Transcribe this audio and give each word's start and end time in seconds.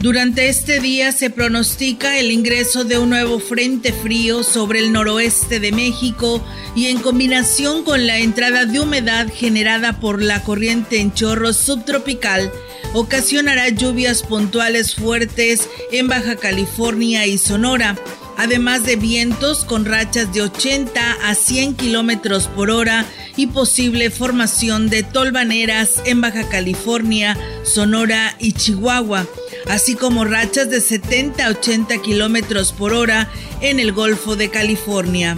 Durante 0.00 0.48
este 0.48 0.80
día 0.80 1.12
se 1.12 1.28
pronostica 1.28 2.18
el 2.18 2.32
ingreso 2.32 2.84
de 2.84 2.96
un 2.96 3.10
nuevo 3.10 3.38
frente 3.38 3.92
frío 3.92 4.42
sobre 4.42 4.78
el 4.78 4.92
noroeste 4.92 5.60
de 5.60 5.72
México 5.72 6.42
y 6.74 6.86
en 6.86 7.00
combinación 7.00 7.84
con 7.84 8.06
la 8.06 8.18
entrada 8.18 8.64
de 8.64 8.80
humedad 8.80 9.26
generada 9.30 10.00
por 10.00 10.22
la 10.22 10.42
corriente 10.42 11.00
en 11.00 11.12
chorro 11.12 11.52
subtropical, 11.52 12.50
ocasionará 12.94 13.68
lluvias 13.68 14.22
puntuales 14.22 14.94
fuertes 14.94 15.68
en 15.92 16.08
Baja 16.08 16.36
California 16.36 17.26
y 17.26 17.36
Sonora, 17.36 17.98
además 18.38 18.84
de 18.84 18.96
vientos 18.96 19.66
con 19.66 19.84
rachas 19.84 20.32
de 20.32 20.40
80 20.40 21.18
a 21.22 21.34
100 21.34 21.74
kilómetros 21.74 22.46
por 22.46 22.70
hora 22.70 23.04
y 23.36 23.48
posible 23.48 24.10
formación 24.10 24.88
de 24.88 25.02
tolvaneras 25.02 26.00
en 26.06 26.22
Baja 26.22 26.48
California, 26.48 27.36
Sonora 27.64 28.34
y 28.38 28.52
Chihuahua 28.52 29.26
así 29.68 29.94
como 29.94 30.24
rachas 30.24 30.70
de 30.70 30.80
70 30.80 31.46
a 31.46 31.50
80 31.50 31.98
kilómetros 31.98 32.72
por 32.72 32.92
hora 32.92 33.28
en 33.60 33.80
el 33.80 33.92
Golfo 33.92 34.34
de 34.36 34.50
California. 34.50 35.36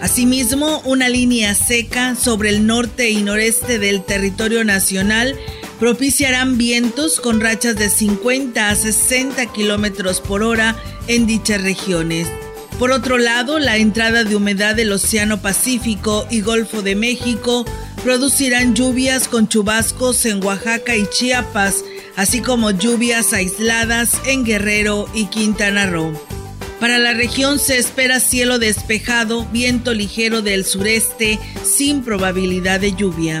Asimismo, 0.00 0.80
una 0.84 1.08
línea 1.08 1.54
seca 1.54 2.14
sobre 2.16 2.50
el 2.50 2.66
norte 2.66 3.10
y 3.10 3.22
noreste 3.22 3.78
del 3.78 4.04
territorio 4.04 4.64
nacional 4.64 5.36
propiciarán 5.78 6.58
vientos 6.58 7.20
con 7.20 7.40
rachas 7.40 7.76
de 7.76 7.90
50 7.90 8.68
a 8.68 8.74
60 8.74 9.46
kilómetros 9.52 10.20
por 10.20 10.42
hora 10.42 10.76
en 11.06 11.26
dichas 11.26 11.62
regiones. 11.62 12.28
Por 12.78 12.90
otro 12.90 13.16
lado, 13.16 13.58
la 13.58 13.78
entrada 13.78 14.24
de 14.24 14.36
humedad 14.36 14.74
del 14.74 14.92
Océano 14.92 15.40
Pacífico 15.40 16.26
y 16.30 16.42
Golfo 16.42 16.82
de 16.82 16.94
México 16.94 17.64
producirán 18.04 18.74
lluvias 18.74 19.28
con 19.28 19.48
chubascos 19.48 20.26
en 20.26 20.44
Oaxaca 20.44 20.94
y 20.94 21.06
Chiapas, 21.06 21.84
así 22.16 22.40
como 22.40 22.70
lluvias 22.70 23.32
aisladas 23.32 24.12
en 24.26 24.44
Guerrero 24.44 25.08
y 25.14 25.26
Quintana 25.26 25.86
Roo. 25.86 26.12
Para 26.80 26.98
la 26.98 27.14
región 27.14 27.58
se 27.58 27.78
espera 27.78 28.20
cielo 28.20 28.58
despejado, 28.58 29.46
viento 29.46 29.94
ligero 29.94 30.42
del 30.42 30.66
sureste 30.66 31.38
sin 31.64 32.02
probabilidad 32.02 32.80
de 32.80 32.92
lluvia. 32.92 33.40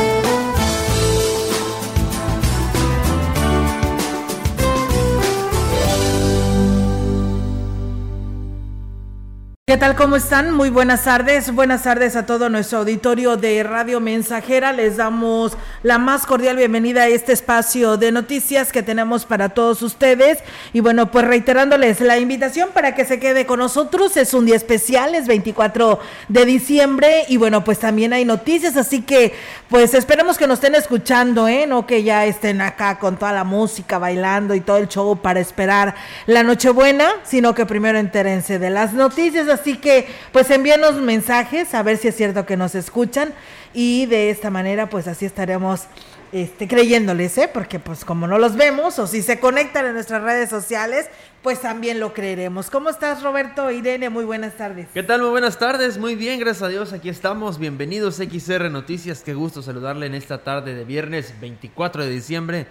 ¿Qué 9.71 9.77
tal? 9.77 9.95
¿Cómo 9.95 10.17
están? 10.17 10.51
Muy 10.51 10.69
buenas 10.69 11.05
tardes. 11.05 11.55
Buenas 11.55 11.83
tardes 11.83 12.17
a 12.17 12.25
todo 12.25 12.49
nuestro 12.49 12.79
auditorio 12.79 13.37
de 13.37 13.63
Radio 13.63 14.01
Mensajera. 14.01 14.73
Les 14.73 14.97
damos 14.97 15.53
la 15.81 15.97
más 15.97 16.25
cordial 16.25 16.57
bienvenida 16.57 17.03
a 17.03 17.07
este 17.07 17.31
espacio 17.31 17.95
de 17.95 18.11
noticias 18.11 18.73
que 18.73 18.83
tenemos 18.83 19.23
para 19.23 19.47
todos 19.47 19.81
ustedes. 19.81 20.39
Y 20.73 20.81
bueno, 20.81 21.09
pues 21.09 21.23
reiterándoles 21.23 22.01
la 22.01 22.19
invitación 22.19 22.71
para 22.73 22.95
que 22.95 23.05
se 23.05 23.17
quede 23.17 23.45
con 23.45 23.59
nosotros. 23.59 24.17
Es 24.17 24.33
un 24.33 24.45
día 24.45 24.57
especial, 24.57 25.15
es 25.15 25.25
24 25.25 26.01
de 26.27 26.45
diciembre. 26.45 27.23
Y 27.29 27.37
bueno, 27.37 27.63
pues 27.63 27.79
también 27.79 28.11
hay 28.11 28.25
noticias. 28.25 28.75
Así 28.75 29.03
que 29.03 29.33
pues 29.69 29.93
esperemos 29.93 30.37
que 30.37 30.47
nos 30.47 30.55
estén 30.55 30.75
escuchando, 30.75 31.47
¿eh? 31.47 31.65
No 31.65 31.87
que 31.87 32.03
ya 32.03 32.25
estén 32.25 32.59
acá 32.59 32.99
con 32.99 33.15
toda 33.15 33.31
la 33.31 33.45
música, 33.45 33.99
bailando 33.99 34.53
y 34.53 34.59
todo 34.59 34.75
el 34.75 34.89
show 34.89 35.15
para 35.21 35.39
esperar 35.39 35.95
la 36.25 36.43
Nochebuena, 36.43 37.07
sino 37.23 37.55
que 37.55 37.65
primero 37.65 37.97
entérense 37.97 38.59
de 38.59 38.69
las 38.69 38.91
noticias 38.91 39.47
Así 39.61 39.77
que, 39.77 40.07
pues 40.31 40.49
envíenos 40.49 40.95
mensajes 40.95 41.75
a 41.75 41.83
ver 41.83 41.97
si 41.97 42.07
es 42.07 42.15
cierto 42.15 42.47
que 42.47 42.57
nos 42.57 42.73
escuchan 42.73 43.31
y 43.75 44.07
de 44.07 44.31
esta 44.31 44.49
manera, 44.49 44.89
pues 44.89 45.07
así 45.07 45.23
estaremos 45.23 45.83
este, 46.31 46.67
creyéndoles, 46.67 47.37
¿eh? 47.37 47.47
Porque 47.53 47.77
pues 47.77 48.03
como 48.03 48.25
no 48.25 48.39
los 48.39 48.55
vemos 48.55 48.97
o 48.97 49.05
si 49.05 49.21
se 49.21 49.39
conectan 49.39 49.85
en 49.85 49.93
nuestras 49.93 50.23
redes 50.23 50.49
sociales, 50.49 51.05
pues 51.43 51.61
también 51.61 51.99
lo 51.99 52.11
creeremos. 52.11 52.71
¿Cómo 52.71 52.89
estás, 52.89 53.21
Roberto? 53.21 53.69
Irene, 53.69 54.09
muy 54.09 54.25
buenas 54.25 54.57
tardes. 54.57 54.87
¿Qué 54.95 55.03
tal? 55.03 55.21
Muy 55.21 55.29
buenas 55.29 55.59
tardes. 55.59 55.99
Muy 55.99 56.15
bien, 56.15 56.39
gracias 56.39 56.63
a 56.63 56.69
Dios. 56.69 56.91
Aquí 56.91 57.09
estamos. 57.09 57.59
Bienvenidos 57.59 58.15
XR 58.15 58.71
Noticias. 58.71 59.21
Qué 59.21 59.35
gusto 59.35 59.61
saludarle 59.61 60.07
en 60.07 60.15
esta 60.15 60.43
tarde 60.43 60.73
de 60.73 60.85
viernes 60.85 61.35
24 61.39 62.03
de 62.03 62.09
diciembre. 62.09 62.65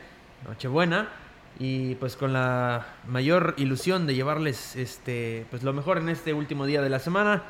Nochebuena 0.45 1.20
y 1.61 1.95
pues 1.97 2.17
con 2.17 2.33
la 2.33 2.87
mayor 3.07 3.53
ilusión 3.59 4.07
de 4.07 4.15
llevarles 4.15 4.77
este 4.77 5.47
pues 5.51 5.63
lo 5.63 5.75
mejor 5.75 5.99
en 5.99 6.09
este 6.09 6.33
último 6.33 6.65
día 6.65 6.81
de 6.81 6.89
la 6.89 6.99
semana. 6.99 7.43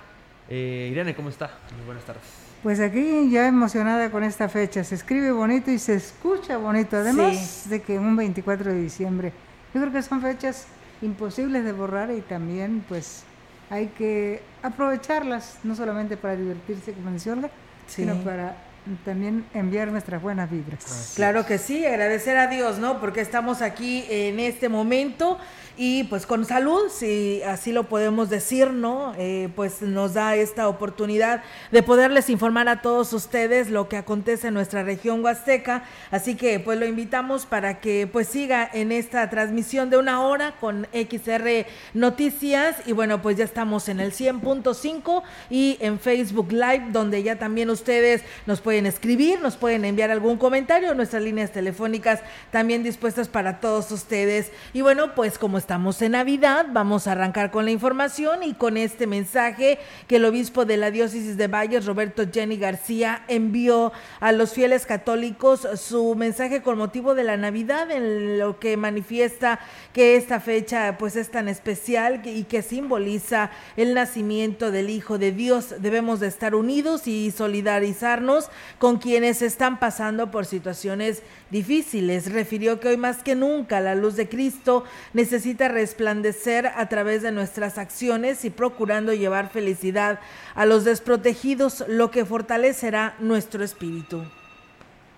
Eh, 0.48 0.88
Irene, 0.90 1.14
¿cómo 1.14 1.28
está? 1.28 1.50
Muy 1.76 1.86
buenas 1.86 2.04
tardes. 2.04 2.24
Pues 2.64 2.80
aquí 2.80 3.30
ya 3.30 3.46
emocionada 3.46 4.10
con 4.10 4.24
esta 4.24 4.48
fecha, 4.48 4.82
se 4.82 4.96
escribe 4.96 5.30
bonito 5.30 5.70
y 5.70 5.78
se 5.78 5.94
escucha 5.94 6.58
bonito, 6.58 6.96
además 6.96 7.70
de 7.70 7.80
que 7.80 7.98
un 7.98 8.16
24 8.16 8.72
de 8.72 8.82
diciembre. 8.82 9.32
Yo 9.72 9.80
creo 9.80 9.92
que 9.92 10.02
son 10.02 10.20
fechas 10.20 10.66
imposibles 11.00 11.64
de 11.64 11.72
borrar 11.72 12.10
y 12.10 12.20
también 12.20 12.84
pues 12.88 13.22
hay 13.70 13.86
que 13.86 14.42
aprovecharlas, 14.62 15.60
no 15.62 15.76
solamente 15.76 16.16
para 16.16 16.34
divertirse, 16.34 16.92
como 16.92 17.12
dice 17.12 17.30
Olga, 17.30 17.50
sino 17.86 18.16
para 18.16 18.56
también 19.04 19.44
enviar 19.54 19.88
nuestras 19.88 20.22
buenas 20.22 20.50
vibras. 20.50 21.12
claro 21.16 21.46
que 21.46 21.58
sí, 21.58 21.84
agradecer 21.84 22.36
a 22.36 22.46
Dios, 22.46 22.78
¿no? 22.78 23.00
Porque 23.00 23.20
estamos 23.20 23.62
aquí 23.62 24.04
en 24.08 24.40
este 24.40 24.68
momento 24.68 25.38
y 25.76 26.04
pues 26.04 26.26
con 26.26 26.44
salud, 26.44 26.90
si 26.90 27.42
así 27.42 27.72
lo 27.72 27.84
podemos 27.84 28.28
decir, 28.28 28.70
¿no? 28.70 29.14
Eh, 29.16 29.48
pues 29.56 29.80
nos 29.80 30.14
da 30.14 30.36
esta 30.36 30.68
oportunidad 30.68 31.42
de 31.70 31.82
poderles 31.82 32.28
informar 32.28 32.68
a 32.68 32.82
todos 32.82 33.12
ustedes 33.12 33.70
lo 33.70 33.88
que 33.88 33.96
acontece 33.96 34.48
en 34.48 34.54
nuestra 34.54 34.82
región 34.82 35.24
huasteca, 35.24 35.84
así 36.10 36.34
que 36.34 36.60
pues 36.60 36.78
lo 36.78 36.86
invitamos 36.86 37.46
para 37.46 37.80
que 37.80 38.06
pues 38.06 38.28
siga 38.28 38.68
en 38.72 38.92
esta 38.92 39.30
transmisión 39.30 39.88
de 39.88 39.96
una 39.96 40.20
hora 40.20 40.54
con 40.60 40.86
XR 40.92 41.66
Noticias 41.94 42.76
y 42.86 42.92
bueno, 42.92 43.22
pues 43.22 43.38
ya 43.38 43.44
estamos 43.44 43.88
en 43.88 44.00
el 44.00 44.12
100.5 44.12 45.22
y 45.48 45.78
en 45.80 45.98
Facebook 45.98 46.52
Live, 46.52 46.88
donde 46.90 47.22
ya 47.22 47.38
también 47.38 47.70
ustedes 47.70 48.22
nos 48.46 48.60
pueden 48.60 48.69
escribir, 48.78 49.40
nos 49.40 49.56
pueden 49.56 49.84
enviar 49.84 50.10
algún 50.10 50.36
comentario, 50.36 50.94
nuestras 50.94 51.22
líneas 51.22 51.52
telefónicas 51.52 52.20
también 52.50 52.82
dispuestas 52.82 53.28
para 53.28 53.60
todos 53.60 53.90
ustedes. 53.90 54.52
Y 54.72 54.80
bueno, 54.80 55.14
pues 55.14 55.38
como 55.38 55.58
estamos 55.58 56.00
en 56.02 56.12
Navidad, 56.12 56.66
vamos 56.70 57.06
a 57.06 57.12
arrancar 57.12 57.50
con 57.50 57.64
la 57.64 57.70
información 57.70 58.42
y 58.42 58.54
con 58.54 58.76
este 58.76 59.06
mensaje 59.06 59.78
que 60.06 60.16
el 60.16 60.24
obispo 60.24 60.64
de 60.64 60.76
la 60.76 60.90
diócesis 60.90 61.36
de 61.36 61.48
Valles, 61.48 61.86
Roberto 61.86 62.24
Jenny 62.32 62.56
García, 62.56 63.24
envió 63.28 63.92
a 64.20 64.32
los 64.32 64.52
fieles 64.52 64.86
católicos 64.86 65.66
su 65.76 66.14
mensaje 66.14 66.62
con 66.62 66.78
motivo 66.78 67.14
de 67.14 67.24
la 67.24 67.36
Navidad, 67.36 67.90
en 67.90 68.38
lo 68.38 68.58
que 68.58 68.76
manifiesta 68.76 69.60
que 69.92 70.16
esta 70.16 70.40
fecha 70.40 70.96
pues 70.98 71.16
es 71.16 71.30
tan 71.30 71.48
especial 71.48 72.22
y 72.24 72.44
que 72.44 72.62
simboliza 72.62 73.50
el 73.76 73.94
nacimiento 73.94 74.70
del 74.70 74.90
Hijo 74.90 75.18
de 75.18 75.32
Dios. 75.32 75.74
Debemos 75.78 76.20
de 76.20 76.28
estar 76.28 76.54
unidos 76.54 77.06
y 77.06 77.30
solidarizarnos 77.30 78.50
con 78.78 78.98
quienes 78.98 79.42
están 79.42 79.78
pasando 79.78 80.30
por 80.30 80.46
situaciones 80.46 81.22
difíciles. 81.50 82.32
Refirió 82.32 82.80
que 82.80 82.88
hoy 82.88 82.96
más 82.96 83.22
que 83.22 83.34
nunca 83.34 83.80
la 83.80 83.94
luz 83.94 84.16
de 84.16 84.28
Cristo 84.28 84.84
necesita 85.12 85.68
resplandecer 85.68 86.66
a 86.66 86.88
través 86.88 87.22
de 87.22 87.32
nuestras 87.32 87.78
acciones 87.78 88.44
y 88.44 88.50
procurando 88.50 89.12
llevar 89.12 89.50
felicidad 89.50 90.20
a 90.54 90.66
los 90.66 90.84
desprotegidos, 90.84 91.84
lo 91.88 92.10
que 92.10 92.24
fortalecerá 92.24 93.16
nuestro 93.18 93.64
espíritu. 93.64 94.24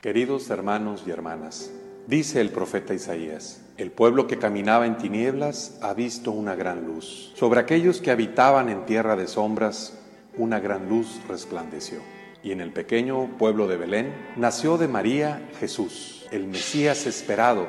Queridos 0.00 0.50
hermanos 0.50 1.04
y 1.06 1.10
hermanas, 1.10 1.70
dice 2.06 2.40
el 2.40 2.50
profeta 2.50 2.92
Isaías, 2.92 3.62
el 3.76 3.90
pueblo 3.90 4.26
que 4.26 4.38
caminaba 4.38 4.86
en 4.86 4.98
tinieblas 4.98 5.78
ha 5.80 5.94
visto 5.94 6.32
una 6.32 6.54
gran 6.54 6.86
luz. 6.86 7.32
Sobre 7.36 7.60
aquellos 7.60 8.00
que 8.00 8.10
habitaban 8.10 8.68
en 8.68 8.84
tierra 8.84 9.16
de 9.16 9.26
sombras, 9.26 9.98
una 10.36 10.60
gran 10.60 10.88
luz 10.88 11.20
resplandeció. 11.28 12.00
Y 12.42 12.52
en 12.52 12.60
el 12.60 12.72
pequeño 12.72 13.36
pueblo 13.38 13.68
de 13.68 13.76
Belén 13.76 14.12
nació 14.36 14.78
de 14.78 14.88
María 14.88 15.48
Jesús 15.60 16.26
el 16.32 16.46
Mesías 16.46 17.06
esperado 17.06 17.66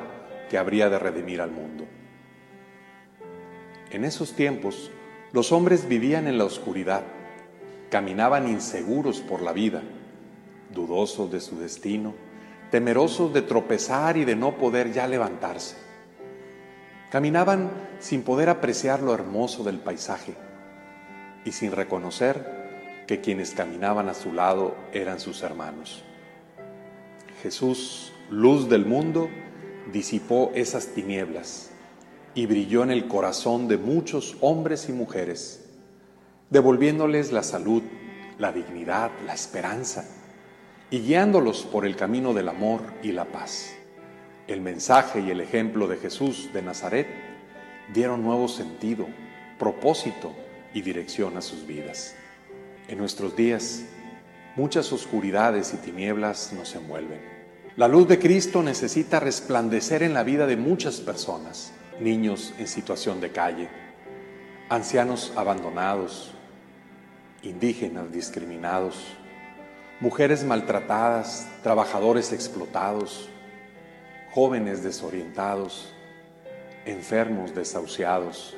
que 0.48 0.58
habría 0.58 0.88
de 0.88 0.98
redimir 0.98 1.40
al 1.40 1.50
mundo. 1.50 1.84
En 3.90 4.04
esos 4.04 4.32
tiempos, 4.32 4.90
los 5.32 5.52
hombres 5.52 5.86
vivían 5.86 6.26
en 6.26 6.38
la 6.38 6.44
oscuridad, 6.44 7.02
caminaban 7.90 8.48
inseguros 8.48 9.20
por 9.20 9.42
la 9.42 9.52
vida, 9.52 9.82
dudosos 10.72 11.30
de 11.30 11.40
su 11.40 11.58
destino, 11.58 12.14
temerosos 12.70 13.32
de 13.32 13.42
tropezar 13.42 14.16
y 14.16 14.24
de 14.24 14.34
no 14.34 14.56
poder 14.56 14.92
ya 14.92 15.06
levantarse. 15.06 15.76
Caminaban 17.10 17.70
sin 18.00 18.22
poder 18.22 18.48
apreciar 18.48 19.00
lo 19.00 19.14
hermoso 19.14 19.62
del 19.62 19.78
paisaje 19.78 20.34
y 21.44 21.52
sin 21.52 21.70
reconocer 21.70 22.63
que 23.06 23.20
quienes 23.20 23.52
caminaban 23.52 24.08
a 24.08 24.14
su 24.14 24.32
lado 24.32 24.76
eran 24.92 25.20
sus 25.20 25.42
hermanos. 25.42 26.02
Jesús 27.42 28.14
luz 28.30 28.68
del 28.68 28.86
mundo, 28.86 29.28
disipó 29.92 30.50
esas 30.54 30.88
tinieblas 30.88 31.70
y 32.34 32.46
brilló 32.46 32.82
en 32.82 32.90
el 32.90 33.06
corazón 33.06 33.68
de 33.68 33.76
muchos 33.76 34.36
hombres 34.40 34.88
y 34.88 34.92
mujeres, 34.92 35.64
devolviéndoles 36.50 37.32
la 37.32 37.42
salud, 37.42 37.82
la 38.38 38.52
dignidad, 38.52 39.10
la 39.26 39.34
esperanza 39.34 40.08
y 40.90 41.00
guiándolos 41.00 41.64
por 41.64 41.86
el 41.86 41.96
camino 41.96 42.34
del 42.34 42.48
amor 42.48 42.80
y 43.02 43.12
la 43.12 43.26
paz. 43.26 43.74
El 44.46 44.60
mensaje 44.60 45.20
y 45.20 45.30
el 45.30 45.40
ejemplo 45.40 45.86
de 45.86 45.96
Jesús 45.96 46.50
de 46.52 46.62
Nazaret 46.62 47.06
dieron 47.92 48.22
nuevo 48.22 48.48
sentido, 48.48 49.06
propósito 49.58 50.32
y 50.72 50.82
dirección 50.82 51.36
a 51.36 51.42
sus 51.42 51.66
vidas. 51.66 52.16
En 52.86 52.98
nuestros 52.98 53.34
días, 53.34 53.82
muchas 54.56 54.92
oscuridades 54.92 55.72
y 55.72 55.78
tinieblas 55.78 56.52
nos 56.52 56.74
envuelven. 56.74 57.20
La 57.76 57.88
luz 57.88 58.06
de 58.06 58.18
Cristo 58.18 58.62
necesita 58.62 59.20
resplandecer 59.20 60.02
en 60.02 60.12
la 60.12 60.22
vida 60.22 60.46
de 60.46 60.58
muchas 60.58 61.00
personas, 61.00 61.72
niños 61.98 62.52
en 62.58 62.68
situación 62.68 63.22
de 63.22 63.32
calle, 63.32 63.68
ancianos 64.68 65.32
abandonados, 65.34 66.34
indígenas 67.42 68.12
discriminados, 68.12 69.16
mujeres 70.00 70.44
maltratadas, 70.44 71.48
trabajadores 71.62 72.32
explotados, 72.32 73.30
jóvenes 74.32 74.84
desorientados, 74.84 75.94
enfermos 76.84 77.54
desahuciados, 77.54 78.54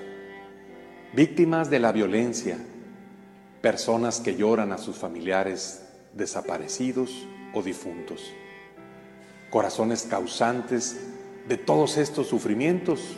víctimas 1.12 1.70
de 1.70 1.78
la 1.78 1.92
violencia, 1.92 2.58
personas 3.66 4.20
que 4.20 4.36
lloran 4.36 4.70
a 4.70 4.78
sus 4.78 4.94
familiares 4.94 5.82
desaparecidos 6.12 7.26
o 7.52 7.64
difuntos, 7.64 8.32
corazones 9.50 10.06
causantes 10.08 11.00
de 11.48 11.56
todos 11.56 11.96
estos 11.96 12.28
sufrimientos 12.28 13.16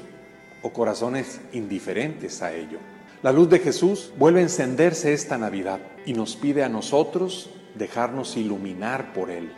o 0.62 0.72
corazones 0.72 1.38
indiferentes 1.52 2.40
a 2.40 2.54
ello. 2.54 2.78
La 3.22 3.30
luz 3.30 3.50
de 3.50 3.58
Jesús 3.58 4.10
vuelve 4.16 4.40
a 4.40 4.44
encenderse 4.44 5.12
esta 5.12 5.36
Navidad 5.36 5.80
y 6.06 6.14
nos 6.14 6.34
pide 6.34 6.64
a 6.64 6.70
nosotros 6.70 7.50
dejarnos 7.74 8.38
iluminar 8.38 9.12
por 9.12 9.30
Él, 9.30 9.52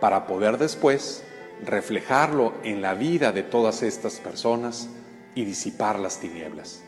para 0.00 0.28
poder 0.28 0.56
después 0.56 1.24
reflejarlo 1.64 2.54
en 2.62 2.80
la 2.80 2.94
vida 2.94 3.32
de 3.32 3.42
todas 3.42 3.82
estas 3.82 4.20
personas 4.20 4.88
y 5.34 5.44
disipar 5.44 5.98
las 5.98 6.20
tinieblas. 6.20 6.85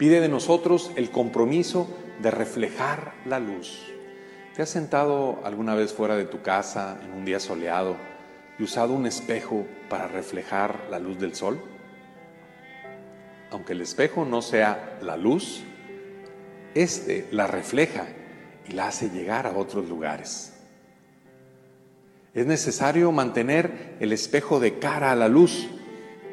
Pide 0.00 0.22
de 0.22 0.30
nosotros 0.30 0.92
el 0.96 1.10
compromiso 1.10 1.86
de 2.22 2.30
reflejar 2.30 3.12
la 3.26 3.38
luz. 3.38 3.92
¿Te 4.56 4.62
has 4.62 4.70
sentado 4.70 5.40
alguna 5.44 5.74
vez 5.74 5.92
fuera 5.92 6.16
de 6.16 6.24
tu 6.24 6.40
casa 6.40 6.98
en 7.04 7.12
un 7.12 7.26
día 7.26 7.38
soleado 7.38 7.96
y 8.58 8.62
usado 8.62 8.94
un 8.94 9.04
espejo 9.04 9.66
para 9.90 10.08
reflejar 10.08 10.86
la 10.90 10.98
luz 10.98 11.18
del 11.18 11.34
sol? 11.34 11.60
Aunque 13.50 13.74
el 13.74 13.82
espejo 13.82 14.24
no 14.24 14.40
sea 14.40 14.98
la 15.02 15.18
luz, 15.18 15.64
este 16.74 17.28
la 17.30 17.46
refleja 17.46 18.06
y 18.66 18.72
la 18.72 18.88
hace 18.88 19.10
llegar 19.10 19.46
a 19.46 19.54
otros 19.54 19.86
lugares. 19.86 20.54
Es 22.32 22.46
necesario 22.46 23.12
mantener 23.12 23.98
el 24.00 24.14
espejo 24.14 24.60
de 24.60 24.78
cara 24.78 25.12
a 25.12 25.16
la 25.16 25.28
luz 25.28 25.68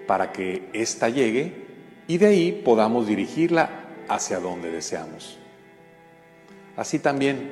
para 0.07 0.31
que 0.31 0.69
ésta 0.71 1.09
llegue 1.09 1.66
y 2.07 2.17
de 2.17 2.27
ahí 2.27 2.61
podamos 2.63 3.07
dirigirla 3.07 3.85
hacia 4.07 4.39
donde 4.39 4.71
deseamos. 4.71 5.37
Así 6.75 6.99
también, 6.99 7.51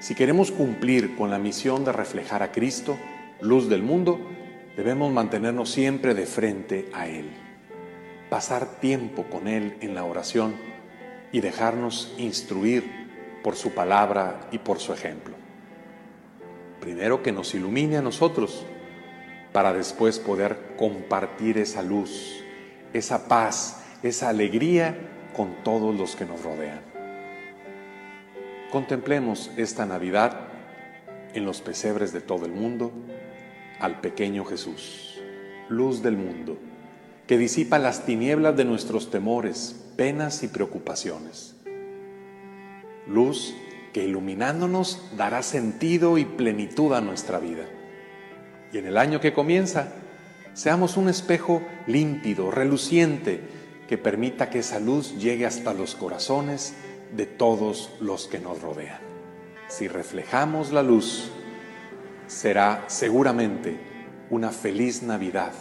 si 0.00 0.14
queremos 0.14 0.50
cumplir 0.50 1.16
con 1.16 1.30
la 1.30 1.38
misión 1.38 1.84
de 1.84 1.92
reflejar 1.92 2.42
a 2.42 2.52
Cristo, 2.52 2.98
luz 3.40 3.68
del 3.68 3.82
mundo, 3.82 4.20
debemos 4.76 5.12
mantenernos 5.12 5.70
siempre 5.70 6.14
de 6.14 6.26
frente 6.26 6.90
a 6.92 7.08
Él, 7.08 7.30
pasar 8.28 8.80
tiempo 8.80 9.24
con 9.24 9.48
Él 9.48 9.76
en 9.80 9.94
la 9.94 10.04
oración 10.04 10.54
y 11.32 11.40
dejarnos 11.40 12.14
instruir 12.18 13.04
por 13.42 13.56
su 13.56 13.72
palabra 13.72 14.48
y 14.50 14.58
por 14.58 14.78
su 14.78 14.92
ejemplo. 14.92 15.34
Primero 16.80 17.22
que 17.22 17.32
nos 17.32 17.54
ilumine 17.54 17.96
a 17.96 18.02
nosotros 18.02 18.66
para 19.52 19.72
después 19.72 20.18
poder 20.18 20.74
compartir 20.76 21.58
esa 21.58 21.82
luz, 21.82 22.42
esa 22.92 23.28
paz, 23.28 23.83
esa 24.04 24.28
alegría 24.28 24.96
con 25.34 25.64
todos 25.64 25.96
los 25.96 26.14
que 26.14 26.26
nos 26.26 26.42
rodean. 26.42 26.82
Contemplemos 28.70 29.50
esta 29.56 29.86
Navidad 29.86 30.40
en 31.32 31.46
los 31.46 31.62
pesebres 31.62 32.12
de 32.12 32.20
todo 32.20 32.44
el 32.44 32.52
mundo 32.52 32.92
al 33.80 34.00
pequeño 34.02 34.44
Jesús, 34.44 35.22
luz 35.70 36.02
del 36.02 36.18
mundo, 36.18 36.58
que 37.26 37.38
disipa 37.38 37.78
las 37.78 38.04
tinieblas 38.04 38.54
de 38.56 38.66
nuestros 38.66 39.10
temores, 39.10 39.74
penas 39.96 40.42
y 40.42 40.48
preocupaciones. 40.48 41.56
Luz 43.08 43.54
que 43.94 44.04
iluminándonos 44.04 45.02
dará 45.16 45.42
sentido 45.42 46.18
y 46.18 46.26
plenitud 46.26 46.92
a 46.92 47.00
nuestra 47.00 47.38
vida. 47.38 47.64
Y 48.70 48.78
en 48.78 48.86
el 48.86 48.98
año 48.98 49.20
que 49.20 49.32
comienza, 49.32 49.92
seamos 50.52 50.98
un 50.98 51.08
espejo 51.08 51.62
límpido, 51.86 52.50
reluciente, 52.50 53.63
que 53.88 53.98
permita 53.98 54.50
que 54.50 54.60
esa 54.60 54.80
luz 54.80 55.16
llegue 55.18 55.46
hasta 55.46 55.74
los 55.74 55.94
corazones 55.94 56.74
de 57.14 57.26
todos 57.26 57.90
los 58.00 58.26
que 58.26 58.38
nos 58.38 58.60
rodean. 58.60 59.00
Si 59.68 59.88
reflejamos 59.88 60.72
la 60.72 60.82
luz, 60.82 61.30
será 62.26 62.84
seguramente 62.86 63.78
una 64.30 64.50
feliz 64.50 65.02
Navidad 65.02 65.52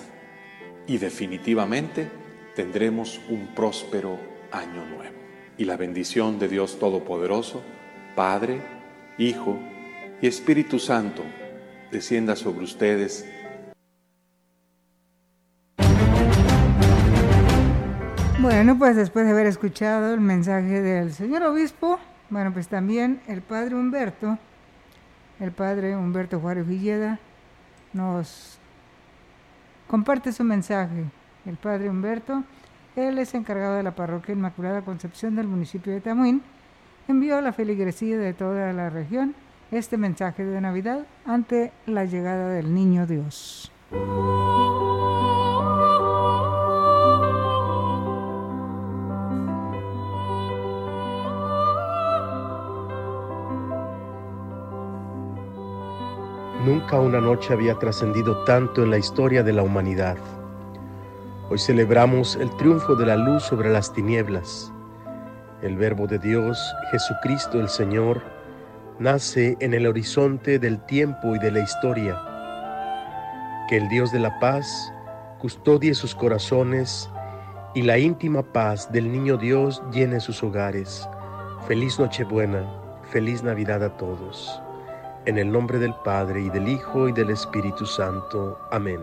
y 0.88 0.98
definitivamente 0.98 2.10
tendremos 2.56 3.20
un 3.30 3.54
próspero 3.54 4.20
año 4.52 4.86
nuevo. 4.86 5.16
Y 5.58 5.66
la 5.66 5.78
bendición 5.78 6.40
de 6.40 6.48
Dios 6.48 6.80
Todopoderoso, 6.80 7.62
Padre, 8.16 8.62
Hijo 9.18 9.58
y 10.22 10.28
Espíritu 10.28 10.80
Santo, 10.80 11.24
descienda 11.92 12.36
sobre 12.36 12.64
ustedes. 12.64 13.26
Bueno, 18.44 18.78
pues 18.78 18.98
después 18.98 19.26
de 19.26 19.32
haber 19.32 19.48
escuchado 19.48 20.14
el 20.14 20.20
mensaje 20.20 20.82
del 20.82 21.14
señor 21.14 21.44
obispo, 21.44 21.98
bueno, 22.30 22.52
pues 22.52 22.68
también 22.68 23.22
el 23.30 23.42
padre 23.42 23.74
Humberto, 23.74 24.38
el 25.40 25.54
padre 25.54 25.96
Humberto 25.96 26.42
Juárez 26.42 26.68
Villeda, 26.68 27.20
nos 27.94 28.58
comparte 29.88 30.34
su 30.34 30.44
mensaje. 30.44 31.06
El 31.46 31.56
padre 31.56 31.90
Humberto, 31.90 32.44
él 32.98 33.18
es 33.18 33.34
encargado 33.34 33.78
de 33.78 33.84
la 33.84 33.96
parroquia 33.96 34.34
Inmaculada 34.34 34.82
Concepción 34.82 35.38
del 35.38 35.48
municipio 35.48 35.94
de 35.94 36.02
Tamuín, 36.02 36.44
envió 37.08 37.38
a 37.38 37.42
la 37.42 37.54
feligresía 37.54 38.18
de 38.18 38.34
toda 38.34 38.74
la 38.74 38.90
región 38.90 39.36
este 39.72 39.96
mensaje 39.96 40.44
de 40.44 40.60
Navidad 40.60 41.06
ante 41.26 41.72
la 41.86 42.04
llegada 42.04 42.50
del 42.50 42.74
Niño 42.76 43.08
Dios. 43.08 43.72
Nunca 56.74 57.00
una 57.00 57.22
noche 57.22 57.54
había 57.54 57.78
trascendido 57.78 58.44
tanto 58.46 58.82
en 58.82 58.90
la 58.90 58.98
historia 58.98 59.44
de 59.44 59.54
la 59.54 59.62
humanidad. 59.62 60.18
Hoy 61.52 61.60
celebramos 61.60 62.36
el 62.36 62.50
triunfo 62.58 62.96
de 62.96 63.06
la 63.06 63.16
luz 63.16 63.44
sobre 63.44 63.70
las 63.70 63.94
tinieblas 63.94 64.74
el 65.62 65.78
Verbo 65.78 66.08
de 66.08 66.18
Dios, 66.18 66.58
Jesucristo 66.90 67.60
el 67.60 67.70
Señor, 67.70 68.24
nace 68.98 69.56
en 69.60 69.76
el 69.76 69.86
horizonte 69.86 70.58
del 70.58 70.84
tiempo 70.88 71.36
y 71.36 71.40
de 71.40 71.52
la 71.52 71.60
historia. 71.60 72.20
Que 73.70 73.78
el 73.78 73.88
Dios 73.88 74.12
de 74.12 74.20
la 74.20 74.40
paz 74.40 74.92
custodie 75.38 75.94
sus 75.94 76.16
corazones 76.16 77.08
y 77.76 77.84
la 77.84 78.00
íntima 78.00 78.42
paz 78.42 78.92
del 78.92 79.12
niño 79.12 79.38
Dios 79.38 79.84
llene 79.92 80.20
sus 80.20 80.42
hogares. 80.42 81.08
Feliz 81.68 82.00
Nochebuena, 82.00 82.68
feliz 83.12 83.44
Navidad 83.44 83.84
a 83.84 83.96
todos. 83.96 84.63
En 85.26 85.38
el 85.38 85.50
nombre 85.50 85.80
del 85.80 85.94
Padre 86.04 86.42
y 86.42 86.50
del 86.50 86.68
Hijo 86.68 87.08
y 87.08 87.14
del 87.14 87.30
Espíritu 87.30 87.86
Santo. 87.86 88.60
Amén. 88.70 89.00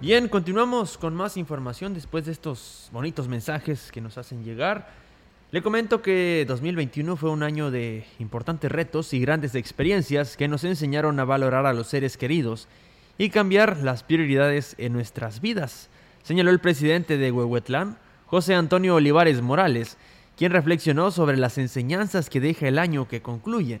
Bien, 0.00 0.28
continuamos 0.28 0.98
con 0.98 1.14
más 1.14 1.36
información 1.36 1.94
después 1.94 2.26
de 2.26 2.32
estos 2.32 2.88
bonitos 2.92 3.28
mensajes 3.28 3.92
que 3.92 4.00
nos 4.00 4.18
hacen 4.18 4.42
llegar. 4.42 5.05
Le 5.52 5.62
comento 5.62 6.02
que 6.02 6.44
2021 6.48 7.16
fue 7.16 7.30
un 7.30 7.44
año 7.44 7.70
de 7.70 8.04
importantes 8.18 8.70
retos 8.70 9.14
y 9.14 9.20
grandes 9.20 9.54
experiencias 9.54 10.36
que 10.36 10.48
nos 10.48 10.64
enseñaron 10.64 11.20
a 11.20 11.24
valorar 11.24 11.66
a 11.66 11.72
los 11.72 11.86
seres 11.86 12.16
queridos 12.16 12.66
y 13.16 13.30
cambiar 13.30 13.76
las 13.76 14.02
prioridades 14.02 14.74
en 14.76 14.92
nuestras 14.92 15.40
vidas, 15.40 15.88
señaló 16.24 16.50
el 16.50 16.58
presidente 16.58 17.16
de 17.16 17.30
Huehuetlán, 17.30 17.96
José 18.26 18.56
Antonio 18.56 18.96
Olivares 18.96 19.40
Morales, 19.40 19.98
quien 20.36 20.50
reflexionó 20.50 21.12
sobre 21.12 21.36
las 21.36 21.58
enseñanzas 21.58 22.28
que 22.28 22.40
deja 22.40 22.66
el 22.66 22.80
año 22.80 23.06
que 23.06 23.22
concluye. 23.22 23.80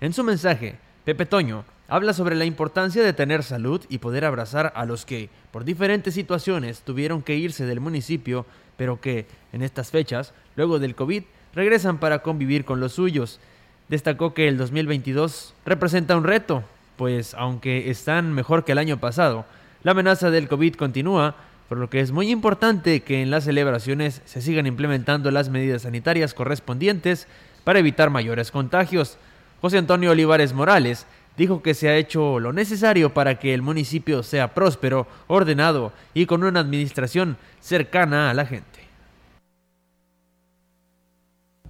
En 0.00 0.12
su 0.12 0.24
mensaje, 0.24 0.80
Pepe 1.04 1.26
Toño 1.26 1.64
habla 1.86 2.12
sobre 2.12 2.34
la 2.34 2.44
importancia 2.44 3.04
de 3.04 3.12
tener 3.12 3.44
salud 3.44 3.80
y 3.88 3.98
poder 3.98 4.24
abrazar 4.24 4.72
a 4.74 4.84
los 4.84 5.06
que, 5.06 5.30
por 5.52 5.64
diferentes 5.64 6.14
situaciones, 6.14 6.80
tuvieron 6.80 7.22
que 7.22 7.36
irse 7.36 7.66
del 7.66 7.78
municipio, 7.78 8.46
pero 8.76 9.00
que, 9.00 9.26
en 9.52 9.62
estas 9.62 9.90
fechas, 9.90 10.32
luego 10.56 10.78
del 10.78 10.94
COVID, 10.94 11.24
regresan 11.54 11.98
para 11.98 12.20
convivir 12.20 12.64
con 12.64 12.80
los 12.80 12.92
suyos. 12.92 13.40
Destacó 13.88 14.34
que 14.34 14.48
el 14.48 14.56
2022 14.56 15.54
representa 15.64 16.16
un 16.16 16.24
reto, 16.24 16.64
pues 16.96 17.34
aunque 17.34 17.90
están 17.90 18.32
mejor 18.32 18.64
que 18.64 18.72
el 18.72 18.78
año 18.78 18.98
pasado, 18.98 19.44
la 19.82 19.92
amenaza 19.92 20.30
del 20.30 20.48
COVID 20.48 20.74
continúa, 20.74 21.34
por 21.68 21.78
lo 21.78 21.90
que 21.90 22.00
es 22.00 22.12
muy 22.12 22.30
importante 22.30 23.00
que 23.00 23.22
en 23.22 23.30
las 23.30 23.44
celebraciones 23.44 24.22
se 24.24 24.42
sigan 24.42 24.66
implementando 24.66 25.30
las 25.30 25.48
medidas 25.48 25.82
sanitarias 25.82 26.34
correspondientes 26.34 27.26
para 27.64 27.78
evitar 27.78 28.10
mayores 28.10 28.50
contagios. 28.50 29.18
José 29.60 29.78
Antonio 29.78 30.10
Olivares 30.10 30.52
Morales 30.52 31.06
dijo 31.36 31.62
que 31.62 31.74
se 31.74 31.88
ha 31.88 31.96
hecho 31.96 32.40
lo 32.40 32.52
necesario 32.52 33.12
para 33.12 33.38
que 33.38 33.54
el 33.54 33.62
municipio 33.62 34.22
sea 34.22 34.54
próspero, 34.54 35.06
ordenado 35.26 35.92
y 36.14 36.26
con 36.26 36.44
una 36.44 36.60
administración 36.60 37.36
cercana 37.60 38.30
a 38.30 38.34
la 38.34 38.46
gente. 38.46 38.74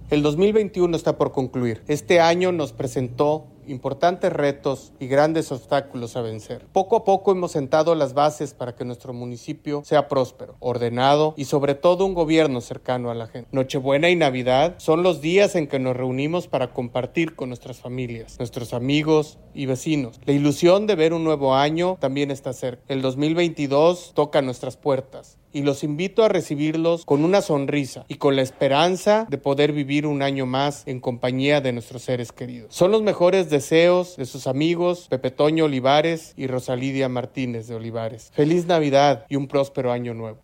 El 0.09 0.21
2021 0.21 0.95
está 0.95 1.17
por 1.17 1.31
concluir. 1.31 1.81
Este 1.87 2.19
año 2.19 2.51
nos 2.51 2.73
presentó 2.73 3.47
importantes 3.67 4.31
retos 4.31 4.93
y 4.99 5.07
grandes 5.07 5.51
obstáculos 5.51 6.15
a 6.15 6.21
vencer. 6.21 6.65
Poco 6.71 6.95
a 6.97 7.03
poco 7.03 7.31
hemos 7.31 7.51
sentado 7.51 7.95
las 7.95 8.13
bases 8.13 8.53
para 8.53 8.75
que 8.75 8.85
nuestro 8.85 9.13
municipio 9.13 9.81
sea 9.85 10.07
próspero, 10.07 10.55
ordenado 10.59 11.33
y 11.37 11.45
sobre 11.45 11.75
todo 11.75 12.05
un 12.05 12.13
gobierno 12.13 12.61
cercano 12.61 13.11
a 13.11 13.15
la 13.15 13.27
gente. 13.27 13.49
Nochebuena 13.51 14.09
y 14.09 14.15
Navidad 14.15 14.75
son 14.77 15.03
los 15.03 15.21
días 15.21 15.55
en 15.55 15.67
que 15.67 15.79
nos 15.79 15.95
reunimos 15.95 16.47
para 16.47 16.73
compartir 16.73 17.35
con 17.35 17.49
nuestras 17.49 17.77
familias, 17.77 18.37
nuestros 18.39 18.73
amigos 18.73 19.37
y 19.53 19.65
vecinos. 19.65 20.19
La 20.25 20.33
ilusión 20.33 20.87
de 20.87 20.95
ver 20.95 21.13
un 21.13 21.23
nuevo 21.23 21.55
año 21.55 21.97
también 21.99 22.31
está 22.31 22.53
cerca. 22.53 22.83
El 22.87 23.01
2022 23.01 24.13
toca 24.13 24.41
nuestras 24.41 24.77
puertas 24.77 25.37
y 25.55 25.61
los 25.61 25.85
invito 25.85 26.21
a 26.25 26.27
recibirlos 26.27 27.05
con 27.05 27.23
una 27.23 27.41
sonrisa 27.41 28.05
y 28.09 28.15
con 28.15 28.35
la 28.35 28.41
esperanza 28.41 29.25
de 29.29 29.37
poder 29.37 29.71
vivir 29.71 30.05
un 30.05 30.21
año 30.21 30.45
más 30.45 30.83
en 30.85 30.99
compañía 30.99 31.61
de 31.61 31.71
nuestros 31.71 32.01
seres 32.01 32.33
queridos. 32.33 32.75
Son 32.75 32.91
los 32.91 33.01
mejores 33.01 33.49
deseos 33.55 34.17
de 34.17 34.25
sus 34.25 34.47
amigos 34.47 35.07
Pepe 35.09 35.31
Toño 35.31 35.65
Olivares 35.65 36.33
y 36.35 36.47
Rosalidia 36.47 37.07
Martínez 37.07 37.67
de 37.67 37.75
Olivares. 37.75 38.31
Feliz 38.35 38.65
Navidad 38.65 39.25
y 39.29 39.37
un 39.37 39.47
próspero 39.47 39.93
año 39.93 40.13
nuevo. 40.13 40.43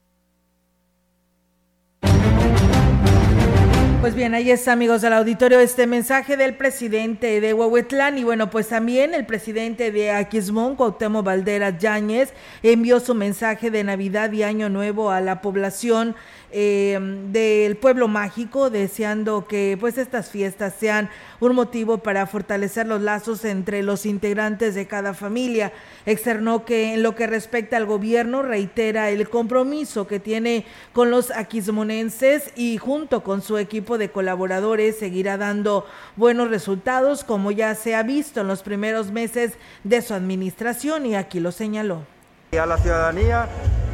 Pues 4.01 4.15
bien, 4.15 4.33
ahí 4.33 4.49
está, 4.49 4.71
amigos 4.71 5.03
del 5.03 5.13
auditorio, 5.13 5.59
este 5.59 5.85
mensaje 5.85 6.35
del 6.35 6.55
presidente 6.55 7.39
de 7.39 7.53
Huehuetlán. 7.53 8.17
Y 8.17 8.23
bueno, 8.23 8.49
pues 8.49 8.69
también 8.69 9.13
el 9.13 9.27
presidente 9.27 9.91
de 9.91 10.09
Aquismón, 10.09 10.75
Cuauhtémoc 10.75 11.23
Valderas 11.23 11.77
Yáñez, 11.77 12.33
envió 12.63 12.99
su 12.99 13.13
mensaje 13.13 13.69
de 13.69 13.83
Navidad 13.83 14.31
y 14.31 14.41
Año 14.41 14.69
Nuevo 14.69 15.11
a 15.11 15.21
la 15.21 15.41
población 15.41 16.15
eh, 16.53 16.99
del 17.31 17.77
pueblo 17.77 18.07
mágico, 18.07 18.69
deseando 18.69 19.47
que 19.47 19.77
pues 19.79 19.97
estas 19.97 20.29
fiestas 20.29 20.73
sean 20.77 21.09
un 21.39 21.55
motivo 21.55 21.99
para 21.99 22.27
fortalecer 22.27 22.87
los 22.87 23.01
lazos 23.01 23.45
entre 23.45 23.83
los 23.83 24.05
integrantes 24.05 24.75
de 24.75 24.85
cada 24.85 25.13
familia. 25.13 25.71
Externó 26.05 26.65
que 26.65 26.93
en 26.93 27.03
lo 27.03 27.15
que 27.15 27.27
respecta 27.27 27.77
al 27.77 27.85
gobierno 27.85 28.41
reitera 28.41 29.09
el 29.09 29.29
compromiso 29.29 30.07
que 30.07 30.19
tiene 30.19 30.65
con 30.93 31.09
los 31.09 31.31
aquismonenses 31.31 32.51
y 32.55 32.77
junto 32.77 33.23
con 33.23 33.41
su 33.41 33.57
equipo 33.57 33.97
de 33.97 34.11
colaboradores 34.11 34.97
seguirá 34.97 35.37
dando 35.37 35.85
buenos 36.15 36.49
resultados 36.49 37.23
como 37.23 37.51
ya 37.51 37.75
se 37.75 37.95
ha 37.95 38.03
visto 38.03 38.41
en 38.41 38.47
los 38.47 38.61
primeros 38.61 39.11
meses 39.11 39.53
de 39.83 40.01
su 40.01 40.13
administración 40.13 41.05
y 41.05 41.15
aquí 41.15 41.39
lo 41.39 41.51
señaló. 41.51 42.03
Y 42.51 42.57
a 42.57 42.65
la 42.65 42.77
ciudadanía, 42.77 43.47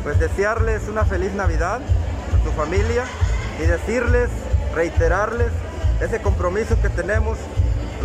pues 0.03 0.19
desearles 0.19 0.87
una 0.87 1.05
feliz 1.05 1.31
Navidad 1.33 1.79
su 2.47 2.53
familia 2.53 3.03
y 3.61 3.65
decirles, 3.65 4.29
reiterarles 4.73 5.51
ese 6.01 6.21
compromiso 6.21 6.81
que 6.81 6.87
tenemos 6.87 7.37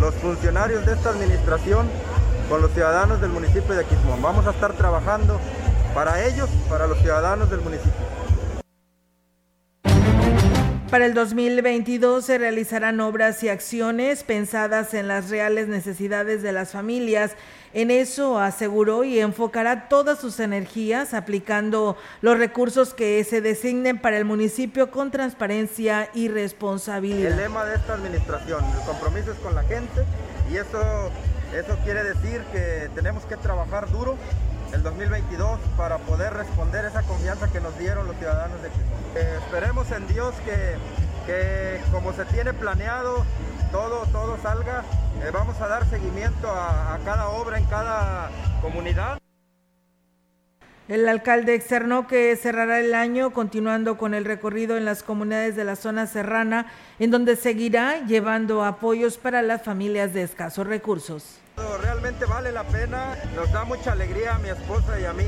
los 0.01 0.13
funcionarios 0.15 0.85
de 0.85 0.93
esta 0.93 1.11
administración 1.11 1.87
con 2.49 2.61
los 2.61 2.73
ciudadanos 2.73 3.21
del 3.21 3.29
municipio 3.29 3.73
de 3.73 3.85
Aquismón. 3.85 4.21
Vamos 4.21 4.45
a 4.45 4.51
estar 4.51 4.73
trabajando 4.73 5.39
para 5.93 6.25
ellos, 6.25 6.49
para 6.67 6.87
los 6.87 6.97
ciudadanos 6.99 7.49
del 7.49 7.61
municipio. 7.61 7.93
Para 10.89 11.05
el 11.05 11.13
2022 11.13 12.25
se 12.25 12.37
realizarán 12.37 12.99
obras 12.99 13.41
y 13.43 13.49
acciones 13.49 14.23
pensadas 14.23 14.93
en 14.93 15.07
las 15.07 15.29
reales 15.29 15.69
necesidades 15.69 16.43
de 16.43 16.51
las 16.51 16.71
familias 16.71 17.31
en 17.73 17.91
eso 17.91 18.39
aseguró 18.39 19.03
y 19.03 19.19
enfocará 19.19 19.89
todas 19.89 20.19
sus 20.19 20.39
energías 20.39 21.13
aplicando 21.13 21.97
los 22.21 22.37
recursos 22.37 22.93
que 22.93 23.23
se 23.23 23.41
designen 23.41 23.99
para 23.99 24.17
el 24.17 24.25
municipio 24.25 24.91
con 24.91 25.11
transparencia 25.11 26.09
y 26.13 26.27
responsabilidad. 26.27 27.31
El 27.31 27.37
lema 27.37 27.65
de 27.65 27.75
esta 27.75 27.95
administración, 27.95 28.63
el 28.63 28.85
compromiso 28.85 29.31
es 29.31 29.39
con 29.39 29.55
la 29.55 29.63
gente 29.63 30.05
y 30.51 30.57
eso, 30.57 31.11
eso 31.53 31.77
quiere 31.83 32.03
decir 32.03 32.41
que 32.51 32.89
tenemos 32.93 33.25
que 33.25 33.37
trabajar 33.37 33.91
duro 33.91 34.17
el 34.71 34.81
2022 34.83 35.59
para 35.77 35.97
poder 35.99 36.33
responder 36.33 36.85
esa 36.85 37.03
confianza 37.03 37.51
que 37.51 37.59
nos 37.59 37.77
dieron 37.77 38.07
los 38.07 38.15
ciudadanos 38.17 38.61
de 38.61 38.69
Quijón. 38.69 38.87
Eh, 39.15 39.37
esperemos 39.45 39.91
en 39.91 40.07
Dios 40.07 40.33
que, 40.45 40.75
que 41.25 41.81
como 41.91 42.13
se 42.13 42.25
tiene 42.25 42.53
planeado 42.53 43.23
todo, 43.73 44.05
todo 44.11 44.37
salga 44.37 44.83
eh, 45.23 45.31
vamos 45.33 45.59
a 45.59 45.67
dar 45.67 45.89
seguimiento 45.89 46.47
a, 46.47 46.93
a 46.93 46.99
cada 46.99 47.29
obra 47.29 47.57
en 47.57 47.65
cada 47.65 48.29
comunidad. 48.61 49.17
El 50.87 51.07
alcalde 51.09 51.55
externó 51.55 52.07
que 52.07 52.35
cerrará 52.35 52.79
el 52.79 52.93
año 52.93 53.31
continuando 53.31 53.97
con 53.97 54.13
el 54.13 54.25
recorrido 54.25 54.77
en 54.77 54.85
las 54.85 55.01
comunidades 55.01 55.55
de 55.55 55.63
la 55.63 55.75
zona 55.75 56.05
serrana, 56.05 56.67
en 56.99 57.09
donde 57.09 57.35
seguirá 57.35 58.05
llevando 58.05 58.63
apoyos 58.63 59.17
para 59.17 59.41
las 59.41 59.63
familias 59.63 60.13
de 60.13 60.21
escasos 60.21 60.67
recursos. 60.67 61.39
Realmente 61.81 62.25
vale 62.25 62.51
la 62.51 62.65
pena, 62.65 63.15
nos 63.35 63.51
da 63.51 63.63
mucha 63.63 63.93
alegría 63.93 64.35
a 64.35 64.39
mi 64.39 64.49
esposa 64.49 64.99
y 64.99 65.05
a 65.05 65.13
mí 65.13 65.25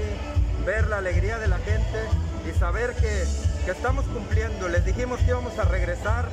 ver 0.65 0.87
la 0.87 0.97
alegría 0.97 1.39
de 1.39 1.47
la 1.47 1.57
gente 1.59 1.99
y 2.47 2.59
saber 2.59 2.93
que, 2.95 3.23
que 3.65 3.71
estamos 3.71 4.05
cumpliendo. 4.05 4.67
Les 4.67 4.85
dijimos 4.85 5.19
que 5.21 5.29
íbamos 5.29 5.57
a 5.57 5.63
regresar 5.63 6.25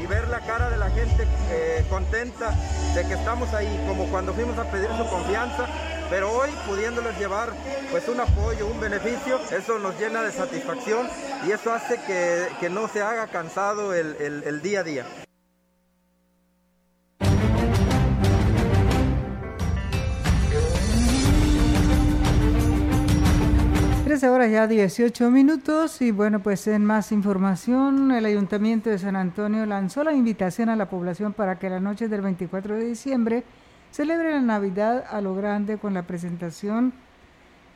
y 0.00 0.06
ver 0.06 0.28
la 0.28 0.40
cara 0.40 0.70
de 0.70 0.76
la 0.76 0.90
gente 0.90 1.26
eh, 1.50 1.84
contenta 1.88 2.54
de 2.94 3.06
que 3.06 3.14
estamos 3.14 3.52
ahí, 3.54 3.84
como 3.86 4.06
cuando 4.06 4.32
fuimos 4.32 4.58
a 4.58 4.64
pedir 4.70 4.88
su 4.96 5.06
confianza, 5.08 5.66
pero 6.08 6.32
hoy 6.32 6.50
pudiéndoles 6.66 7.18
llevar 7.18 7.50
pues 7.90 8.08
un 8.08 8.20
apoyo, 8.20 8.66
un 8.66 8.80
beneficio, 8.80 9.38
eso 9.50 9.78
nos 9.78 9.98
llena 9.98 10.22
de 10.22 10.32
satisfacción 10.32 11.08
y 11.46 11.52
eso 11.52 11.72
hace 11.72 12.00
que, 12.06 12.68
no 12.70 12.88
se 12.88 13.02
haga 13.02 13.26
cansado 13.28 13.94
el 13.94 14.62
día 14.62 14.80
a 14.80 14.84
día. 14.84 15.06
13 24.10 24.28
horas 24.28 24.50
ya 24.50 24.66
18 24.66 25.30
minutos 25.30 26.02
y 26.02 26.10
bueno, 26.10 26.40
pues 26.40 26.66
en 26.66 26.84
más 26.84 27.12
información, 27.12 28.10
el 28.10 28.26
Ayuntamiento 28.26 28.90
de 28.90 28.98
San 28.98 29.14
Antonio 29.14 29.64
lanzó 29.66 30.02
la 30.02 30.12
invitación 30.12 30.68
a 30.68 30.74
la 30.74 30.90
población 30.90 31.32
para 31.32 31.60
que 31.60 31.70
la 31.70 31.78
noche 31.78 32.08
del 32.08 32.20
24 32.20 32.74
de 32.74 32.86
diciembre 32.86 33.44
celebre 33.92 34.32
la 34.32 34.40
Navidad 34.40 35.04
a 35.08 35.20
lo 35.20 35.36
grande 35.36 35.78
con 35.78 35.94
la 35.94 36.08
presentación 36.08 36.92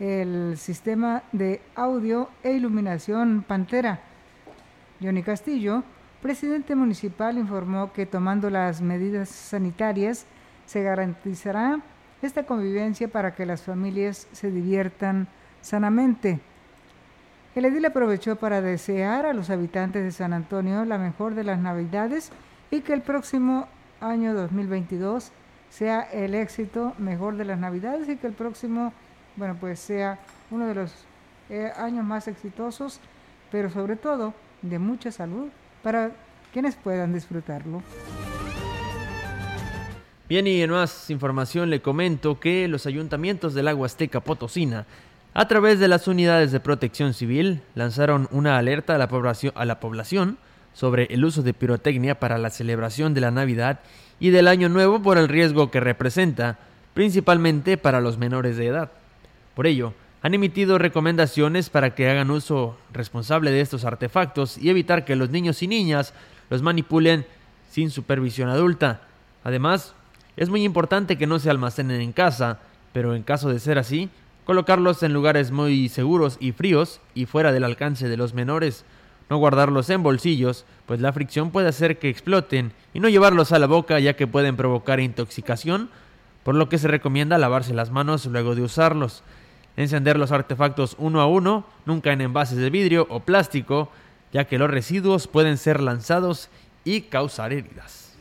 el 0.01 0.57
sistema 0.59 1.23
de 1.31 1.63
audio 1.77 2.29
e 2.43 2.51
iluminación 2.55 3.45
Pantera. 3.47 4.01
Johnny 5.01 5.23
Castillo, 5.23 5.85
presidente 6.21 6.75
municipal, 6.75 7.39
informó 7.39 7.93
que 7.93 8.07
tomando 8.07 8.51
las 8.51 8.83
medidas 8.83 9.29
sanitarias 9.29 10.27
se 10.67 10.83
garantizará 10.83 11.79
esta 12.23 12.45
convivencia 12.45 13.07
para 13.07 13.37
que 13.37 13.47
las 13.47 13.63
familias 13.63 14.27
se 14.33 14.51
diviertan 14.51 15.29
sanamente. 15.65 16.41
El 17.55 17.65
edil 17.65 17.87
aprovechó 17.87 18.37
para 18.37 18.61
desear 18.61 19.25
a 19.27 19.33
los 19.33 19.49
habitantes 19.49 20.05
de 20.05 20.13
San 20.13 20.33
Antonio 20.33 20.85
la 20.85 20.99
mejor 20.99 21.35
de 21.35 21.45
las 21.45 21.59
Navidades 21.59 22.31
y 22.71 22.83
que 22.83 22.93
el 22.93 23.01
próximo 23.01 23.67
año 24.01 24.35
2022 24.35 25.33
sea 25.71 26.03
el 26.03 26.35
éxito 26.35 26.93
mejor 26.99 27.37
de 27.37 27.47
las 27.47 27.59
Navidades 27.59 28.09
y 28.09 28.17
que 28.17 28.27
el 28.27 28.35
próximo, 28.35 28.93
bueno, 29.37 29.57
pues 29.59 29.79
sea 29.79 30.19
uno 30.51 30.67
de 30.67 30.75
los 30.75 30.93
eh, 31.49 31.73
años 31.77 32.05
más 32.05 32.29
exitosos, 32.29 33.01
pero 33.51 33.71
sobre 33.71 33.97
todo 33.97 34.35
de 34.61 34.79
mucha 34.79 35.11
salud 35.11 35.49
para 35.83 36.11
quienes 36.53 36.77
puedan 36.77 37.15
disfrutarlo. 37.15 37.83
Bien, 40.29 40.47
y 40.47 40.63
en 40.63 40.71
más 40.71 41.11
información 41.11 41.71
le 41.71 41.81
comento 41.81 42.41
que 42.41 42.67
los 42.69 42.87
ayuntamientos 42.87 43.55
del 43.55 43.69
agua 43.69 43.87
Azteca 43.87 44.21
Potosina 44.21 44.87
A 45.37 45.49
través 45.49 45.81
de 45.81 45.89
las 45.89 46.07
unidades 46.07 46.53
de 46.53 46.61
protección 46.61 47.13
civil, 47.13 47.61
lanzaron 47.75 48.29
una 48.31 48.57
alerta 48.57 48.95
a 48.95 48.99
la, 48.99 49.09
población, 49.81 50.39
sobre 50.73 51.07
el 51.11 51.25
uso 51.25 51.43
de 51.43 51.53
pirotecnia 51.53 52.21
para 52.21 52.39
la 52.39 52.51
celebración 52.51 53.15
de 53.15 53.21
la 53.21 53.33
Navidad 53.33 53.81
y 54.21 54.31
del 54.31 54.47
Año 54.47 54.69
Nuevo 54.69 55.03
por 55.03 55.19
el 55.19 55.27
riesgo 55.27 55.73
que 55.73 55.81
representa, 55.81 56.59
principalmente 56.95 57.77
para 57.77 58.01
los 58.01 58.17
menores 58.17 58.57
de 58.57 58.69
edad. 58.69 58.93
Por 59.57 59.67
ello, 59.67 59.93
han 60.23 60.35
emitido 60.35 60.79
recomendaciones 60.79 61.69
para 61.69 61.97
que 61.97 62.09
hagan 62.09 62.31
uso 62.31 62.79
responsable 62.93 63.51
de 63.51 63.61
estos 63.61 63.85
artefactos 63.85 64.57
y 64.57 64.71
evitar 64.71 65.05
que 65.05 65.17
los 65.17 65.31
niños 65.31 65.65
y 65.65 65.67
niñas 65.67 66.15
los 66.49 66.63
manipulen 66.63 67.27
sin 67.71 67.91
supervisión 67.91 68.51
adulta. 68.51 69.01
Además, 69.43 69.95
es 70.37 70.49
muy 70.49 70.63
importante 70.63 71.19
que 71.19 71.27
no 71.27 71.41
se 71.41 71.51
almacenen 71.51 72.01
en 72.01 72.13
casa, 72.13 72.61
pero 72.93 73.17
en 73.17 73.25
caso 73.25 73.49
de 73.49 73.59
ser 73.59 73.79
así, 73.79 74.09
colocarlos 74.45 75.03
en 75.03 75.13
lugares 75.13 75.51
muy 75.51 75.89
seguros 75.89 76.37
y 76.41 76.53
fríos 76.53 77.01
y 77.15 77.27
fuera 77.27 77.53
del 77.53 77.65
alcance 77.65 78.09
de 78.09 78.17
los 78.17 78.35
menores. 78.35 78.85
No 79.31 79.39
guardarlos 79.39 79.89
en 79.91 80.03
bolsillos, 80.03 80.65
pues 80.87 81.01
la 81.01 81.13
fricción 81.13 81.51
puede 81.51 81.69
hacer 81.69 81.99
que 81.99 82.11
exploten, 82.11 82.73
y 82.93 83.01
no 83.01 83.09
llevarlos 83.09 83.53
a 83.53 83.59
la 83.59 83.67
boca 83.67 83.99
ya 83.99 84.17
que 84.17 84.27
pueden 84.27 84.57
provocar 84.57 85.01
intoxicación, 85.01 85.89
por 86.43 86.55
lo 86.55 86.69
que 86.69 86.79
se 86.79 86.89
recomienda 86.89 87.39
lavarse 87.39 87.73
las 87.73 87.91
manos 87.91 88.27
luego 88.27 88.55
de 88.55 88.63
usarlos. 88.63 89.23
Encender 89.77 90.19
los 90.19 90.31
artefactos 90.31 90.95
uno 90.99 91.21
a 91.21 91.27
uno, 91.27 91.67
nunca 91.87 92.13
en 92.13 92.21
envases 92.21 92.59
de 92.59 92.71
vidrio 92.71 93.07
o 93.09 93.21
plástico, 93.21 93.91
ya 94.33 94.45
que 94.45 94.59
los 94.59 94.71
residuos 94.71 95.27
pueden 95.27 95.57
ser 95.57 95.81
lanzados 95.81 96.51
y 96.85 97.03
causar 97.03 97.53
heridas. 97.53 98.15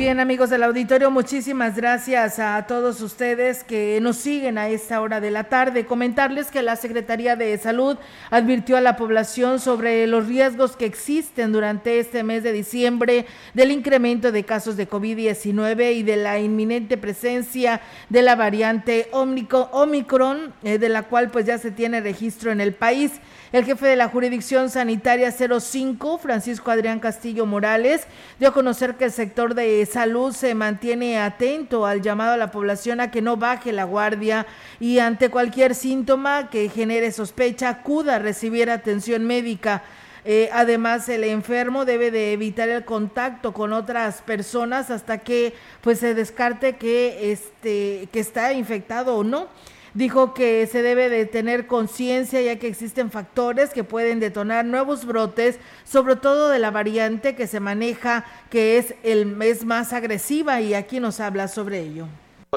Bien 0.00 0.18
amigos 0.18 0.48
del 0.48 0.62
auditorio, 0.62 1.10
muchísimas 1.10 1.76
gracias 1.76 2.38
a 2.38 2.66
todos 2.66 3.02
ustedes 3.02 3.64
que 3.64 3.98
nos 4.00 4.16
siguen 4.16 4.56
a 4.56 4.70
esta 4.70 4.98
hora 5.02 5.20
de 5.20 5.30
la 5.30 5.44
tarde. 5.44 5.84
Comentarles 5.84 6.50
que 6.50 6.62
la 6.62 6.76
Secretaría 6.76 7.36
de 7.36 7.58
Salud 7.58 7.98
advirtió 8.30 8.78
a 8.78 8.80
la 8.80 8.96
población 8.96 9.60
sobre 9.60 10.06
los 10.06 10.26
riesgos 10.26 10.74
que 10.74 10.86
existen 10.86 11.52
durante 11.52 11.98
este 11.98 12.22
mes 12.22 12.42
de 12.42 12.52
diciembre 12.52 13.26
del 13.52 13.72
incremento 13.72 14.32
de 14.32 14.42
casos 14.42 14.78
de 14.78 14.88
COVID-19 14.88 15.94
y 15.94 16.02
de 16.02 16.16
la 16.16 16.38
inminente 16.38 16.96
presencia 16.96 17.82
de 18.08 18.22
la 18.22 18.36
variante 18.36 19.10
Omicron, 19.12 20.54
eh, 20.62 20.78
de 20.78 20.88
la 20.88 21.02
cual 21.02 21.30
pues 21.30 21.44
ya 21.44 21.58
se 21.58 21.72
tiene 21.72 22.00
registro 22.00 22.50
en 22.50 22.62
el 22.62 22.72
país. 22.72 23.12
El 23.52 23.64
jefe 23.64 23.88
de 23.88 23.96
la 23.96 24.08
jurisdicción 24.08 24.70
sanitaria 24.70 25.32
05, 25.32 26.18
Francisco 26.18 26.70
Adrián 26.70 27.00
Castillo 27.00 27.46
Morales, 27.46 28.02
dio 28.38 28.50
a 28.50 28.52
conocer 28.52 28.94
que 28.94 29.06
el 29.06 29.10
sector 29.10 29.56
de 29.56 29.84
salud 29.86 30.32
se 30.32 30.54
mantiene 30.54 31.18
atento 31.18 31.84
al 31.84 32.00
llamado 32.00 32.34
a 32.34 32.36
la 32.36 32.52
población 32.52 33.00
a 33.00 33.10
que 33.10 33.22
no 33.22 33.36
baje 33.36 33.72
la 33.72 33.82
guardia 33.82 34.46
y 34.78 35.00
ante 35.00 35.30
cualquier 35.30 35.74
síntoma 35.74 36.48
que 36.48 36.68
genere 36.68 37.10
sospecha 37.10 37.70
acuda 37.70 38.16
a 38.16 38.18
recibir 38.20 38.70
atención 38.70 39.26
médica. 39.26 39.82
Eh, 40.24 40.48
además, 40.52 41.08
el 41.08 41.24
enfermo 41.24 41.84
debe 41.84 42.12
de 42.12 42.32
evitar 42.32 42.68
el 42.68 42.84
contacto 42.84 43.52
con 43.52 43.72
otras 43.72 44.22
personas 44.22 44.92
hasta 44.92 45.18
que 45.18 45.54
pues 45.80 45.98
se 45.98 46.14
descarte 46.14 46.76
que 46.76 47.32
este 47.32 48.08
que 48.12 48.20
está 48.20 48.52
infectado 48.52 49.16
o 49.16 49.24
no. 49.24 49.48
Dijo 49.94 50.34
que 50.34 50.66
se 50.66 50.82
debe 50.82 51.08
de 51.08 51.26
tener 51.26 51.66
conciencia 51.66 52.40
ya 52.40 52.58
que 52.58 52.68
existen 52.68 53.10
factores 53.10 53.70
que 53.70 53.84
pueden 53.84 54.20
detonar 54.20 54.64
nuevos 54.64 55.04
brotes, 55.04 55.58
sobre 55.84 56.16
todo 56.16 56.48
de 56.48 56.58
la 56.58 56.70
variante 56.70 57.34
que 57.34 57.46
se 57.46 57.60
maneja, 57.60 58.24
que 58.50 58.78
es 58.78 58.94
el 59.02 59.26
mes 59.26 59.64
más 59.64 59.92
agresiva 59.92 60.60
y 60.60 60.74
aquí 60.74 61.00
nos 61.00 61.20
habla 61.20 61.48
sobre 61.48 61.80
ello 61.80 62.06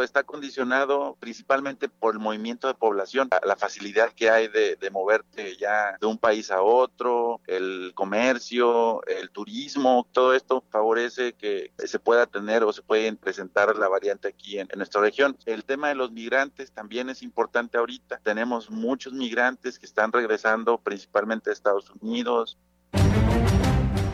está 0.02 0.24
condicionado 0.24 1.16
principalmente 1.20 1.90
por 1.90 2.14
el 2.14 2.20
movimiento 2.20 2.68
de 2.68 2.74
población, 2.74 3.30
la 3.44 3.56
facilidad 3.56 4.12
que 4.14 4.30
hay 4.30 4.48
de, 4.48 4.78
moverte 4.92 5.56
ya 5.58 5.98
de 6.00 6.08
un 6.08 6.18
país 6.18 6.52
a 6.52 6.62
otro, 6.62 7.42
el 7.48 7.92
comercio, 7.96 9.06
el 9.06 9.30
turismo, 9.30 10.08
todo 10.12 10.34
esto 10.34 10.64
favorece 10.70 11.34
que 11.34 11.72
se 11.78 12.00
pueda 12.00 12.26
tener 12.26 12.64
o 12.64 12.72
se 12.74 12.82
pueda 12.82 13.14
presentar 13.16 13.76
la 13.76 13.88
variante 13.88 14.28
aquí 14.28 14.60
en, 14.60 14.68
en 14.72 14.78
nuestra 14.78 15.02
región. 15.02 15.38
El 15.46 15.66
tema 15.66 15.90
de 15.90 15.96
los 15.96 16.12
migrantes 16.12 16.72
también 16.72 17.10
es 17.10 17.22
importante 17.24 17.78
ahorita. 17.78 18.20
Tenemos 18.24 18.70
muchos 18.70 19.14
migrantes 19.14 19.80
que 19.80 19.86
están 19.86 20.12
regresando 20.12 20.78
principalmente 20.78 21.50
a 21.50 21.54
Estados 21.54 21.92
Unidos, 22.02 22.58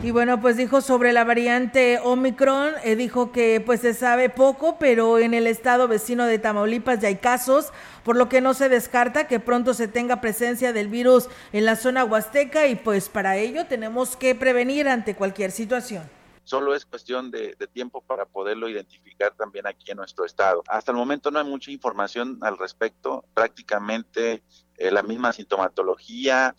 y 0.02 0.12
bueno, 0.12 0.40
pues 0.40 0.56
dijo 0.56 0.80
sobre 0.80 1.12
la 1.12 1.24
variante 1.24 1.98
Omicron, 2.02 2.72
eh, 2.84 2.96
dijo 2.96 3.32
que 3.32 3.62
pues 3.64 3.80
se 3.80 3.92
sabe 3.92 4.30
poco, 4.30 4.78
pero 4.78 5.18
en 5.18 5.34
el 5.34 5.46
estado 5.46 5.88
vecino 5.88 6.24
de 6.24 6.38
Tamaulipas 6.38 7.00
ya 7.00 7.08
hay 7.08 7.16
casos, 7.16 7.72
por 8.02 8.16
lo 8.16 8.28
que 8.28 8.40
no 8.40 8.54
se 8.54 8.70
descarta 8.70 9.28
que 9.28 9.40
pronto 9.40 9.74
se 9.74 9.88
tenga 9.88 10.22
presencia 10.22 10.72
del 10.72 10.88
virus 10.88 11.28
en 11.52 11.66
la 11.66 11.76
zona 11.76 12.04
huasteca 12.04 12.66
y 12.66 12.76
pues 12.76 13.10
para 13.10 13.36
ello 13.36 13.66
tenemos 13.66 14.16
que 14.16 14.34
prevenir 14.34 14.88
ante 14.88 15.14
cualquier 15.14 15.50
situación 15.50 16.08
solo 16.50 16.74
es 16.74 16.84
cuestión 16.84 17.30
de, 17.30 17.54
tiempo 17.72 18.00
para 18.00 18.24
poderlo 18.24 18.68
identificar 18.68 19.32
también 19.36 19.68
aquí 19.68 19.92
en 19.92 19.98
nuestro 19.98 20.24
estado. 20.24 20.64
Hasta 20.66 20.90
el 20.90 20.98
momento 20.98 21.30
no 21.30 21.38
hay 21.38 21.44
mucha 21.44 21.70
información 21.70 22.38
al 22.40 22.58
respecto, 22.58 23.24
prácticamente 23.34 24.42
eh, 24.76 24.90
la 24.90 25.04
misma 25.04 25.32
sintomatología, 25.32 26.56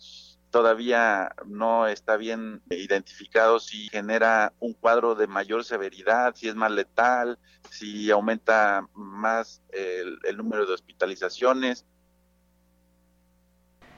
todavía 0.52 1.34
no 1.46 1.88
está 1.88 2.18
bien 2.18 2.62
identificado 2.68 3.58
si 3.58 3.88
genera 3.88 4.52
un 4.60 4.74
cuadro 4.74 5.14
de 5.14 5.26
mayor 5.26 5.64
severidad, 5.64 6.34
si 6.36 6.46
es 6.46 6.54
más 6.54 6.70
letal, 6.70 7.38
si 7.70 8.10
aumenta 8.10 8.86
más 8.92 9.62
el, 9.70 10.18
el 10.24 10.36
número 10.36 10.66
de 10.66 10.74
hospitalizaciones. 10.74 11.86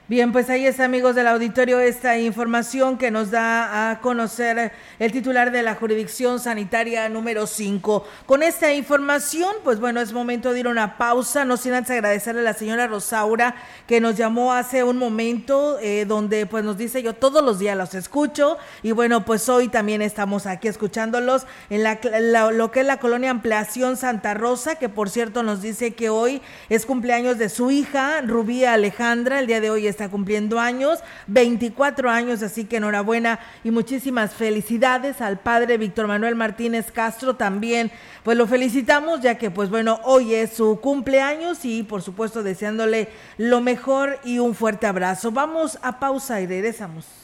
Bien, 0.07 0.33
pues 0.33 0.51
ahí 0.51 0.67
está, 0.67 0.85
amigos 0.85 1.15
del 1.15 1.27
auditorio, 1.29 1.81
esta 1.81 2.19
información 2.19 2.99
que 2.99 3.11
nos 3.11 3.31
da 3.31 3.91
a 3.91 4.01
conocer 4.03 4.71
el 4.99 5.13
titular 5.13 5.51
de 5.51 5.63
la 5.63 5.77
jurisdicción 5.77 6.41
sanitaria 6.41 7.09
número 7.09 7.47
5. 7.47 8.07
Con 8.27 8.43
esta 8.43 8.75
información, 8.75 9.51
pues 9.65 9.81
bueno, 9.81 10.03
es 10.03 10.13
momento 10.13 10.53
de 10.53 10.61
ir 10.61 10.67
a 10.67 10.71
una 10.71 10.99
pausa, 10.99 11.47
no 11.47 11.57
sin 11.57 11.73
antes 11.73 11.93
agradecerle 11.93 12.43
a 12.43 12.45
la 12.45 12.53
señora 12.53 12.87
Rosaura 12.87 13.55
que 13.87 13.99
nos 13.99 14.15
llamó 14.15 14.53
hace 14.53 14.85
un 14.85 14.99
momento, 14.99 15.79
eh, 15.81 16.05
donde 16.07 16.45
pues 16.45 16.65
nos 16.65 16.77
dice 16.77 17.03
yo 17.03 17.15
todos 17.15 17.43
los 17.43 17.59
días 17.59 17.75
los 17.75 17.95
escucho 17.95 18.59
y 18.83 18.93
bueno, 18.93 19.25
pues 19.25 19.49
hoy 19.49 19.69
también 19.69 20.03
estamos 20.03 20.45
aquí 20.45 20.69
escuchándolos 20.69 21.47
en 21.71 21.83
la, 21.83 21.99
lo 22.53 22.71
que 22.71 22.81
es 22.81 22.87
la 22.87 22.99
colonia 22.99 23.31
Ampliación 23.31 23.97
Santa 23.97 24.35
Rosa, 24.35 24.75
que 24.75 24.91
por 24.91 25.09
cierto 25.09 25.43
nos 25.43 25.63
dice 25.63 25.95
que 25.95 26.11
hoy 26.11 26.43
es 26.69 26.85
cumpleaños 26.85 27.39
de 27.39 27.49
su 27.49 27.71
hija, 27.71 28.21
Rubí 28.21 28.67
Alejandra, 28.67 29.39
el 29.39 29.47
día 29.47 29.63
de 29.63 29.71
hoy 29.71 29.94
está 29.95 30.09
cumpliendo 30.09 30.61
años, 30.61 30.99
24 31.29 32.11
años, 32.11 32.43
así 32.43 32.65
que 32.65 32.77
enhorabuena 32.77 33.39
y 33.63 33.71
muchísimas 33.71 34.35
felicidades 34.35 35.21
al 35.21 35.39
padre 35.39 35.79
Víctor 35.79 36.07
Manuel 36.09 36.35
Martínez 36.35 36.91
Castro 36.93 37.37
también. 37.37 37.91
Pues 38.25 38.37
lo 38.37 38.47
felicitamos 38.47 39.21
ya 39.21 39.39
que 39.39 39.51
pues 39.51 39.71
bueno, 39.71 40.01
hoy 40.05 40.35
es 40.35 40.53
su 40.53 40.81
cumpleaños 40.81 41.65
y 41.65 41.83
por 41.85 42.03
supuesto 42.03 42.43
deseándole 42.43 43.09
lo 43.39 43.61
mejor 43.61 44.19
y 44.25 44.39
un 44.41 44.55
fuerte 44.55 44.87
abrazo. 44.87 45.31
Vamos 45.31 45.79
a 45.83 46.01
pausa 46.01 46.41
y 46.41 46.47
regresamos. 46.47 47.24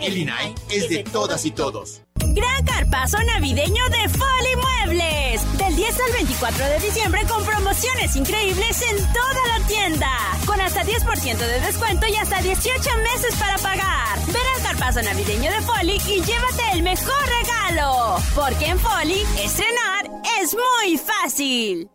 El 0.00 0.16
INAI 0.18 0.54
es 0.70 0.88
de 0.88 1.04
todas 1.04 1.44
y 1.44 1.50
todos. 1.50 2.02
Gran 2.16 2.64
carpazo 2.64 3.18
navideño 3.22 3.82
de 3.88 4.08
Foli 4.08 4.56
Muebles. 4.56 5.58
Del 5.58 5.74
10 5.74 6.00
al 6.00 6.12
24 6.12 6.64
de 6.66 6.80
diciembre 6.80 7.20
con 7.28 7.44
promociones 7.44 8.14
increíbles 8.16 8.82
en 8.82 8.96
toda 8.96 9.58
la 9.58 9.66
tienda. 9.66 10.10
Con 10.44 10.60
hasta 10.60 10.82
10% 10.82 11.38
de 11.38 11.60
descuento 11.60 12.06
y 12.06 12.16
hasta 12.16 12.42
18 12.42 12.78
meses 12.98 13.34
para 13.38 13.56
pagar. 13.58 14.18
Ven 14.26 14.36
al 14.56 14.62
carpazo 14.62 15.02
navideño 15.02 15.50
de 15.50 15.60
Foli 15.62 15.96
y 16.06 16.22
llévate 16.22 16.62
el 16.72 16.82
mejor 16.82 17.22
regalo. 17.40 18.16
Porque 18.34 18.66
en 18.66 18.78
Foli, 18.78 19.22
estrenar 19.42 20.10
es 20.40 20.54
muy 20.54 20.98
fácil. 20.98 21.88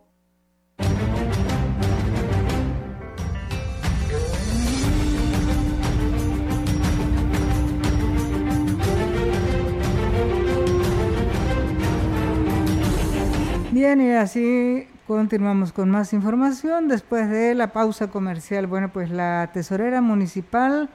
Bien, 13.72 14.02
y 14.02 14.10
así 14.10 14.86
continuamos 15.06 15.72
con 15.72 15.88
más 15.88 16.12
información 16.12 16.88
después 16.88 17.30
de 17.30 17.54
la 17.54 17.68
pausa 17.68 18.08
comercial. 18.08 18.66
Bueno, 18.66 18.90
pues 18.92 19.08
la 19.08 19.48
tesorera 19.54 20.02
municipal 20.02 20.90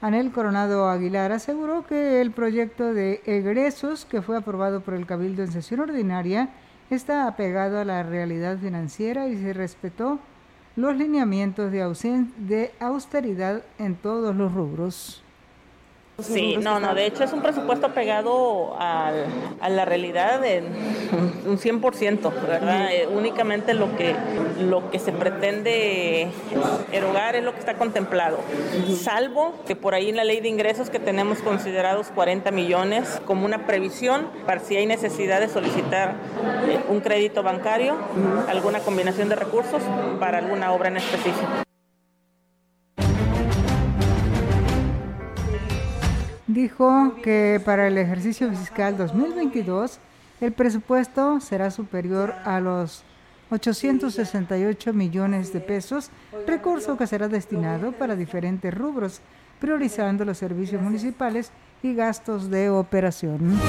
Anel 0.00 0.32
Coronado 0.32 0.88
Aguilar 0.88 1.32
aseguró 1.32 1.86
que 1.86 2.22
el 2.22 2.30
proyecto 2.30 2.94
de 2.94 3.20
egresos 3.26 4.06
que 4.06 4.22
fue 4.22 4.38
aprobado 4.38 4.80
por 4.80 4.94
el 4.94 5.04
Cabildo 5.04 5.42
en 5.42 5.52
sesión 5.52 5.80
ordinaria 5.80 6.48
está 6.88 7.28
apegado 7.28 7.78
a 7.78 7.84
la 7.84 8.02
realidad 8.02 8.56
financiera 8.56 9.28
y 9.28 9.36
se 9.36 9.52
respetó 9.52 10.18
los 10.76 10.96
lineamientos 10.96 11.70
de, 11.70 11.80
de 12.38 12.72
austeridad 12.80 13.62
en 13.78 13.96
todos 13.96 14.34
los 14.34 14.50
rubros. 14.50 15.25
Sí, 16.22 16.56
no, 16.56 16.80
no, 16.80 16.94
de 16.94 17.04
hecho 17.04 17.24
es 17.24 17.32
un 17.34 17.42
presupuesto 17.42 17.92
pegado 17.92 18.74
a 18.78 19.12
la 19.68 19.84
realidad 19.84 20.42
en 20.46 20.64
un 21.46 21.58
100%, 21.58 22.32
¿verdad? 22.46 22.88
Eh, 22.90 23.06
únicamente 23.06 23.74
lo 23.74 23.94
que, 23.96 24.14
lo 24.58 24.90
que 24.90 24.98
se 24.98 25.12
pretende 25.12 26.28
erogar 26.90 27.36
es 27.36 27.44
lo 27.44 27.52
que 27.52 27.58
está 27.58 27.74
contemplado, 27.74 28.38
salvo 28.98 29.54
que 29.66 29.76
por 29.76 29.94
ahí 29.94 30.08
en 30.08 30.16
la 30.16 30.24
ley 30.24 30.40
de 30.40 30.48
ingresos 30.48 30.88
que 30.88 30.98
tenemos 30.98 31.40
considerados 31.40 32.06
40 32.14 32.50
millones 32.50 33.20
como 33.26 33.44
una 33.44 33.66
previsión 33.66 34.26
para 34.46 34.60
si 34.60 34.76
hay 34.76 34.86
necesidad 34.86 35.40
de 35.40 35.48
solicitar 35.48 36.14
eh, 36.66 36.78
un 36.88 37.00
crédito 37.00 37.42
bancario, 37.42 37.94
alguna 38.48 38.80
combinación 38.80 39.28
de 39.28 39.36
recursos 39.36 39.82
para 40.18 40.38
alguna 40.38 40.72
obra 40.72 40.88
en 40.88 40.96
específico. 40.96 41.65
Dijo 46.56 47.16
que 47.22 47.60
para 47.62 47.86
el 47.86 47.98
ejercicio 47.98 48.48
fiscal 48.50 48.96
2022 48.96 50.00
el 50.40 50.52
presupuesto 50.52 51.38
será 51.38 51.70
superior 51.70 52.34
a 52.46 52.60
los 52.60 53.04
868 53.50 54.94
millones 54.94 55.52
de 55.52 55.60
pesos, 55.60 56.10
recurso 56.46 56.96
que 56.96 57.06
será 57.06 57.28
destinado 57.28 57.92
para 57.92 58.16
diferentes 58.16 58.72
rubros, 58.72 59.20
priorizando 59.60 60.24
los 60.24 60.38
servicios 60.38 60.80
municipales 60.80 61.52
y 61.82 61.94
gastos 61.94 62.50
de 62.50 62.70
operación 62.70 63.60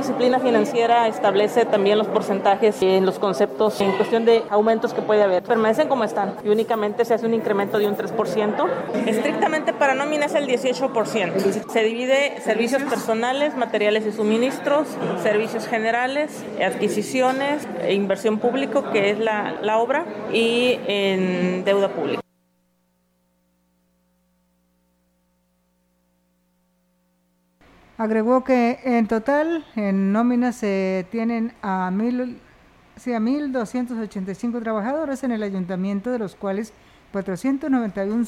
disciplina 0.00 0.38
financiera 0.40 1.08
establece 1.08 1.66
también 1.66 1.98
los 1.98 2.06
porcentajes 2.06 2.80
en 2.82 3.04
los 3.04 3.18
conceptos 3.18 3.80
en 3.80 3.92
cuestión 3.92 4.24
de 4.24 4.42
aumentos 4.48 4.94
que 4.94 5.02
puede 5.02 5.22
haber. 5.22 5.42
Permanecen 5.42 5.88
como 5.88 6.04
están 6.04 6.34
y 6.44 6.48
únicamente 6.48 7.04
se 7.04 7.14
hace 7.14 7.26
un 7.26 7.34
incremento 7.34 7.78
de 7.78 7.86
un 7.86 7.96
3%. 7.96 8.68
Estrictamente 9.06 9.72
para 9.72 9.94
nómina 9.94 10.26
es 10.26 10.34
el 10.34 10.46
18%. 10.46 11.70
Se 11.70 11.84
divide 11.84 12.40
servicios 12.40 12.82
personales, 12.82 13.56
materiales 13.56 14.06
y 14.06 14.12
suministros, 14.12 14.88
servicios 15.22 15.66
generales, 15.66 16.44
adquisiciones, 16.64 17.66
e 17.82 17.94
inversión 17.94 18.38
público, 18.38 18.90
que 18.90 19.10
es 19.10 19.18
la, 19.18 19.56
la 19.62 19.78
obra, 19.78 20.06
y 20.32 20.78
en 20.86 21.64
deuda 21.64 21.88
pública. 21.88 22.20
Agregó 28.00 28.44
que 28.44 28.78
en 28.82 29.06
total 29.08 29.66
en 29.76 30.10
nóminas 30.10 30.56
se 30.56 31.06
tienen 31.10 31.52
a 31.60 31.90
mil, 31.90 32.38
a 32.96 32.98
1.285 32.98 34.62
trabajadores 34.62 35.22
en 35.22 35.32
el 35.32 35.42
ayuntamiento, 35.42 36.10
de 36.10 36.18
los 36.18 36.34
cuales 36.34 36.72
491 37.12 38.24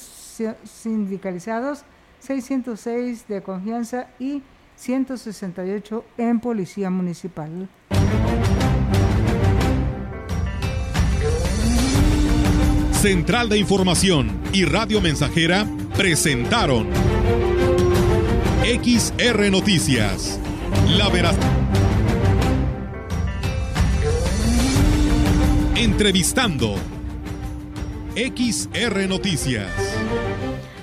sindicalizados, 0.64 1.84
606 2.18 3.26
de 3.28 3.42
confianza 3.42 4.08
y 4.18 4.42
168 4.76 6.04
en 6.18 6.38
policía 6.40 6.90
municipal. 6.90 7.66
Central 12.90 13.48
de 13.48 13.56
Información 13.56 14.38
y 14.52 14.66
Radio 14.66 15.00
Mensajera 15.00 15.66
presentaron 15.96 16.88
XR 18.64 19.50
Noticias. 19.50 20.38
La 20.86 21.08
veraz. 21.08 21.36
Entrevistando. 25.74 26.76
XR 28.14 29.08
Noticias. 29.08 29.68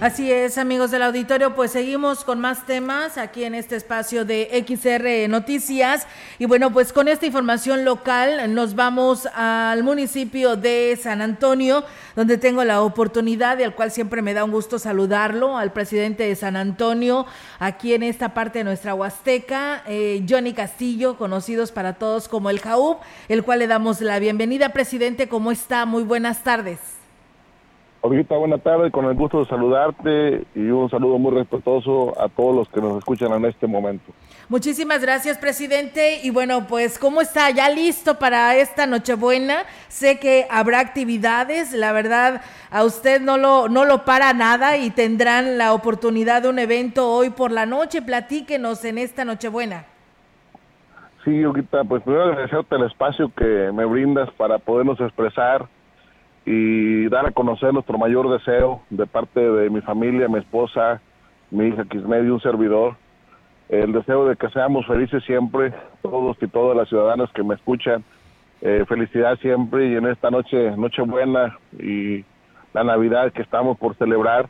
Así 0.01 0.31
es, 0.31 0.57
amigos 0.57 0.91
del 0.91 1.03
auditorio, 1.03 1.55
pues 1.55 1.71
seguimos 1.71 2.23
con 2.23 2.39
más 2.39 2.65
temas 2.65 3.17
aquí 3.17 3.43
en 3.43 3.53
este 3.53 3.75
espacio 3.75 4.23
de 4.23 4.47
XR 4.65 5.29
Noticias. 5.29 6.07
Y 6.37 6.45
bueno, 6.45 6.71
pues 6.71 6.93
con 6.93 7.09
esta 7.09 7.25
información 7.25 7.83
local 7.83 8.53
nos 8.55 8.75
vamos 8.75 9.27
al 9.35 9.83
municipio 9.83 10.55
de 10.55 10.97
San 11.03 11.21
Antonio, 11.21 11.83
donde 12.15 12.37
tengo 12.37 12.63
la 12.63 12.81
oportunidad 12.81 13.59
y 13.59 13.63
al 13.63 13.75
cual 13.75 13.91
siempre 13.91 14.21
me 14.21 14.33
da 14.33 14.45
un 14.45 14.51
gusto 14.51 14.79
saludarlo, 14.79 15.57
al 15.57 15.73
presidente 15.73 16.23
de 16.23 16.35
San 16.37 16.55
Antonio, 16.55 17.25
aquí 17.59 17.93
en 17.93 18.03
esta 18.03 18.33
parte 18.33 18.59
de 18.59 18.63
nuestra 18.63 18.93
Huasteca, 18.93 19.83
eh, 19.85 20.25
Johnny 20.29 20.53
Castillo, 20.53 21.17
conocidos 21.17 21.73
para 21.73 21.95
todos 21.95 22.29
como 22.29 22.49
el 22.49 22.61
JAUB, 22.61 22.99
el 23.27 23.43
cual 23.43 23.59
le 23.59 23.67
damos 23.67 23.99
la 23.99 24.17
bienvenida. 24.19 24.69
Presidente, 24.69 25.27
¿cómo 25.27 25.51
está? 25.51 25.85
Muy 25.85 26.03
buenas 26.03 26.41
tardes. 26.41 26.98
Olguita, 28.01 28.37
buena 28.37 28.57
tarde, 28.57 28.91
con 28.91 29.05
el 29.05 29.13
gusto 29.13 29.39
de 29.39 29.45
saludarte 29.47 30.45
y 30.55 30.69
un 30.69 30.89
saludo 30.89 31.17
muy 31.17 31.33
respetuoso 31.33 32.13
a 32.17 32.29
todos 32.29 32.55
los 32.55 32.69
que 32.69 32.79
nos 32.79 32.97
escuchan 32.97 33.33
en 33.33 33.43
este 33.43 33.67
momento. 33.67 34.13
Muchísimas 34.47 35.01
gracias, 35.01 35.37
presidente. 35.37 36.21
Y 36.23 36.29
bueno, 36.29 36.65
pues, 36.65 36.97
¿cómo 36.97 37.19
está? 37.19 37.49
¿Ya 37.49 37.69
listo 37.69 38.17
para 38.17 38.55
esta 38.55 38.85
Nochebuena? 38.85 39.63
Sé 39.89 40.17
que 40.17 40.47
habrá 40.49 40.79
actividades, 40.79 41.73
la 41.73 41.91
verdad, 41.91 42.41
a 42.71 42.85
usted 42.85 43.19
no 43.19 43.37
lo, 43.37 43.67
no 43.67 43.83
lo 43.83 44.05
para 44.05 44.31
nada 44.31 44.77
y 44.77 44.91
tendrán 44.91 45.57
la 45.57 45.73
oportunidad 45.73 46.43
de 46.43 46.49
un 46.49 46.59
evento 46.59 47.11
hoy 47.11 47.31
por 47.31 47.51
la 47.51 47.65
noche. 47.65 48.01
Platíquenos 48.01 48.85
en 48.85 48.97
esta 48.97 49.25
Nochebuena. 49.25 49.83
Sí, 51.25 51.43
Olguita, 51.43 51.83
pues 51.83 52.01
primero 52.03 52.23
agradecerte 52.23 52.77
el 52.77 52.85
espacio 52.85 53.29
que 53.35 53.71
me 53.73 53.83
brindas 53.83 54.31
para 54.37 54.57
podernos 54.57 55.01
expresar 55.01 55.67
y 56.51 57.07
dar 57.09 57.27
a 57.27 57.31
conocer 57.31 57.71
nuestro 57.71 57.99
mayor 57.99 58.27
deseo 58.27 58.81
de 58.89 59.05
parte 59.05 59.39
de 59.39 59.69
mi 59.69 59.81
familia, 59.81 60.27
mi 60.27 60.39
esposa, 60.39 60.99
mi 61.51 61.67
hija 61.67 61.85
Quismed 61.85 62.25
y 62.25 62.29
un 62.31 62.41
servidor, 62.41 62.95
el 63.69 63.93
deseo 63.93 64.27
de 64.27 64.35
que 64.35 64.49
seamos 64.49 64.87
felices 64.87 65.23
siempre, 65.25 65.71
todos 66.01 66.35
y 66.41 66.47
todas 66.47 66.75
las 66.75 66.89
ciudadanas 66.89 67.29
que 67.35 67.43
me 67.43 67.53
escuchan, 67.53 68.03
eh, 68.61 68.83
felicidad 68.87 69.37
siempre 69.37 69.89
y 69.89 69.95
en 69.95 70.07
esta 70.07 70.31
noche, 70.31 70.75
noche 70.75 71.03
buena 71.03 71.55
y 71.77 72.25
la 72.73 72.83
Navidad 72.83 73.31
que 73.31 73.43
estamos 73.43 73.77
por 73.77 73.95
celebrar, 73.97 74.49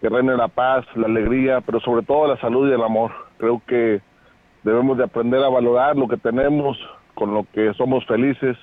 que 0.00 0.08
reine 0.08 0.34
la 0.34 0.48
paz, 0.48 0.86
la 0.94 1.08
alegría, 1.08 1.60
pero 1.60 1.78
sobre 1.80 2.06
todo 2.06 2.26
la 2.26 2.40
salud 2.40 2.70
y 2.70 2.72
el 2.72 2.82
amor. 2.82 3.12
Creo 3.36 3.60
que 3.66 4.00
debemos 4.62 4.96
de 4.96 5.04
aprender 5.04 5.44
a 5.44 5.50
valorar 5.50 5.94
lo 5.94 6.08
que 6.08 6.16
tenemos, 6.16 6.78
con 7.12 7.34
lo 7.34 7.44
que 7.52 7.74
somos 7.74 8.06
felices, 8.06 8.56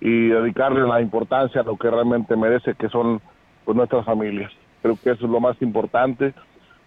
y 0.00 0.28
dedicarle 0.28 0.86
la 0.86 1.00
importancia 1.00 1.60
a 1.60 1.64
lo 1.64 1.76
que 1.76 1.90
realmente 1.90 2.36
merece, 2.36 2.74
que 2.74 2.88
son 2.88 3.20
pues, 3.64 3.76
nuestras 3.76 4.04
familias. 4.04 4.52
Creo 4.82 4.96
que 5.02 5.10
eso 5.10 5.24
es 5.24 5.30
lo 5.30 5.40
más 5.40 5.60
importante. 5.62 6.34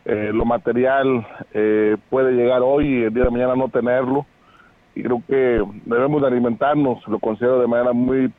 Eh, 0.06 0.32
lo 0.34 0.46
material 0.46 1.26
eh, 1.54 1.98
puede 2.10 2.34
llegar 2.34 2.62
hoy 2.64 2.88
y 2.88 3.04
el 3.04 3.14
día 3.14 3.26
de 3.26 3.32
mañana 3.32 3.56
no 3.56 3.70
tenerlo. 3.70 4.26
Y 4.96 5.04
creo 5.04 5.22
que 5.28 5.64
debemos 5.86 6.22
de 6.22 6.28
alimentarnos, 6.28 7.06
lo 7.08 7.20
considero 7.20 7.60
de 7.60 7.68
manera 7.68 7.94
muy 7.94 8.26
eh, 8.26 8.32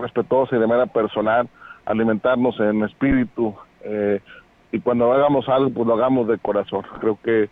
respetuosa 0.00 0.56
y 0.56 0.58
de 0.58 0.66
manera 0.66 0.86
personal, 0.86 1.48
alimentarnos 1.84 2.58
en 2.60 2.84
espíritu. 2.84 3.54
y 4.72 4.80
cuando 4.80 5.12
hagamos 5.12 5.48
algo, 5.48 5.70
pues 5.70 5.86
lo 5.86 5.94
hagamos 5.94 6.28
de 6.28 6.38
corazón. 6.38 6.82
Creo 7.00 7.18
que 7.22 7.48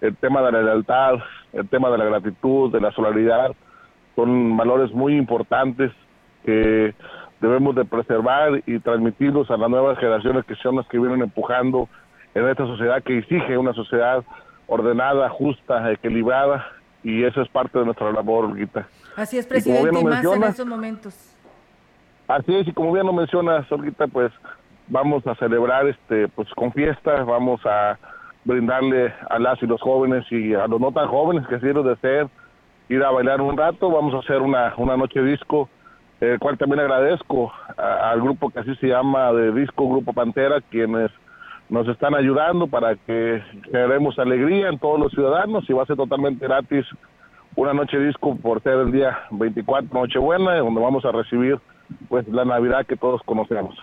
el 0.00 0.16
tema 0.16 0.42
de 0.42 0.52
la 0.52 0.62
lealtad, 0.62 1.14
el 1.52 1.68
tema 1.68 1.90
de 1.90 1.98
la 1.98 2.04
gratitud, 2.04 2.72
de 2.72 2.80
la 2.80 2.92
solidaridad, 2.92 3.52
son 4.14 4.56
valores 4.56 4.92
muy 4.92 5.16
importantes 5.16 5.92
que 6.46 6.94
debemos 7.40 7.74
de 7.74 7.84
preservar 7.84 8.62
y 8.64 8.78
transmitirlos 8.78 9.50
a 9.50 9.56
las 9.56 9.68
nuevas 9.68 9.98
generaciones 9.98 10.44
que 10.46 10.54
son 10.56 10.76
las 10.76 10.86
que 10.86 10.98
vienen 10.98 11.20
empujando 11.20 11.88
en 12.34 12.48
esta 12.48 12.64
sociedad 12.66 13.02
que 13.02 13.18
exige 13.18 13.58
una 13.58 13.74
sociedad 13.74 14.24
ordenada, 14.66 15.28
justa, 15.28 15.92
equilibrada 15.92 16.66
y 17.02 17.24
eso 17.24 17.42
es 17.42 17.48
parte 17.48 17.78
de 17.78 17.84
nuestra 17.84 18.10
labor, 18.12 18.46
Olguita. 18.46 18.86
Así 19.16 19.38
es, 19.38 19.46
presidente, 19.46 20.00
y, 20.00 20.04
más 20.04 20.24
en 20.24 20.42
estos 20.44 20.66
momentos. 20.66 21.36
Así 22.26 22.54
es, 22.54 22.66
y 22.66 22.72
como 22.72 22.92
bien 22.92 23.06
lo 23.06 23.12
mencionas, 23.12 23.70
Olguita, 23.70 24.06
pues 24.06 24.32
vamos 24.88 25.26
a 25.26 25.34
celebrar 25.34 25.86
este 25.88 26.28
pues 26.28 26.48
con 26.54 26.72
fiestas, 26.72 27.26
vamos 27.26 27.60
a 27.66 27.98
brindarle 28.44 29.12
a 29.28 29.38
las 29.38 29.60
y 29.62 29.66
los 29.66 29.80
jóvenes 29.80 30.24
y 30.30 30.54
a 30.54 30.66
los 30.66 30.80
no 30.80 30.92
tan 30.92 31.08
jóvenes 31.08 31.46
que 31.48 31.58
quieren 31.58 31.84
de 31.84 31.96
ser, 31.96 32.28
ir 32.88 33.02
a 33.02 33.10
bailar 33.10 33.40
un 33.40 33.56
rato, 33.56 33.90
vamos 33.90 34.14
a 34.14 34.18
hacer 34.18 34.40
una, 34.40 34.72
una 34.76 34.96
noche 34.96 35.22
disco 35.22 35.68
el 36.20 36.38
cual 36.38 36.56
también 36.56 36.80
agradezco 36.80 37.52
al 37.76 38.20
grupo 38.20 38.50
que 38.50 38.60
así 38.60 38.74
se 38.76 38.88
llama 38.88 39.32
de 39.32 39.52
Disco 39.52 39.88
Grupo 39.88 40.12
Pantera, 40.12 40.60
quienes 40.60 41.10
nos 41.68 41.88
están 41.88 42.14
ayudando 42.14 42.68
para 42.68 42.94
que 42.94 43.42
generemos 43.64 44.18
alegría 44.18 44.68
en 44.68 44.78
todos 44.78 45.00
los 45.00 45.12
ciudadanos 45.12 45.68
y 45.68 45.72
va 45.72 45.82
a 45.82 45.86
ser 45.86 45.96
totalmente 45.96 46.46
gratis 46.46 46.86
una 47.56 47.72
noche 47.72 47.98
disco 47.98 48.36
por 48.36 48.62
ser 48.62 48.74
el 48.74 48.92
día 48.92 49.18
24, 49.30 49.88
Nochebuena, 49.92 50.56
donde 50.58 50.80
vamos 50.80 51.04
a 51.04 51.12
recibir 51.12 51.58
pues 52.08 52.26
la 52.28 52.44
Navidad 52.44 52.86
que 52.86 52.96
todos 52.96 53.22
conocemos. 53.24 53.74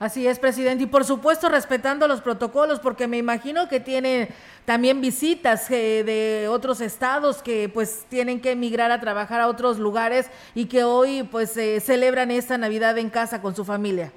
Así 0.00 0.26
es, 0.26 0.38
presidente. 0.38 0.84
Y 0.84 0.86
por 0.86 1.04
supuesto 1.04 1.50
respetando 1.50 2.08
los 2.08 2.22
protocolos, 2.22 2.80
porque 2.80 3.06
me 3.06 3.18
imagino 3.18 3.68
que 3.68 3.80
tiene 3.80 4.28
también 4.64 5.02
visitas 5.02 5.70
eh, 5.70 6.02
de 6.04 6.48
otros 6.48 6.80
estados 6.80 7.42
que 7.42 7.68
pues 7.68 8.06
tienen 8.08 8.40
que 8.40 8.52
emigrar 8.52 8.92
a 8.92 8.98
trabajar 8.98 9.42
a 9.42 9.48
otros 9.48 9.78
lugares 9.78 10.30
y 10.54 10.68
que 10.68 10.84
hoy 10.84 11.28
pues 11.30 11.54
eh, 11.58 11.80
celebran 11.80 12.30
esta 12.30 12.56
Navidad 12.56 12.96
en 12.96 13.10
casa 13.10 13.42
con 13.42 13.54
su 13.54 13.66
familia. 13.66 14.10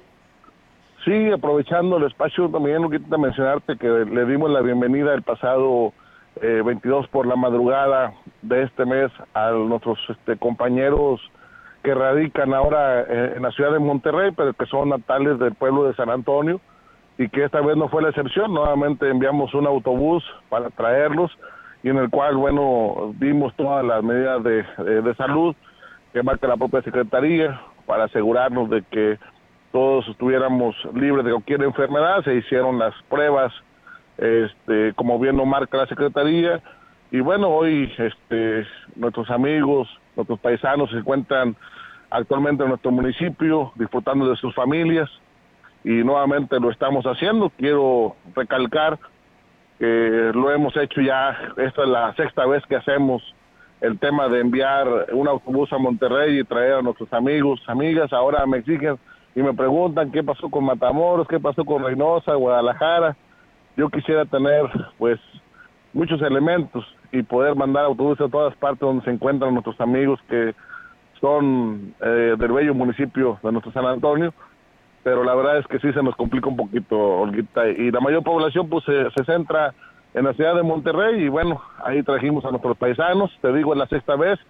Sí, 1.04 1.30
aprovechando 1.30 1.98
el 1.98 2.04
espacio, 2.04 2.48
también 2.48 2.80
no 2.80 2.88
quiero 2.88 3.18
mencionarte 3.18 3.76
que 3.76 3.86
le 3.86 4.24
dimos 4.24 4.50
la 4.50 4.62
bienvenida 4.62 5.12
el 5.12 5.20
pasado 5.20 5.92
22 6.40 7.04
eh, 7.04 7.08
por 7.12 7.26
la 7.26 7.36
madrugada 7.36 8.14
de 8.40 8.62
este 8.62 8.86
mes 8.86 9.12
a 9.34 9.50
nuestros 9.50 9.98
este, 10.08 10.38
compañeros 10.38 11.20
que 11.84 11.94
radican 11.94 12.54
ahora 12.54 13.02
en, 13.02 13.42
la 13.42 13.50
ciudad 13.52 13.70
de 13.70 13.78
Monterrey, 13.78 14.32
pero 14.34 14.54
que 14.54 14.66
son 14.66 14.88
natales 14.88 15.38
del 15.38 15.54
pueblo 15.54 15.84
de 15.84 15.94
San 15.94 16.08
Antonio 16.08 16.60
y 17.18 17.28
que 17.28 17.44
esta 17.44 17.60
vez 17.60 17.76
no 17.76 17.88
fue 17.88 18.02
la 18.02 18.08
excepción. 18.08 18.54
Nuevamente 18.54 19.08
enviamos 19.08 19.52
un 19.54 19.66
autobús 19.66 20.24
para 20.48 20.70
traerlos 20.70 21.30
y 21.82 21.90
en 21.90 21.98
el 21.98 22.08
cual, 22.08 22.36
bueno, 22.36 23.14
dimos 23.18 23.54
todas 23.54 23.84
las 23.84 24.02
medidas 24.02 24.42
de, 24.42 24.64
de 25.02 25.14
salud 25.16 25.54
que 26.14 26.22
marca 26.22 26.48
la 26.48 26.56
propia 26.56 26.80
Secretaría 26.80 27.60
para 27.86 28.04
asegurarnos 28.04 28.70
de 28.70 28.82
que 28.90 29.18
todos 29.70 30.08
estuviéramos 30.08 30.74
libres 30.94 31.24
de 31.24 31.32
cualquier 31.32 31.62
enfermedad. 31.64 32.24
Se 32.24 32.34
hicieron 32.34 32.78
las 32.78 32.94
pruebas, 33.10 33.52
este, 34.16 34.94
como 34.94 35.18
bien 35.18 35.36
lo 35.36 35.44
marca 35.44 35.76
la 35.76 35.86
Secretaría. 35.86 36.62
Y 37.10 37.20
bueno, 37.20 37.48
hoy 37.48 37.92
este, 37.98 38.66
nuestros 38.96 39.28
amigos, 39.30 39.88
nuestros 40.16 40.38
paisanos 40.40 40.90
se 40.90 40.98
encuentran 40.98 41.56
actualmente 42.10 42.62
en 42.62 42.68
nuestro 42.68 42.90
municipio, 42.90 43.72
disfrutando 43.74 44.28
de 44.28 44.36
sus 44.36 44.54
familias 44.54 45.10
y 45.82 46.02
nuevamente 46.04 46.58
lo 46.60 46.70
estamos 46.70 47.04
haciendo. 47.04 47.50
Quiero 47.50 48.16
recalcar 48.34 48.98
que 49.78 50.30
lo 50.34 50.52
hemos 50.52 50.76
hecho 50.76 51.00
ya, 51.00 51.36
esta 51.56 51.82
es 51.82 51.88
la 51.88 52.14
sexta 52.14 52.46
vez 52.46 52.64
que 52.66 52.76
hacemos 52.76 53.22
el 53.80 53.98
tema 53.98 54.28
de 54.28 54.40
enviar 54.40 54.86
un 55.12 55.28
autobús 55.28 55.72
a 55.72 55.78
Monterrey 55.78 56.38
y 56.38 56.44
traer 56.44 56.74
a 56.74 56.82
nuestros 56.82 57.12
amigos, 57.12 57.60
amigas, 57.66 58.12
ahora 58.12 58.46
me 58.46 58.58
exigen 58.58 58.98
y 59.34 59.42
me 59.42 59.52
preguntan 59.52 60.12
qué 60.12 60.22
pasó 60.22 60.48
con 60.48 60.64
Matamoros, 60.64 61.26
qué 61.28 61.40
pasó 61.40 61.64
con 61.64 61.84
Reynosa, 61.84 62.34
Guadalajara. 62.34 63.16
Yo 63.76 63.90
quisiera 63.90 64.24
tener 64.24 64.62
pues 64.96 65.18
muchos 65.92 66.22
elementos 66.22 66.84
y 67.14 67.22
poder 67.22 67.54
mandar 67.54 67.84
autobuses 67.84 68.26
a 68.26 68.28
todas 68.28 68.56
partes 68.56 68.80
donde 68.80 69.04
se 69.04 69.10
encuentran 69.10 69.54
nuestros 69.54 69.80
amigos 69.80 70.18
que 70.28 70.52
son 71.20 71.94
eh, 72.00 72.34
del 72.36 72.52
bello 72.52 72.74
municipio 72.74 73.38
de 73.40 73.52
nuestro 73.52 73.70
San 73.72 73.86
Antonio, 73.86 74.34
pero 75.04 75.22
la 75.22 75.34
verdad 75.36 75.58
es 75.58 75.66
que 75.68 75.78
sí 75.78 75.92
se 75.92 76.02
nos 76.02 76.16
complica 76.16 76.48
un 76.48 76.56
poquito, 76.56 76.98
Olguita, 76.98 77.68
y 77.68 77.92
la 77.92 78.00
mayor 78.00 78.24
población 78.24 78.68
pues 78.68 78.84
se, 78.84 79.24
centra 79.24 79.72
en 80.12 80.24
la 80.24 80.32
ciudad 80.32 80.56
de 80.56 80.64
Monterrey 80.64 81.22
y 81.22 81.28
bueno, 81.28 81.62
ahí 81.84 82.02
trajimos 82.02 82.44
a 82.44 82.50
nuestros 82.50 82.76
paisanos, 82.76 83.30
te 83.40 83.52
digo 83.52 83.72
es 83.72 83.78
la 83.78 83.86
sexta 83.86 84.16
vez, 84.16 84.40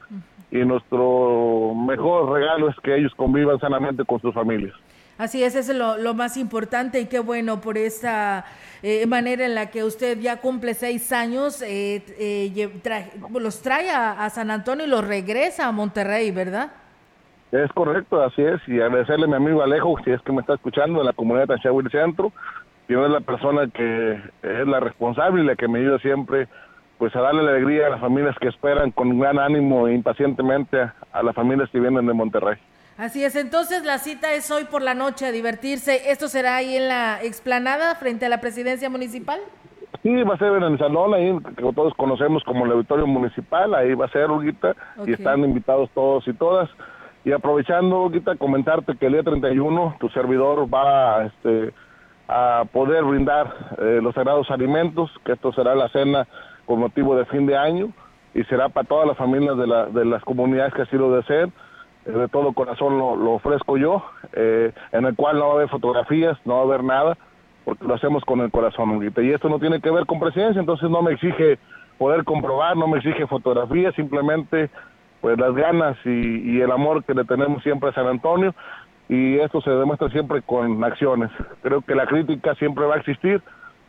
y 0.50 0.58
nuestro 0.64 1.74
mejor 1.74 2.32
regalo 2.32 2.70
es 2.70 2.76
que 2.80 2.96
ellos 2.96 3.12
convivan 3.14 3.60
sanamente 3.60 4.04
con 4.04 4.20
sus 4.20 4.32
familias. 4.32 4.74
Así 5.16 5.44
es, 5.44 5.54
es 5.54 5.68
lo, 5.68 6.14
más 6.14 6.36
importante 6.36 7.00
y 7.00 7.06
qué 7.06 7.20
bueno 7.20 7.60
por 7.60 7.78
esta 7.78 8.44
eh, 8.82 9.06
manera 9.06 9.46
en 9.46 9.54
la 9.54 9.70
que 9.70 9.84
usted 9.84 10.18
ya 10.18 10.40
cumple 10.40 10.74
seis 10.74 11.12
años, 11.12 11.62
eh, 11.62 12.02
eh 12.18 12.70
los 13.30 13.62
trae 13.62 13.90
a, 13.90 14.28
San 14.30 14.50
Antonio 14.50 14.86
y 14.86 14.88
los 14.88 15.06
regresa 15.06 15.68
a 15.68 15.72
Monterrey, 15.72 16.32
¿verdad? 16.32 16.72
Es 17.52 17.70
correcto, 17.72 18.20
así 18.22 18.42
es, 18.42 18.60
y 18.66 18.80
agradecerle 18.80 19.26
a 19.26 19.28
mi 19.28 19.36
amigo 19.36 19.62
Alejo, 19.62 19.94
si 20.04 20.10
es 20.10 20.20
que 20.22 20.32
me 20.32 20.40
está 20.40 20.54
escuchando, 20.54 20.98
de 20.98 21.04
la 21.04 21.12
comunidad 21.12 21.46
de 21.46 21.54
Tachahuil 21.54 21.88
Centro, 21.90 22.32
que 22.88 22.94
es 22.94 23.10
la 23.10 23.20
persona 23.20 23.68
que 23.68 24.20
es 24.42 24.66
la 24.66 24.80
responsable 24.80 25.44
y 25.44 25.46
la 25.46 25.54
que 25.54 25.68
me 25.68 25.78
ayuda 25.78 26.00
siempre 26.00 26.48
pues 26.98 27.14
a 27.14 27.20
darle 27.20 27.42
la 27.42 27.50
alegría 27.50 27.86
a 27.86 27.90
las 27.90 28.00
familias 28.00 28.36
que 28.40 28.48
esperan 28.48 28.90
con 28.90 29.18
gran 29.18 29.38
ánimo 29.38 29.86
e 29.86 29.94
impacientemente 29.94 30.90
a 31.12 31.22
las 31.22 31.34
familias 31.34 31.70
que 31.70 31.78
vienen 31.78 32.06
de 32.06 32.12
Monterrey. 32.12 32.56
Así 32.96 33.24
es, 33.24 33.34
entonces 33.34 33.84
la 33.84 33.98
cita 33.98 34.32
es 34.34 34.48
hoy 34.52 34.64
por 34.64 34.80
la 34.80 34.94
noche 34.94 35.26
a 35.26 35.32
divertirse. 35.32 36.12
¿Esto 36.12 36.28
será 36.28 36.56
ahí 36.56 36.76
en 36.76 36.86
la 36.86 37.20
explanada 37.22 37.96
frente 37.96 38.26
a 38.26 38.28
la 38.28 38.40
presidencia 38.40 38.88
municipal? 38.88 39.40
Sí, 40.04 40.22
va 40.22 40.34
a 40.34 40.38
ser 40.38 40.52
en 40.52 40.62
el 40.62 40.78
salón, 40.78 41.12
ahí 41.12 41.36
que 41.56 41.72
todos 41.72 41.92
conocemos 41.94 42.44
como 42.44 42.66
el 42.66 42.72
auditorio 42.72 43.06
municipal, 43.06 43.74
ahí 43.74 43.94
va 43.94 44.04
a 44.04 44.10
ser, 44.10 44.30
Olguita, 44.30 44.76
y 45.04 45.12
están 45.12 45.40
invitados 45.40 45.90
todos 45.92 46.28
y 46.28 46.34
todas. 46.34 46.70
Y 47.24 47.32
aprovechando, 47.32 48.02
Olguita, 48.02 48.36
comentarte 48.36 48.96
que 48.96 49.06
el 49.06 49.14
día 49.14 49.22
31 49.24 49.96
tu 49.98 50.08
servidor 50.10 50.72
va 50.72 51.24
este, 51.24 51.72
a 52.28 52.64
poder 52.72 53.02
brindar 53.02 53.54
eh, 53.78 53.98
los 54.00 54.14
sagrados 54.14 54.50
alimentos, 54.50 55.10
que 55.24 55.32
esto 55.32 55.52
será 55.52 55.74
la 55.74 55.88
cena 55.88 56.28
con 56.64 56.78
motivo 56.78 57.16
de 57.16 57.24
fin 57.24 57.46
de 57.46 57.56
año 57.56 57.88
y 58.34 58.44
será 58.44 58.68
para 58.68 58.86
todas 58.86 59.08
las 59.08 59.16
familias 59.16 59.56
de, 59.56 59.66
la, 59.66 59.86
de 59.86 60.04
las 60.04 60.22
comunidades 60.22 60.74
que 60.74 60.82
así 60.82 60.96
lo 60.96 61.10
deseen 61.10 61.52
de 62.04 62.28
todo 62.28 62.52
corazón 62.52 62.98
lo, 62.98 63.32
ofrezco 63.32 63.76
yo, 63.76 64.04
eh, 64.32 64.72
en 64.92 65.04
el 65.06 65.16
cual 65.16 65.38
no 65.38 65.46
va 65.46 65.52
a 65.52 65.54
haber 65.56 65.68
fotografías, 65.68 66.38
no 66.44 66.54
va 66.54 66.60
a 66.60 66.64
haber 66.64 66.84
nada, 66.84 67.16
porque 67.64 67.84
lo 67.84 67.94
hacemos 67.94 68.24
con 68.24 68.40
el 68.40 68.50
corazón, 68.50 69.00
Y 69.02 69.30
esto 69.30 69.48
no 69.48 69.58
tiene 69.58 69.80
que 69.80 69.90
ver 69.90 70.04
con 70.06 70.20
presidencia, 70.20 70.60
entonces 70.60 70.90
no 70.90 71.02
me 71.02 71.12
exige 71.12 71.58
poder 71.98 72.24
comprobar, 72.24 72.76
no 72.76 72.86
me 72.86 72.98
exige 72.98 73.26
fotografías, 73.26 73.94
simplemente 73.94 74.70
pues 75.20 75.38
las 75.38 75.54
ganas 75.54 75.96
y, 76.04 76.60
el 76.60 76.70
amor 76.70 77.02
que 77.04 77.14
le 77.14 77.24
tenemos 77.24 77.62
siempre 77.62 77.88
a 77.88 77.94
San 77.94 78.06
Antonio, 78.06 78.54
y 79.08 79.38
esto 79.38 79.62
se 79.62 79.70
demuestra 79.70 80.10
siempre 80.10 80.42
con 80.42 80.82
acciones. 80.84 81.30
Creo 81.62 81.80
que 81.80 81.94
la 81.94 82.06
crítica 82.06 82.54
siempre 82.56 82.84
va 82.84 82.96
a 82.96 82.98
existir, 82.98 83.40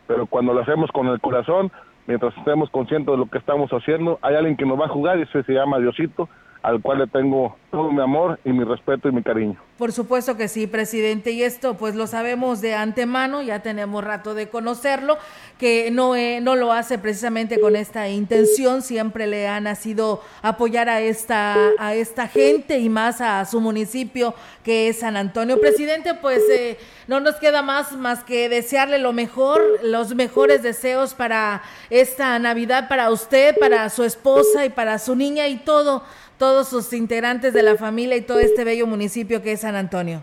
pero 0.06 0.26
cuando 0.26 0.54
lo 0.54 0.60
hacemos 0.60 0.90
con 0.92 1.08
el 1.08 1.20
corazón, 1.20 1.70
mientras 2.06 2.34
estemos 2.38 2.70
conscientes 2.70 3.12
de 3.12 3.18
lo 3.18 3.26
que 3.26 3.36
estamos 3.38 3.70
haciendo, 3.70 4.18
hay 4.22 4.36
alguien 4.36 4.56
que 4.56 4.64
nos 4.64 4.80
va 4.80 4.86
a 4.86 4.88
jugar 4.88 5.18
y 5.18 5.22
ese 5.22 5.42
se 5.42 5.52
llama 5.52 5.78
Diosito, 5.78 6.30
al 6.62 6.80
cual 6.80 6.98
le 6.98 7.06
tengo 7.06 7.56
todo 7.70 7.92
mi 7.92 8.02
amor 8.02 8.40
y 8.44 8.52
mi 8.52 8.64
respeto 8.64 9.08
y 9.08 9.12
mi 9.12 9.22
cariño. 9.22 9.60
Por 9.76 9.92
supuesto 9.92 10.38
que 10.38 10.48
sí, 10.48 10.66
presidente, 10.66 11.32
y 11.32 11.42
esto 11.42 11.74
pues 11.74 11.94
lo 11.94 12.06
sabemos 12.06 12.62
de 12.62 12.74
antemano, 12.74 13.42
ya 13.42 13.60
tenemos 13.60 14.02
rato 14.02 14.34
de 14.34 14.48
conocerlo, 14.48 15.18
que 15.58 15.90
no, 15.90 16.16
eh, 16.16 16.40
no 16.40 16.56
lo 16.56 16.72
hace 16.72 16.98
precisamente 16.98 17.60
con 17.60 17.76
esta 17.76 18.08
intención, 18.08 18.80
siempre 18.80 19.26
le 19.26 19.48
ha 19.48 19.60
nacido 19.60 20.22
apoyar 20.40 20.88
a 20.88 21.02
esta, 21.02 21.54
a 21.78 21.94
esta 21.94 22.26
gente 22.28 22.78
y 22.78 22.88
más 22.88 23.20
a 23.20 23.44
su 23.44 23.60
municipio 23.60 24.34
que 24.64 24.88
es 24.88 25.00
San 25.00 25.16
Antonio. 25.16 25.60
Presidente, 25.60 26.14
pues 26.14 26.42
eh, 26.50 26.78
no 27.06 27.20
nos 27.20 27.36
queda 27.36 27.62
más 27.62 27.76
más 27.92 28.24
que 28.24 28.48
desearle 28.48 28.98
lo 28.98 29.12
mejor, 29.12 29.60
los 29.82 30.14
mejores 30.14 30.62
deseos 30.62 31.14
para 31.14 31.62
esta 31.90 32.38
Navidad, 32.38 32.88
para 32.88 33.10
usted, 33.10 33.54
para 33.58 33.88
su 33.90 34.04
esposa 34.04 34.64
y 34.64 34.70
para 34.70 34.98
su 34.98 35.14
niña 35.14 35.46
y 35.48 35.56
todo 35.56 36.02
todos 36.38 36.68
sus 36.68 36.92
integrantes 36.92 37.52
de 37.54 37.62
la 37.62 37.76
familia 37.76 38.16
y 38.16 38.20
todo 38.20 38.40
este 38.40 38.64
bello 38.64 38.86
municipio 38.86 39.42
que 39.42 39.52
es 39.52 39.60
San 39.60 39.74
Antonio. 39.74 40.22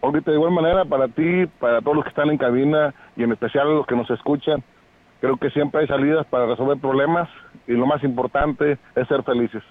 Ahorita 0.00 0.30
de 0.32 0.36
igual 0.36 0.52
manera 0.52 0.84
para 0.84 1.06
ti, 1.08 1.46
para 1.60 1.80
todos 1.80 1.96
los 1.96 2.04
que 2.04 2.10
están 2.10 2.30
en 2.30 2.38
cabina 2.38 2.92
y 3.16 3.22
en 3.22 3.32
especial 3.32 3.72
los 3.74 3.86
que 3.86 3.94
nos 3.94 4.10
escuchan, 4.10 4.62
creo 5.20 5.36
que 5.36 5.50
siempre 5.50 5.82
hay 5.82 5.86
salidas 5.86 6.26
para 6.26 6.46
resolver 6.46 6.78
problemas 6.78 7.28
y 7.68 7.72
lo 7.72 7.86
más 7.86 8.02
importante 8.02 8.78
es 8.96 9.08
ser 9.08 9.22
felices. 9.22 9.62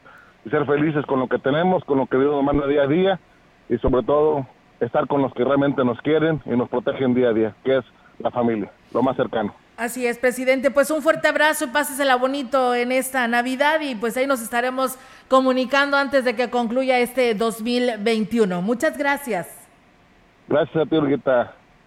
Y 0.46 0.50
ser 0.50 0.66
felices 0.66 1.06
con 1.06 1.20
lo 1.20 1.28
que 1.28 1.38
tenemos, 1.38 1.84
con 1.84 1.98
lo 1.98 2.08
que 2.08 2.18
Dios 2.18 2.32
nos 2.32 2.44
manda 2.44 2.66
día 2.66 2.84
a 2.84 2.88
día 2.88 3.20
y 3.70 3.78
sobre 3.80 4.04
todo 4.04 4.48
estar 4.80 5.08
con 5.08 5.22
los 5.22 5.34
que 5.34 5.44
realmente 5.44 5.84
nos 5.84 6.00
quieren 6.02 6.42
y 6.46 6.52
nos 6.52 6.70
protegen 6.70 7.14
día 7.14 7.30
a 7.30 7.34
día, 7.34 7.56
que 7.64 7.78
es 7.78 7.86
la 8.20 8.32
familia, 8.32 8.72
lo 8.94 9.04
más 9.04 9.18
cercano. 9.18 9.54
Así 9.82 10.06
es, 10.06 10.20
presidente. 10.20 10.70
Pues 10.70 10.92
un 10.92 11.02
fuerte 11.02 11.28
abrazo 11.28 11.66
y 11.66 11.70
pásesela 11.70 12.16
bonito 12.16 12.76
en 12.76 12.92
esta 12.92 13.28
Navidad 13.28 13.82
y 13.82 13.96
pues 13.96 14.16
ahí 14.16 14.28
nos 14.28 14.40
estaremos 14.40 14.96
comunicando 15.28 15.98
antes 15.98 16.24
de 16.24 16.36
que 16.36 16.52
concluya 16.52 17.00
este 17.00 17.34
2021. 17.34 18.62
Muchas 18.62 18.96
gracias. 18.96 19.48
Gracias 20.48 20.76
a 20.76 20.86
ti. 20.86 20.98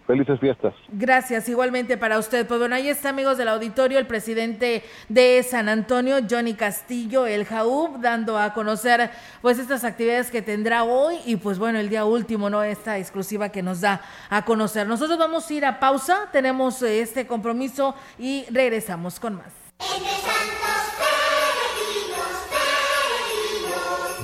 Felices 0.06 0.38
fiestas. 0.38 0.74
Gracias, 0.88 1.48
igualmente 1.48 1.96
para 1.96 2.18
usted. 2.18 2.46
Pues 2.46 2.60
bueno, 2.60 2.74
ahí 2.74 2.88
está, 2.88 3.08
amigos 3.08 3.38
del 3.38 3.48
auditorio, 3.48 3.98
el 3.98 4.06
presidente 4.06 4.84
de 5.08 5.42
San 5.42 5.70
Antonio, 5.70 6.18
Johnny 6.28 6.52
Castillo, 6.52 7.26
el 7.26 7.46
JAUB, 7.46 8.00
dando 8.00 8.38
a 8.38 8.52
conocer 8.52 9.10
pues 9.40 9.58
estas 9.58 9.82
actividades 9.82 10.30
que 10.30 10.42
tendrá 10.42 10.84
hoy 10.84 11.16
y 11.24 11.36
pues 11.36 11.58
bueno, 11.58 11.78
el 11.78 11.88
día 11.88 12.04
último, 12.04 12.50
¿no? 12.50 12.62
Esta 12.62 12.98
exclusiva 12.98 13.48
que 13.48 13.62
nos 13.62 13.80
da 13.80 14.02
a 14.28 14.44
conocer. 14.44 14.86
Nosotros 14.86 15.18
vamos 15.18 15.48
a 15.48 15.54
ir 15.54 15.64
a 15.64 15.80
pausa, 15.80 16.28
tenemos 16.32 16.82
eh, 16.82 17.00
este 17.00 17.26
compromiso 17.26 17.94
y 18.18 18.44
regresamos 18.50 19.18
con 19.18 19.36
más. 19.36 19.52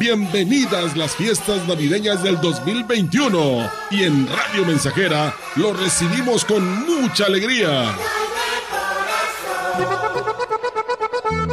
Bienvenidas 0.00 0.96
las 0.96 1.14
fiestas 1.14 1.68
navideñas 1.68 2.22
del 2.22 2.40
2021 2.40 3.70
y 3.90 4.04
en 4.04 4.26
Radio 4.26 4.64
Mensajera 4.64 5.34
lo 5.56 5.74
recibimos 5.74 6.46
con 6.46 6.86
mucha 6.86 7.26
alegría. 7.26 7.94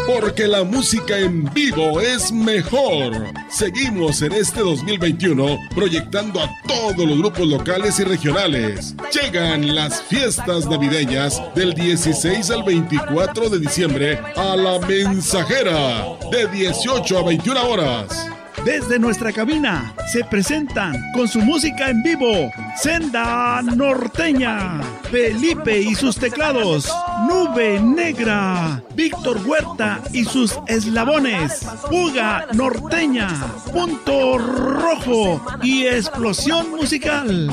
porque 0.08 0.48
la 0.48 0.64
música 0.64 1.18
en 1.18 1.44
vivo 1.54 2.00
es 2.00 2.32
mejor. 2.32 3.12
Seguimos 3.50 4.22
en 4.22 4.32
este 4.32 4.62
2021 4.62 5.58
proyectando 5.76 6.42
a 6.42 6.50
todos 6.66 7.06
los 7.06 7.18
grupos 7.18 7.46
locales 7.46 8.00
y 8.00 8.06
regionales. 8.06 8.96
Llegan 9.12 9.76
las 9.76 10.02
fiestas 10.04 10.66
navideñas 10.66 11.42
del 11.54 11.74
16 11.74 12.50
al 12.52 12.64
24 12.64 13.50
de 13.50 13.60
diciembre 13.60 14.20
a 14.38 14.56
La 14.56 14.80
Mensajera 14.80 16.18
de 16.32 16.48
18 16.48 17.18
a 17.18 17.24
21 17.24 17.70
horas. 17.70 18.37
Desde 18.68 19.00
nuestra 19.00 19.32
cabina 19.32 19.96
se 20.12 20.26
presentan 20.26 20.94
con 21.14 21.30
su 21.30 21.40
música 21.40 21.90
en 21.90 22.04
vivo 22.04 22.52
Senda 22.76 23.62
Norteña, 23.62 24.82
Felipe 25.10 25.80
y 25.80 25.96
sus 25.96 26.18
teclados, 26.18 26.94
Nube 27.30 27.80
Negra, 27.80 28.84
Víctor 28.94 29.40
Huerta 29.46 30.02
y 30.12 30.26
sus 30.26 30.60
eslabones, 30.68 31.66
Fuga 31.90 32.46
Norteña, 32.56 33.30
Punto 33.72 34.38
Rojo 34.38 35.42
y 35.64 35.86
Explosión 35.86 36.72
Musical. 36.72 37.50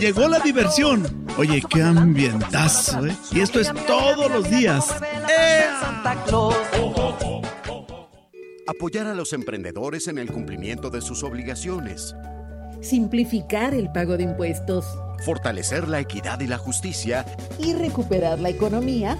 Llegó 0.00 0.30
la 0.30 0.38
diversión. 0.38 1.26
Oye, 1.36 1.62
qué 1.68 1.82
ambientazo, 1.82 3.04
¿eh? 3.06 3.14
Y 3.32 3.40
esto 3.40 3.60
es 3.60 3.70
todos 3.86 4.30
los 4.30 4.48
días. 4.48 4.94
Apoyar 8.66 9.06
a 9.06 9.14
los 9.14 9.34
emprendedores 9.34 10.08
en 10.08 10.16
el 10.16 10.32
cumplimiento 10.32 10.88
de 10.88 11.02
sus 11.02 11.22
obligaciones. 11.22 12.16
Simplificar 12.80 13.74
el 13.74 13.92
pago 13.92 14.16
de 14.16 14.22
impuestos. 14.22 14.86
Fortalecer 15.22 15.86
la 15.86 16.00
equidad 16.00 16.40
y 16.40 16.46
la 16.46 16.56
justicia. 16.56 17.26
Y 17.58 17.74
recuperar 17.74 18.38
la 18.38 18.48
economía 18.48 19.18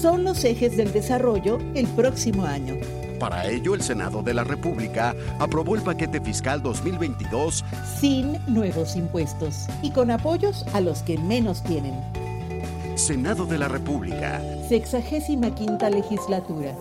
son 0.00 0.24
los 0.24 0.44
ejes 0.44 0.76
del 0.76 0.92
desarrollo 0.92 1.58
el 1.74 1.86
próximo 1.88 2.44
año. 2.44 2.74
Para 3.18 3.48
ello, 3.48 3.74
el 3.74 3.82
Senado 3.82 4.22
de 4.22 4.34
la 4.34 4.44
República 4.44 5.14
aprobó 5.38 5.74
el 5.74 5.80
paquete 5.80 6.20
fiscal 6.20 6.62
2022 6.62 7.64
sin 7.98 8.38
nuevos 8.46 8.94
impuestos 8.94 9.68
y 9.80 9.90
con 9.92 10.10
apoyos 10.10 10.66
a 10.74 10.82
los 10.82 11.02
que 11.02 11.16
menos 11.16 11.64
tienen. 11.64 11.94
Senado 12.96 13.46
de 13.46 13.56
la 13.56 13.68
República. 13.68 14.42
Sexagésima 14.68 15.54
quinta 15.54 15.88
legislatura. 15.88 16.74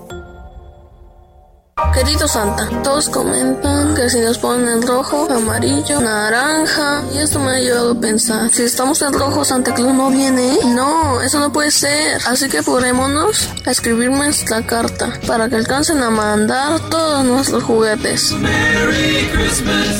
Querido 1.93 2.25
Santa, 2.25 2.69
todos 2.83 3.09
comentan 3.09 3.93
que 3.93 4.09
si 4.09 4.19
nos 4.21 4.37
ponen 4.37 4.81
rojo, 4.81 5.27
amarillo, 5.29 5.99
naranja, 5.99 7.03
y 7.13 7.17
esto 7.17 7.37
me 7.39 7.51
ha 7.51 7.59
llevado 7.59 7.91
a 7.91 7.99
pensar, 7.99 8.49
si 8.49 8.63
estamos 8.63 9.01
en 9.01 9.11
rojo, 9.13 9.43
Santa 9.43 9.73
Claus 9.73 9.93
no 9.93 10.09
viene. 10.09 10.57
No, 10.73 11.21
eso 11.21 11.39
no 11.39 11.51
puede 11.51 11.69
ser. 11.69 12.21
Así 12.25 12.47
que 12.47 12.59
apurémonos 12.59 13.49
a 13.65 13.71
escribir 13.71 14.09
nuestra 14.09 14.65
carta 14.65 15.19
para 15.27 15.49
que 15.49 15.57
alcancen 15.57 16.01
a 16.01 16.09
mandar 16.09 16.79
todos 16.89 17.25
nuestros 17.25 17.63
juguetes. 17.63 18.33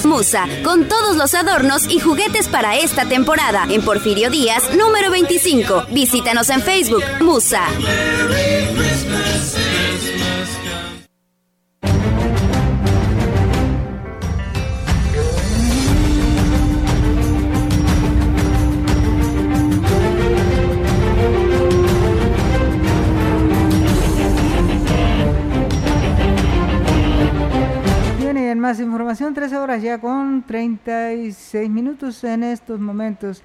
Musa, 0.06 0.46
con 0.64 0.88
todos 0.88 1.18
los 1.18 1.34
adornos 1.34 1.84
y 1.90 2.00
juguetes 2.00 2.48
para 2.48 2.78
esta 2.78 3.06
temporada, 3.06 3.66
en 3.70 3.84
Porfirio 3.84 4.30
Díaz, 4.30 4.64
número 4.76 5.12
25. 5.12 5.88
Visítanos 5.92 6.50
en 6.50 6.62
Facebook, 6.62 7.04
Musa. 7.20 7.64
Información, 29.12 29.34
13 29.34 29.58
horas 29.58 29.82
ya 29.82 30.00
con 30.00 30.42
36 30.44 31.70
minutos 31.70 32.24
en 32.24 32.44
estos 32.44 32.80
momentos. 32.80 33.44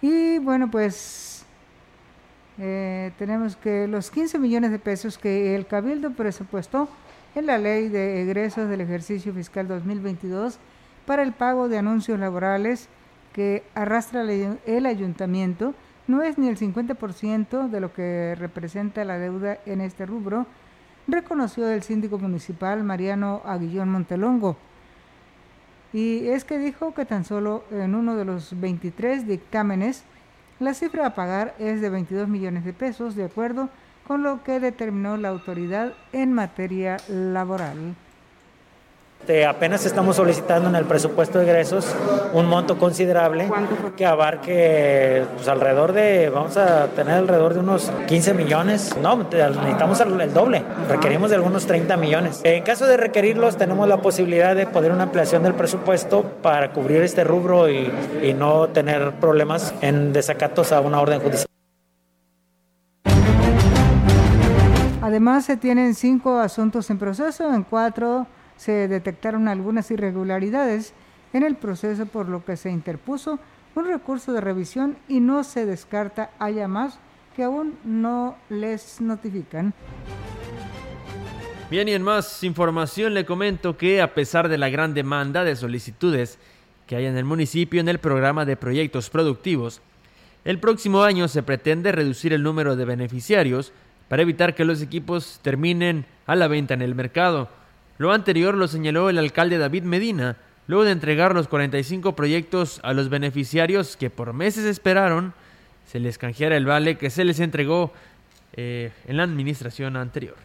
Y 0.00 0.38
bueno, 0.38 0.70
pues 0.70 1.44
eh, 2.56 3.10
tenemos 3.18 3.56
que 3.56 3.88
los 3.88 4.12
15 4.12 4.38
millones 4.38 4.70
de 4.70 4.78
pesos 4.78 5.18
que 5.18 5.56
el 5.56 5.66
Cabildo 5.66 6.12
presupuestó 6.12 6.88
en 7.34 7.46
la 7.46 7.58
ley 7.58 7.88
de 7.88 8.22
egresos 8.22 8.68
del 8.68 8.80
ejercicio 8.80 9.34
fiscal 9.34 9.66
2022 9.66 10.60
para 11.04 11.24
el 11.24 11.32
pago 11.32 11.68
de 11.68 11.78
anuncios 11.78 12.20
laborales 12.20 12.88
que 13.32 13.64
arrastra 13.74 14.22
el 14.22 14.86
ayuntamiento 14.86 15.74
no 16.06 16.22
es 16.22 16.38
ni 16.38 16.46
el 16.46 16.56
50% 16.56 17.68
de 17.68 17.80
lo 17.80 17.92
que 17.92 18.36
representa 18.38 19.04
la 19.04 19.18
deuda 19.18 19.58
en 19.66 19.80
este 19.80 20.06
rubro, 20.06 20.46
reconoció 21.08 21.68
el 21.68 21.82
síndico 21.82 22.20
municipal 22.20 22.84
Mariano 22.84 23.42
Aguillón 23.44 23.90
Montelongo. 23.90 24.67
Y 25.92 26.28
es 26.28 26.44
que 26.44 26.58
dijo 26.58 26.92
que 26.94 27.04
tan 27.04 27.24
solo 27.24 27.64
en 27.70 27.94
uno 27.94 28.16
de 28.16 28.24
los 28.24 28.58
23 28.60 29.26
dictámenes 29.26 30.04
la 30.60 30.74
cifra 30.74 31.06
a 31.06 31.14
pagar 31.14 31.54
es 31.58 31.80
de 31.80 31.88
22 31.88 32.28
millones 32.28 32.64
de 32.64 32.72
pesos, 32.72 33.14
de 33.14 33.24
acuerdo 33.24 33.68
con 34.06 34.22
lo 34.22 34.42
que 34.42 34.58
determinó 34.58 35.16
la 35.16 35.28
autoridad 35.28 35.92
en 36.12 36.32
materia 36.32 36.96
laboral. 37.08 37.94
Este, 39.20 39.44
apenas 39.44 39.84
estamos 39.84 40.16
solicitando 40.16 40.70
en 40.70 40.74
el 40.74 40.86
presupuesto 40.86 41.38
de 41.38 41.44
egresos 41.44 41.94
un 42.32 42.46
monto 42.46 42.78
considerable 42.78 43.50
que 43.94 44.06
abarque 44.06 45.22
pues, 45.36 45.46
alrededor 45.48 45.92
de, 45.92 46.30
vamos 46.30 46.56
a 46.56 46.86
tener 46.86 47.16
alrededor 47.16 47.52
de 47.52 47.60
unos 47.60 47.92
15 48.06 48.32
millones. 48.32 48.96
No, 49.02 49.16
necesitamos 49.16 50.00
el 50.00 50.32
doble, 50.32 50.62
requerimos 50.88 51.28
de 51.28 51.36
algunos 51.36 51.66
30 51.66 51.96
millones. 51.98 52.40
En 52.42 52.62
caso 52.62 52.86
de 52.86 52.96
requerirlos, 52.96 53.58
tenemos 53.58 53.86
la 53.86 53.98
posibilidad 53.98 54.56
de 54.56 54.66
poder 54.66 54.92
una 54.92 55.02
ampliación 55.02 55.42
del 55.42 55.52
presupuesto 55.52 56.22
para 56.40 56.72
cubrir 56.72 57.02
este 57.02 57.22
rubro 57.22 57.68
y, 57.68 57.92
y 58.22 58.32
no 58.32 58.68
tener 58.68 59.12
problemas 59.20 59.74
en 59.82 60.14
desacatos 60.14 60.72
a 60.72 60.80
una 60.80 61.02
orden 61.02 61.20
judicial. 61.20 61.48
Además, 65.02 65.44
se 65.44 65.58
tienen 65.58 65.94
cinco 65.94 66.38
asuntos 66.38 66.88
en 66.88 66.98
proceso, 66.98 67.52
en 67.52 67.64
cuatro 67.64 68.26
se 68.58 68.88
detectaron 68.88 69.48
algunas 69.48 69.90
irregularidades 69.90 70.92
en 71.32 71.42
el 71.42 71.56
proceso 71.56 72.04
por 72.04 72.28
lo 72.28 72.44
que 72.44 72.56
se 72.56 72.70
interpuso 72.70 73.38
un 73.74 73.86
recurso 73.86 74.32
de 74.32 74.40
revisión 74.40 74.96
y 75.08 75.20
no 75.20 75.44
se 75.44 75.64
descarta 75.64 76.30
haya 76.38 76.68
más 76.68 76.98
que 77.36 77.44
aún 77.44 77.78
no 77.84 78.36
les 78.50 79.00
notifican. 79.00 79.72
Bien, 81.70 81.86
y 81.86 81.92
en 81.92 82.02
más 82.02 82.42
información 82.42 83.14
le 83.14 83.24
comento 83.24 83.76
que 83.76 84.02
a 84.02 84.14
pesar 84.14 84.48
de 84.48 84.58
la 84.58 84.70
gran 84.70 84.94
demanda 84.94 85.44
de 85.44 85.54
solicitudes 85.54 86.38
que 86.86 86.96
hay 86.96 87.04
en 87.04 87.16
el 87.16 87.24
municipio 87.24 87.80
en 87.80 87.88
el 87.88 87.98
programa 87.98 88.44
de 88.44 88.56
proyectos 88.56 89.10
productivos, 89.10 89.80
el 90.44 90.58
próximo 90.58 91.02
año 91.02 91.28
se 91.28 91.42
pretende 91.42 91.92
reducir 91.92 92.32
el 92.32 92.42
número 92.42 92.74
de 92.74 92.86
beneficiarios 92.86 93.72
para 94.08 94.22
evitar 94.22 94.54
que 94.54 94.64
los 94.64 94.80
equipos 94.80 95.40
terminen 95.42 96.06
a 96.26 96.34
la 96.34 96.48
venta 96.48 96.74
en 96.74 96.82
el 96.82 96.94
mercado. 96.94 97.50
Lo 97.98 98.12
anterior 98.12 98.54
lo 98.54 98.68
señaló 98.68 99.10
el 99.10 99.18
alcalde 99.18 99.58
David 99.58 99.82
Medina, 99.82 100.36
luego 100.68 100.84
de 100.84 100.92
entregar 100.92 101.34
los 101.34 101.48
45 101.48 102.14
proyectos 102.14 102.80
a 102.84 102.92
los 102.92 103.08
beneficiarios 103.08 103.96
que 103.96 104.08
por 104.08 104.32
meses 104.32 104.64
esperaron 104.64 105.34
se 105.90 105.98
les 105.98 106.16
canjeara 106.16 106.56
el 106.56 106.64
vale 106.64 106.96
que 106.96 107.10
se 107.10 107.24
les 107.24 107.40
entregó 107.40 107.92
eh, 108.52 108.92
en 109.06 109.16
la 109.16 109.24
administración 109.24 109.96
anterior. 109.96 110.36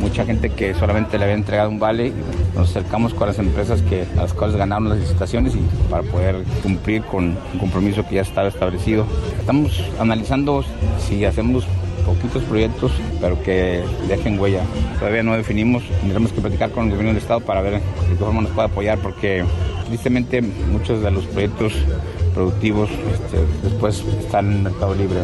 Mucha 0.00 0.24
gente 0.24 0.50
que 0.50 0.74
solamente 0.74 1.18
le 1.18 1.24
había 1.24 1.36
entregado 1.36 1.70
un 1.70 1.80
vale, 1.80 2.12
nos 2.54 2.70
acercamos 2.70 3.14
con 3.14 3.26
las 3.26 3.38
empresas 3.38 3.80
que, 3.82 4.06
a 4.16 4.22
las 4.22 4.34
cuales 4.34 4.56
ganamos 4.56 4.90
las 4.90 5.00
licitaciones 5.00 5.56
y 5.56 5.60
para 5.90 6.02
poder 6.02 6.44
cumplir 6.62 7.02
con 7.02 7.36
un 7.52 7.58
compromiso 7.58 8.06
que 8.06 8.16
ya 8.16 8.22
estaba 8.22 8.48
establecido. 8.48 9.06
Estamos 9.40 9.82
analizando 9.98 10.62
si 10.98 11.24
hacemos 11.24 11.66
poquitos 12.08 12.42
proyectos, 12.44 12.92
pero 13.20 13.40
que 13.42 13.84
dejen 14.08 14.38
huella. 14.38 14.62
Todavía 14.98 15.22
no 15.22 15.36
definimos, 15.36 15.82
tendremos 16.00 16.32
que 16.32 16.40
platicar 16.40 16.70
con 16.70 16.84
el 16.86 16.90
gobierno 16.90 17.10
del 17.10 17.18
Estado 17.18 17.40
para 17.40 17.60
ver 17.60 17.74
de 17.74 17.80
qué 18.08 18.14
forma 18.16 18.40
nos 18.40 18.50
puede 18.52 18.68
apoyar, 18.68 18.98
porque 18.98 19.44
tristemente 19.86 20.40
muchos 20.42 21.02
de 21.02 21.10
los 21.10 21.26
proyectos 21.26 21.74
productivos 22.34 22.90
este, 22.90 23.38
después 23.62 24.04
están 24.20 24.46
en 24.46 24.56
el 24.58 24.62
mercado 24.62 24.94
libre. 24.94 25.20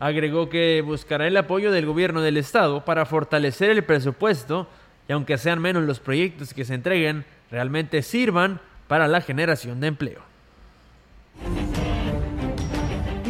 Agregó 0.00 0.48
que 0.48 0.82
buscará 0.84 1.28
el 1.28 1.36
apoyo 1.36 1.70
del 1.70 1.86
gobierno 1.86 2.22
del 2.22 2.36
Estado 2.36 2.84
para 2.84 3.06
fortalecer 3.06 3.70
el 3.70 3.84
presupuesto 3.84 4.66
y 5.08 5.12
aunque 5.12 5.38
sean 5.38 5.60
menos 5.60 5.84
los 5.84 6.00
proyectos 6.00 6.54
que 6.54 6.64
se 6.64 6.74
entreguen, 6.74 7.24
realmente 7.50 8.02
sirvan 8.02 8.60
para 8.88 9.06
la 9.08 9.20
generación 9.20 9.80
de 9.80 9.86
empleo. 9.86 10.22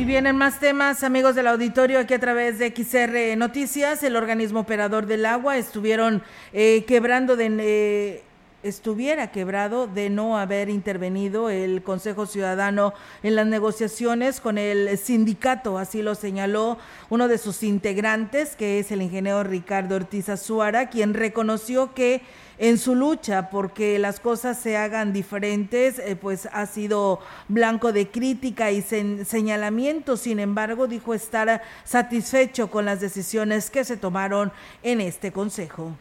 Y 0.03 0.05
vienen 0.05 0.37
más 0.37 0.59
temas, 0.59 1.05
amigos 1.05 1.37
del 1.37 1.47
auditorio, 1.47 2.01
aquí 2.01 2.15
a 2.15 2.19
través 2.19 2.59
de 2.59 2.75
XR 2.75 3.37
Noticias, 3.39 4.03
el 4.03 4.17
organismo 4.17 4.59
operador 4.59 5.07
del 5.07 5.25
agua 5.25 5.59
estuvieron 5.59 6.25
eh, 6.53 6.83
quebrando 6.89 7.37
de... 7.37 7.47
Eh, 7.61 8.23
estuviera 8.63 9.31
quebrado 9.31 9.87
de 9.87 10.11
no 10.11 10.39
haber 10.39 10.69
intervenido 10.69 11.51
el 11.51 11.83
Consejo 11.83 12.27
Ciudadano 12.27 12.95
en 13.23 13.37
las 13.37 13.47
negociaciones 13.47 14.41
con 14.41 14.59
el 14.59 14.97
sindicato, 14.99 15.79
así 15.79 16.03
lo 16.03 16.15
señaló 16.15 16.79
uno 17.11 17.29
de 17.29 17.39
sus 17.39 17.63
integrantes, 17.63 18.57
que 18.57 18.79
es 18.79 18.93
el 18.93 19.03
ingeniero 19.03 19.43
Ricardo 19.43 19.97
Ortiz 19.97 20.29
Azuara, 20.29 20.91
quien 20.91 21.15
reconoció 21.15 21.95
que 21.95 22.23
en 22.59 22.79
su 22.79 22.95
lucha 22.95 23.51
porque 23.51 23.99
las 23.99 24.21
cosas 24.21 24.59
se 24.59 24.77
hagan 24.77 25.13
diferentes, 25.13 25.99
eh, 25.99 26.15
pues 26.15 26.49
ha 26.53 26.67
sido 26.67 27.19
blanco 27.49 27.93
de 27.93 28.09
crítica 28.09 28.71
y 28.71 28.83
señalamiento. 28.83 30.17
Sin 30.17 30.39
embargo, 30.39 30.87
dijo 30.87 31.15
estar 31.15 31.63
satisfecho 31.85 32.71
con 32.71 32.85
las 32.85 33.01
decisiones 33.01 33.71
que 33.71 33.85
se 33.85 33.97
tomaron 33.97 34.53
en 34.83 35.01
este 35.01 35.33
Consejo. 35.33 35.97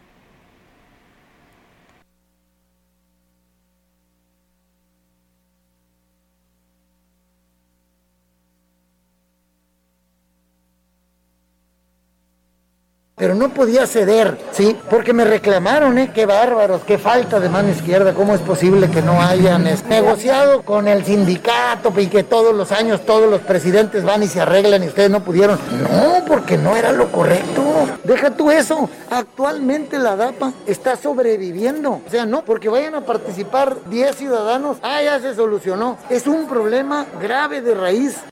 Pero 13.22 13.36
no 13.36 13.50
podía 13.50 13.86
ceder, 13.86 14.36
¿sí? 14.52 14.76
Porque 14.90 15.14
me 15.14 15.24
reclamaron, 15.26 16.00
¿eh? 16.00 16.10
Qué 16.12 16.26
bárbaros, 16.26 16.82
qué 16.88 16.98
falta 16.98 17.40
de 17.40 17.50
mano 17.50 17.70
izquierda, 17.70 18.16
¿cómo 18.16 18.34
es 18.34 18.42
posible 18.42 18.90
que 18.90 19.04
no 19.04 19.22
hayan 19.22 19.64
negociado 19.88 20.64
con 20.64 20.88
el 20.88 21.06
sindicato 21.06 21.94
y 21.98 22.08
que 22.08 22.24
todos 22.24 22.56
los 22.56 22.72
años 22.72 23.06
todos 23.06 23.30
los 23.30 23.42
presidentes 23.42 24.04
van 24.04 24.24
y 24.24 24.28
se 24.28 24.42
arreglan 24.42 24.84
y 24.84 24.88
ustedes 24.88 25.12
no 25.12 25.24
pudieron? 25.24 25.60
No, 25.70 26.26
porque 26.26 26.58
no 26.58 26.76
era 26.76 26.92
lo 26.92 27.12
correcto. 27.12 27.62
Deja 28.04 28.32
tú 28.32 28.50
eso. 28.50 28.90
Actualmente 29.12 30.00
la 30.00 30.16
DAPA 30.16 30.54
está 30.66 30.96
sobreviviendo. 30.96 32.02
O 32.04 32.10
sea, 32.10 32.26
no, 32.26 32.44
porque 32.44 32.70
vayan 32.70 32.96
a 32.96 33.02
participar 33.02 33.78
10 33.88 34.16
ciudadanos, 34.16 34.78
ah, 34.82 35.00
ya 35.04 35.20
se 35.20 35.36
solucionó. 35.36 35.96
Es 36.10 36.26
un 36.26 36.48
problema 36.48 37.06
grave 37.22 37.62
de 37.62 37.76
raíz. 37.76 38.31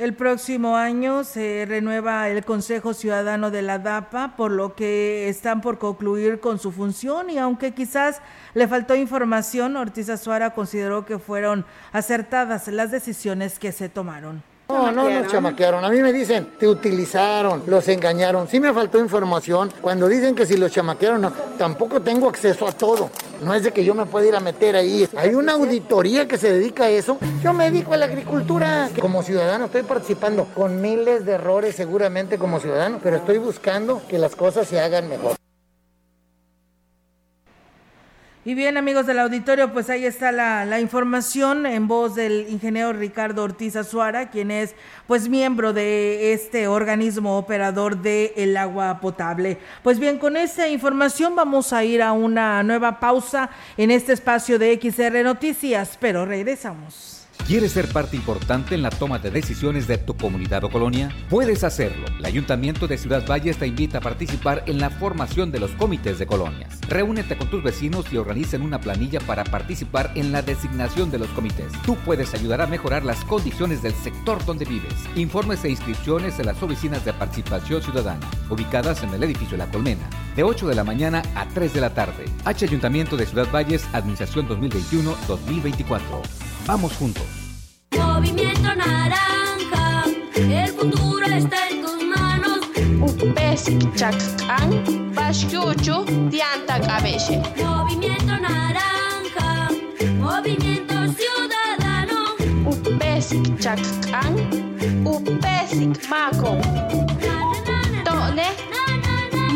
El 0.00 0.14
próximo 0.14 0.78
año 0.78 1.24
se 1.24 1.66
renueva 1.68 2.30
el 2.30 2.42
Consejo 2.42 2.94
Ciudadano 2.94 3.50
de 3.50 3.60
la 3.60 3.78
DAPA, 3.78 4.34
por 4.34 4.50
lo 4.50 4.74
que 4.74 5.28
están 5.28 5.60
por 5.60 5.78
concluir 5.78 6.40
con 6.40 6.58
su 6.58 6.72
función 6.72 7.28
y 7.28 7.36
aunque 7.36 7.74
quizás 7.74 8.22
le 8.54 8.66
faltó 8.66 8.94
información, 8.94 9.76
Ortiz 9.76 10.08
Azuara 10.08 10.54
consideró 10.54 11.04
que 11.04 11.18
fueron 11.18 11.66
acertadas 11.92 12.66
las 12.68 12.90
decisiones 12.90 13.58
que 13.58 13.72
se 13.72 13.90
tomaron. 13.90 14.42
No, 14.70 14.92
no 14.92 15.10
nos 15.10 15.26
chamaquearon. 15.26 15.84
A 15.84 15.90
mí 15.90 16.00
me 16.00 16.12
dicen, 16.12 16.52
te 16.58 16.68
utilizaron, 16.68 17.62
los 17.66 17.88
engañaron. 17.88 18.48
Sí 18.48 18.60
me 18.60 18.72
faltó 18.72 18.98
información. 18.98 19.72
Cuando 19.80 20.08
dicen 20.08 20.34
que 20.34 20.46
si 20.46 20.56
los 20.56 20.70
chamaquearon, 20.72 21.20
no, 21.20 21.32
tampoco 21.58 22.00
tengo 22.00 22.28
acceso 22.28 22.66
a 22.66 22.72
todo. 22.72 23.10
No 23.42 23.54
es 23.54 23.64
de 23.64 23.72
que 23.72 23.84
yo 23.84 23.94
me 23.94 24.06
pueda 24.06 24.28
ir 24.28 24.36
a 24.36 24.40
meter 24.40 24.76
ahí. 24.76 25.08
Hay 25.16 25.34
una 25.34 25.52
auditoría 25.52 26.28
que 26.28 26.38
se 26.38 26.52
dedica 26.52 26.84
a 26.84 26.90
eso. 26.90 27.18
Yo 27.42 27.52
me 27.52 27.70
dedico 27.70 27.94
a 27.94 27.96
la 27.96 28.06
agricultura. 28.06 28.90
Como 29.00 29.22
ciudadano 29.22 29.66
estoy 29.66 29.82
participando 29.82 30.46
con 30.54 30.80
miles 30.80 31.24
de 31.24 31.32
errores 31.32 31.74
seguramente 31.74 32.38
como 32.38 32.60
ciudadano, 32.60 33.00
pero 33.02 33.16
estoy 33.16 33.38
buscando 33.38 34.02
que 34.08 34.18
las 34.18 34.36
cosas 34.36 34.68
se 34.68 34.80
hagan 34.80 35.08
mejor. 35.08 35.39
Y 38.42 38.54
bien, 38.54 38.78
amigos 38.78 39.04
del 39.04 39.18
auditorio, 39.18 39.70
pues 39.70 39.90
ahí 39.90 40.06
está 40.06 40.32
la, 40.32 40.80
información 40.80 41.66
en 41.66 41.86
voz 41.86 42.14
del 42.14 42.46
ingeniero 42.48 42.94
Ricardo 42.94 43.42
Ortiz 43.44 43.76
Azuara, 43.76 44.30
quien 44.30 44.50
es 44.50 44.74
pues 45.06 45.28
miembro 45.28 45.74
de 45.74 46.32
este 46.32 46.66
organismo 46.66 47.36
operador 47.36 47.98
del 47.98 48.32
el 48.36 48.56
agua 48.56 48.98
potable. 48.98 49.58
Pues 49.82 49.98
bien, 49.98 50.18
con 50.18 50.38
esta 50.38 50.66
información 50.68 51.36
vamos 51.36 51.74
a 51.74 51.84
ir 51.84 52.00
a 52.00 52.12
una 52.12 52.62
nueva 52.62 52.98
pausa 52.98 53.50
en 53.76 53.90
este 53.90 54.14
espacio 54.14 54.58
de 54.58 54.80
XR 54.80 55.22
Noticias, 55.22 55.98
pero 56.00 56.24
regresamos. 56.24 57.19
¿Quieres 57.50 57.72
ser 57.72 57.88
parte 57.88 58.14
importante 58.14 58.76
en 58.76 58.82
la 58.82 58.90
toma 58.90 59.18
de 59.18 59.32
decisiones 59.32 59.88
de 59.88 59.98
tu 59.98 60.16
comunidad 60.16 60.62
o 60.62 60.70
colonia? 60.70 61.10
Puedes 61.28 61.64
hacerlo. 61.64 62.06
El 62.16 62.24
Ayuntamiento 62.24 62.86
de 62.86 62.96
Ciudad 62.96 63.26
Valles 63.26 63.56
te 63.56 63.66
invita 63.66 63.98
a 63.98 64.00
participar 64.00 64.62
en 64.68 64.78
la 64.78 64.88
formación 64.88 65.50
de 65.50 65.58
los 65.58 65.72
comités 65.72 66.20
de 66.20 66.28
colonias. 66.28 66.78
Reúnete 66.88 67.36
con 67.36 67.50
tus 67.50 67.64
vecinos 67.64 68.06
y 68.12 68.18
organicen 68.18 68.62
una 68.62 68.80
planilla 68.80 69.18
para 69.18 69.42
participar 69.42 70.12
en 70.14 70.30
la 70.30 70.42
designación 70.42 71.10
de 71.10 71.18
los 71.18 71.28
comités. 71.30 71.72
Tú 71.84 71.96
puedes 72.04 72.34
ayudar 72.34 72.60
a 72.60 72.68
mejorar 72.68 73.04
las 73.04 73.24
condiciones 73.24 73.82
del 73.82 73.94
sector 73.94 74.44
donde 74.44 74.64
vives. 74.64 74.94
Informes 75.16 75.64
e 75.64 75.70
inscripciones 75.70 76.38
en 76.38 76.46
las 76.46 76.62
oficinas 76.62 77.04
de 77.04 77.14
participación 77.14 77.82
ciudadana, 77.82 78.30
ubicadas 78.48 79.02
en 79.02 79.12
el 79.12 79.24
edificio 79.24 79.56
La 79.56 79.66
Colmena, 79.66 80.08
de 80.36 80.44
8 80.44 80.68
de 80.68 80.76
la 80.76 80.84
mañana 80.84 81.20
a 81.34 81.48
3 81.48 81.74
de 81.74 81.80
la 81.80 81.94
tarde. 81.94 82.26
H 82.44 82.64
Ayuntamiento 82.64 83.16
de 83.16 83.26
Ciudad 83.26 83.50
Valles, 83.50 83.88
Administración 83.92 84.48
2021-2024. 84.48 86.50
Vamos 86.72 86.92
juntos. 86.98 87.24
Movimiento 87.98 88.72
naranja, 88.76 90.04
el 90.36 90.68
futuro 90.68 91.26
está 91.26 91.68
en 91.68 91.82
tus 91.82 92.00
manos. 92.04 92.60
Upes 93.02 93.64
chacán, 93.96 95.12
bashuchu, 95.12 96.04
dianta 96.30 96.80
cabelle. 96.80 97.42
Movimiento 97.56 98.38
naranja, 98.38 99.68
movimiento 100.20 100.94
ciudadano. 101.18 102.36
Upes 102.64 103.34
chacán, 103.58 104.36
upes 105.04 105.74
maco. 106.08 106.56
Tole, 108.04 108.48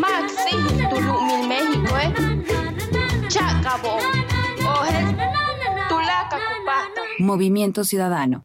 maxi, 0.01 0.57
tulumil 0.91 1.47
México, 1.47 1.97
eh. 1.97 2.13
Chacabo, 3.29 3.99
Movimiento 7.19 7.85
Ciudadano. 7.85 8.45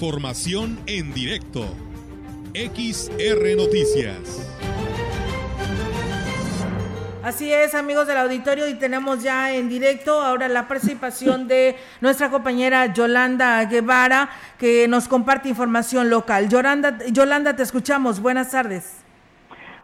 Información 0.00 0.78
en 0.86 1.12
directo. 1.12 1.60
XR 2.54 3.54
Noticias. 3.54 4.48
Así 7.22 7.52
es, 7.52 7.74
amigos 7.74 8.06
del 8.06 8.16
auditorio, 8.16 8.66
y 8.66 8.78
tenemos 8.78 9.22
ya 9.22 9.54
en 9.54 9.68
directo 9.68 10.22
ahora 10.22 10.48
la 10.48 10.66
participación 10.68 11.48
de 11.48 11.76
nuestra 12.00 12.30
compañera 12.30 12.94
Yolanda 12.94 13.62
Guevara, 13.66 14.30
que 14.58 14.88
nos 14.88 15.06
comparte 15.06 15.50
información 15.50 16.08
local. 16.08 16.48
Yolanda, 16.48 16.96
Yolanda 17.12 17.54
te 17.54 17.62
escuchamos. 17.62 18.22
Buenas 18.22 18.52
tardes. 18.52 19.04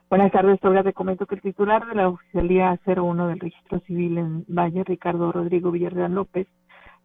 Buenas 0.08 0.32
tardes, 0.32 0.58
Olga. 0.62 0.82
Te 0.82 0.94
comento 0.94 1.26
que 1.26 1.34
el 1.34 1.42
titular 1.42 1.86
de 1.88 1.94
la 1.94 2.08
Oficialía 2.08 2.80
01 2.86 3.28
del 3.28 3.40
Registro 3.40 3.80
Civil 3.80 4.16
en 4.16 4.44
Valle, 4.48 4.82
Ricardo 4.82 5.30
Rodrigo 5.30 5.70
Villarreal 5.72 6.14
López, 6.14 6.46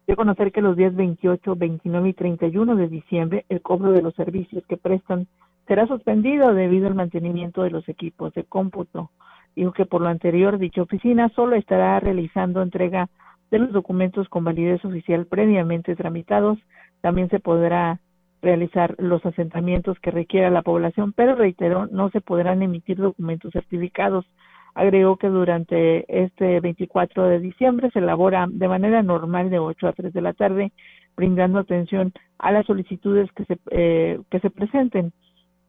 dio 0.06 0.16
conocer 0.16 0.52
que 0.52 0.62
los 0.62 0.76
días 0.76 0.94
28, 0.94 1.56
29 1.56 2.08
y 2.08 2.12
31 2.12 2.76
de 2.76 2.88
diciembre 2.88 3.44
el 3.48 3.60
cobro 3.62 3.92
de 3.92 4.02
los 4.02 4.14
servicios 4.14 4.64
que 4.66 4.76
prestan 4.76 5.26
será 5.66 5.86
suspendido 5.86 6.54
debido 6.54 6.88
al 6.88 6.94
mantenimiento 6.94 7.62
de 7.62 7.70
los 7.70 7.88
equipos 7.88 8.34
de 8.34 8.44
cómputo 8.44 9.10
Dijo 9.54 9.72
que 9.72 9.86
por 9.86 10.00
lo 10.00 10.08
anterior 10.08 10.58
dicha 10.58 10.82
oficina 10.82 11.28
solo 11.30 11.56
estará 11.56 12.00
realizando 12.00 12.62
entrega 12.62 13.08
de 13.50 13.58
los 13.58 13.72
documentos 13.72 14.28
con 14.28 14.44
validez 14.44 14.82
oficial 14.84 15.26
previamente 15.26 15.94
tramitados. 15.94 16.58
También 17.02 17.28
se 17.28 17.38
podrá 17.38 18.00
realizar 18.40 18.94
los 18.98 19.24
asentamientos 19.26 19.98
que 20.00 20.10
requiera 20.10 20.50
la 20.50 20.62
población, 20.62 21.12
pero 21.12 21.34
reiteró, 21.34 21.86
no 21.86 22.08
se 22.10 22.20
podrán 22.20 22.62
emitir 22.62 22.96
documentos 22.96 23.52
certificados. 23.52 24.24
Agregó 24.74 25.16
que 25.16 25.28
durante 25.28 26.04
este 26.24 26.60
24 26.60 27.24
de 27.28 27.40
diciembre 27.40 27.90
se 27.92 27.98
elabora 27.98 28.46
de 28.50 28.68
manera 28.68 29.02
normal 29.02 29.50
de 29.50 29.58
8 29.58 29.88
a 29.88 29.92
3 29.92 30.12
de 30.12 30.20
la 30.22 30.32
tarde, 30.32 30.72
brindando 31.16 31.58
atención 31.58 32.12
a 32.38 32.52
las 32.52 32.66
solicitudes 32.66 33.30
que 33.32 33.44
se, 33.44 33.58
eh, 33.70 34.20
que 34.30 34.40
se 34.40 34.50
presenten 34.50 35.12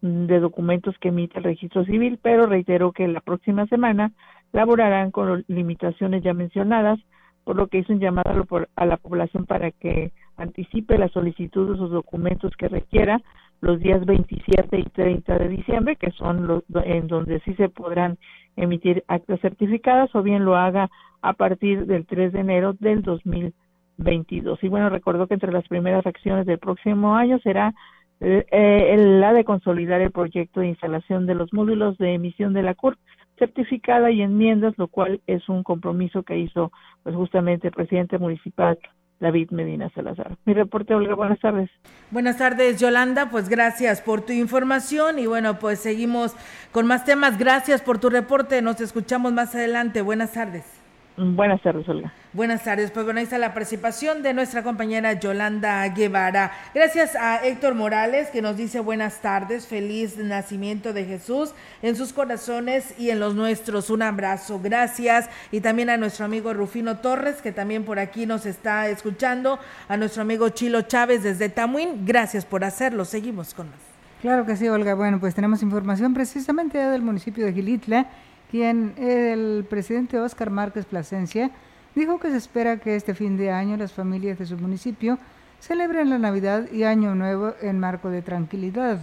de 0.01 0.39
documentos 0.39 0.97
que 0.99 1.10
emite 1.10 1.38
el 1.38 1.45
registro 1.45 1.86
civil, 1.86 2.20
pero 2.22 2.45
reitero 2.45 2.91
que 2.91 3.08
la 3.08 3.22
próxima 3.22 3.66
semana 3.68 4.12
laborarán 4.51 5.12
con 5.12 5.45
limitaciones 5.47 6.24
ya 6.24 6.34
mencionadas, 6.34 6.99
por 7.45 7.56
lo 7.56 7.68
que 7.68 7.80
hizo 7.80 7.93
un 7.93 7.99
llamado 7.99 8.45
a 8.76 8.86
la 8.86 8.97
población 8.97 9.45
para 9.45 9.72
que 9.72 10.12
anticipe 10.38 10.97
la 10.97 11.08
solicitud 11.10 11.72
de 11.72 11.78
sus 11.78 11.91
documentos 11.91 12.51
que 12.58 12.68
requiera 12.68 13.22
los 13.62 13.80
días 13.80 14.06
27 14.06 14.78
y 14.78 14.84
30 14.84 15.38
de 15.38 15.47
diciembre, 15.47 15.95
que 15.95 16.12
son 16.12 16.47
los 16.47 16.64
en 16.84 17.08
donde 17.08 17.39
sí 17.41 17.54
se 17.56 17.70
podrán 17.70 18.18
emitir 18.56 19.04
actas 19.08 19.39
certificadas, 19.41 20.14
o 20.16 20.24
bien 20.24 20.45
lo 20.45 20.56
haga 20.56 20.89
a 21.22 21.34
partir 21.34 21.86
del 21.86 22.06
3 22.06 22.34
de 22.34 22.39
enero 22.39 22.74
del 22.74 23.01
2022. 23.01 24.64
Y 24.64 24.68
bueno, 24.68 24.89
recuerdo 24.89 25.28
que 25.28 25.34
entre 25.34 25.51
las 25.51 25.68
primeras 25.68 26.06
acciones 26.06 26.45
del 26.45 26.60
próximo 26.60 27.16
año 27.16 27.39
será 27.39 27.74
eh, 28.20 28.95
la 28.97 29.34
de 29.34 29.43
consolidar 29.43 30.01
el 30.01 30.12
proyecto 30.12 30.62
de 30.62 30.68
instalación 30.68 31.26
de 31.26 31.36
los 31.36 31.51
módulos 31.54 31.97
de 31.97 32.14
emisión 32.14 32.54
de 32.54 32.64
la 32.64 32.74
CURP 32.74 32.97
certificada 33.38 34.12
y 34.12 34.22
enmiendas, 34.22 34.78
lo 34.78 34.88
cual 34.88 35.22
es 35.28 35.49
un 35.49 35.64
compromiso 35.64 36.24
que 36.24 36.38
hizo 36.38 36.72
pues 37.04 37.16
justamente 37.16 37.68
el 37.68 37.74
presidente 37.74 38.18
municipal 38.18 38.78
David 39.24 39.51
Medina 39.51 39.89
Salazar. 39.95 40.38
Mi 40.43 40.53
reporte, 40.53 40.93
Olga, 40.93 41.15
buenas 41.15 41.39
tardes. 41.39 41.69
Buenas 42.11 42.38
tardes, 42.38 42.78
Yolanda, 42.78 43.30
pues 43.32 43.47
gracias 43.47 44.01
por 44.01 44.19
tu 44.21 44.34
información 44.34 45.17
y 45.17 45.28
bueno, 45.28 45.59
pues 45.59 45.80
seguimos 45.80 46.36
con 46.74 46.86
más 46.88 47.05
temas. 47.05 47.39
Gracias 47.39 47.82
por 47.82 47.99
tu 47.99 48.09
reporte, 48.09 48.61
nos 48.61 48.82
escuchamos 48.82 49.32
más 49.32 49.55
adelante. 49.55 50.01
Buenas 50.01 50.34
tardes. 50.34 50.83
Buenas 51.16 51.61
tardes, 51.61 51.88
Olga. 51.88 52.11
Buenas 52.34 52.64
tardes. 52.64 52.89
Pues 52.89 53.05
bueno, 53.05 53.20
ahí 53.20 53.26
está 53.26 53.38
la 53.38 53.53
participación 53.53 54.24
de 54.24 54.34
nuestra 54.34 54.64
compañera 54.64 55.14
Yolanda 55.14 55.88
Guevara. 55.89 56.51
Gracias 56.74 57.16
a 57.16 57.45
Héctor 57.45 57.76
Morales 57.76 58.30
que 58.30 58.41
nos 58.41 58.57
dice 58.57 58.80
buenas 58.80 59.22
tardes, 59.22 59.68
feliz 59.68 60.18
nacimiento 60.18 60.91
de 60.91 61.05
Jesús 61.05 61.53
en 61.84 61.95
sus 61.95 62.14
corazones 62.14 62.99
y 62.99 63.11
en 63.11 63.20
los 63.20 63.36
nuestros. 63.36 63.91
Un 63.91 64.01
abrazo, 64.01 64.59
gracias. 64.59 65.30
Y 65.51 65.61
también 65.61 65.91
a 65.91 65.97
nuestro 65.97 66.26
amigo 66.26 66.51
Rufino 66.51 66.97
Torres 66.97 67.43
que 67.43 67.51
también 67.51 67.86
por 67.86 67.99
aquí 67.99 68.26
nos 68.26 68.47
está 68.47 68.89
escuchando. 68.89 69.59
A 69.88 69.97
nuestro 69.97 70.24
amigo 70.24 70.49
Chilo 70.49 70.82
Chávez 70.82 71.22
desde 71.22 71.49
Tamuín. 71.49 72.05
Gracias 72.05 72.43
por 72.43 72.64
hacerlo. 72.64 73.05
Seguimos 73.05 73.53
con 73.53 73.70
más. 73.70 73.80
Claro 74.24 74.47
que 74.47 74.55
sí, 74.55 74.68
Olga. 74.68 74.95
Bueno, 74.95 75.20
pues 75.20 75.36
tenemos 75.36 75.61
información 75.61 76.16
precisamente 76.16 76.80
del 76.80 77.03
municipio 77.03 77.45
de 77.45 77.53
Gilitla 77.53 78.07
quien 78.54 78.93
el 78.97 79.66
presidente 79.68 80.20
Óscar 80.20 80.51
Márquez 80.51 80.86
Plasencia 80.86 81.49
dijo 81.95 82.20
que 82.20 82.30
se 82.30 82.38
espera 82.38 82.78
que 82.78 82.95
este 82.95 83.16
fin 83.16 83.36
de 83.36 83.49
año 83.49 83.78
las 83.78 83.93
familias 83.93 84.38
de 84.38 84.45
su 84.45 84.56
municipio 84.60 85.18
celebren 85.60 86.12
la 86.12 86.20
Navidad 86.20 86.72
y 86.72 86.84
Año 86.84 87.16
Nuevo 87.16 87.56
en 87.64 87.80
marco 87.80 88.12
de 88.12 88.22
tranquilidad. 88.22 88.99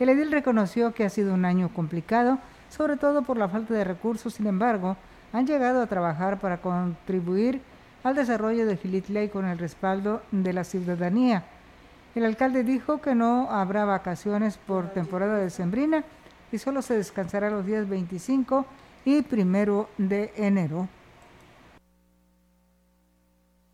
El 0.00 0.08
edil 0.08 0.32
reconoció 0.32 0.94
que 0.94 1.04
ha 1.04 1.10
sido 1.10 1.34
un 1.34 1.44
año 1.44 1.68
complicado, 1.74 2.38
sobre 2.70 2.96
todo 2.96 3.20
por 3.20 3.36
la 3.36 3.50
falta 3.50 3.74
de 3.74 3.84
recursos, 3.84 4.32
sin 4.32 4.46
embargo, 4.46 4.96
han 5.34 5.46
llegado 5.46 5.82
a 5.82 5.86
trabajar 5.86 6.40
para 6.40 6.62
contribuir 6.62 7.60
al 8.02 8.14
desarrollo 8.14 8.64
de 8.64 8.78
Gilitley 8.78 9.28
con 9.28 9.44
el 9.44 9.58
respaldo 9.58 10.22
de 10.30 10.54
la 10.54 10.64
ciudadanía. 10.64 11.44
El 12.14 12.24
alcalde 12.24 12.64
dijo 12.64 13.02
que 13.02 13.14
no 13.14 13.50
habrá 13.50 13.84
vacaciones 13.84 14.56
por 14.56 14.88
temporada 14.94 15.36
decembrina 15.36 16.02
y 16.54 16.58
solo 16.58 16.82
se 16.82 16.94
descansará 16.94 17.50
los 17.50 17.66
días 17.66 17.88
25 17.88 18.64
y 19.04 19.22
primero 19.22 19.88
de 19.98 20.32
enero. 20.36 20.88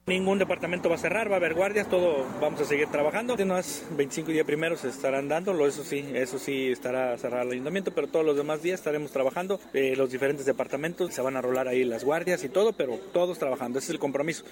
Ningún 0.07 0.39
departamento 0.39 0.89
va 0.89 0.97
a 0.97 0.99
cerrar, 0.99 1.31
va 1.31 1.35
a 1.35 1.37
haber 1.37 1.55
guardias, 1.55 1.89
todo 1.89 2.27
vamos 2.41 2.61
a 2.61 2.65
seguir 2.65 2.89
trabajando. 2.89 3.37
Unos 3.39 3.85
25 3.97 4.33
días 4.33 4.47
primero 4.47 4.77
se 4.77 4.89
estarán 4.89 5.29
dando, 5.29 5.55
eso 5.67 5.85
sí, 5.85 6.05
eso 6.15 6.39
sí 6.39 6.73
estará 6.73 7.17
cerrado 7.19 7.45
el 7.45 7.53
ayuntamiento, 7.53 7.93
pero 7.95 8.09
todos 8.09 8.25
los 8.25 8.35
demás 8.35 8.63
días 8.63 8.81
estaremos 8.81 9.13
trabajando. 9.13 9.61
Eh, 9.75 9.95
los 9.95 10.11
diferentes 10.11 10.47
departamentos 10.47 11.15
se 11.15 11.21
van 11.21 11.37
a 11.37 11.43
rolar 11.43 11.69
ahí 11.69 11.85
las 11.85 12.03
guardias 12.03 12.43
y 12.43 12.49
todo, 12.49 12.73
pero 12.73 12.97
todos 13.13 13.39
trabajando. 13.39 13.79
Ese 13.79 13.87
es 13.87 13.91
el 13.91 13.99
compromiso. 14.01 14.43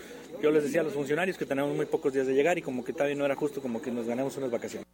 Yo 0.42 0.52
les 0.52 0.62
decía 0.62 0.82
a 0.82 0.84
los 0.84 0.92
funcionarios 0.92 1.38
que 1.38 1.46
tenemos 1.46 1.74
muy 1.74 1.86
pocos 1.86 2.12
días 2.12 2.26
de 2.26 2.34
llegar 2.34 2.58
y 2.58 2.62
como 2.62 2.84
que 2.84 2.92
todavía 2.92 3.16
no 3.16 3.24
era 3.24 3.34
justo 3.34 3.60
como 3.60 3.82
que 3.82 3.90
nos 3.90 4.06
ganemos 4.06 4.36
unas 4.36 4.50
vacaciones. 4.50 4.87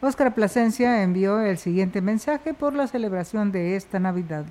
Óscar 0.00 0.32
Plasencia 0.32 1.02
envió 1.02 1.40
el 1.40 1.58
siguiente 1.58 2.00
mensaje 2.00 2.54
por 2.54 2.72
la 2.72 2.86
celebración 2.86 3.50
de 3.50 3.74
esta 3.74 3.98
Navidad. 3.98 4.46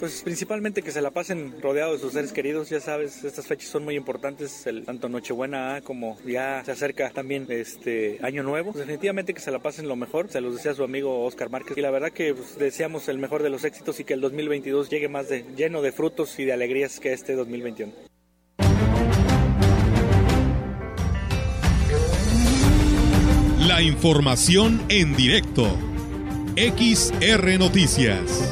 Pues 0.00 0.22
principalmente 0.22 0.82
que 0.82 0.90
se 0.90 1.00
la 1.00 1.12
pasen 1.12 1.60
rodeados 1.62 1.98
de 1.98 1.98
sus 2.00 2.14
seres 2.14 2.32
queridos, 2.32 2.70
ya 2.70 2.80
sabes, 2.80 3.22
estas 3.22 3.46
fechas 3.46 3.68
son 3.68 3.84
muy 3.84 3.94
importantes, 3.94 4.66
el, 4.66 4.84
tanto 4.84 5.08
Nochebuena 5.08 5.80
como 5.82 6.18
ya 6.26 6.64
se 6.64 6.72
acerca 6.72 7.10
también 7.10 7.46
este 7.50 8.18
Año 8.22 8.42
Nuevo. 8.42 8.72
Definitivamente 8.72 9.32
que 9.32 9.40
se 9.40 9.52
la 9.52 9.60
pasen 9.60 9.86
lo 9.86 9.94
mejor, 9.94 10.28
se 10.28 10.40
los 10.40 10.56
decía 10.56 10.74
su 10.74 10.82
amigo 10.82 11.24
Oscar 11.24 11.50
Márquez 11.50 11.76
y 11.76 11.82
la 11.82 11.92
verdad 11.92 12.10
que 12.10 12.34
pues, 12.34 12.58
deseamos 12.58 13.08
el 13.08 13.18
mejor 13.18 13.44
de 13.44 13.50
los 13.50 13.62
éxitos 13.64 14.00
y 14.00 14.04
que 14.04 14.14
el 14.14 14.20
2022 14.20 14.88
llegue 14.90 15.08
más 15.08 15.28
lleno 15.54 15.82
de 15.82 15.92
frutos 15.92 16.36
y 16.40 16.46
de 16.46 16.54
alegrías 16.54 16.98
que 16.98 17.12
este 17.12 17.34
2021. 17.34 18.09
La 23.70 23.82
información 23.82 24.80
en 24.88 25.14
directo. 25.14 25.62
XR 26.56 27.56
Noticias. 27.56 28.50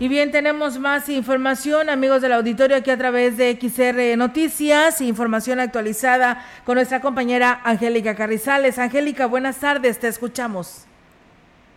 Y 0.00 0.08
bien, 0.08 0.32
tenemos 0.32 0.78
más 0.78 1.10
información, 1.10 1.90
amigos 1.90 2.22
del 2.22 2.32
auditorio, 2.32 2.78
aquí 2.78 2.90
a 2.90 2.96
través 2.96 3.36
de 3.36 3.58
XR 3.60 4.16
Noticias, 4.16 5.02
información 5.02 5.60
actualizada 5.60 6.42
con 6.64 6.76
nuestra 6.76 7.02
compañera 7.02 7.60
Angélica 7.62 8.14
Carrizales. 8.14 8.78
Angélica, 8.78 9.26
buenas 9.26 9.60
tardes, 9.60 9.98
te 9.98 10.08
escuchamos. 10.08 10.86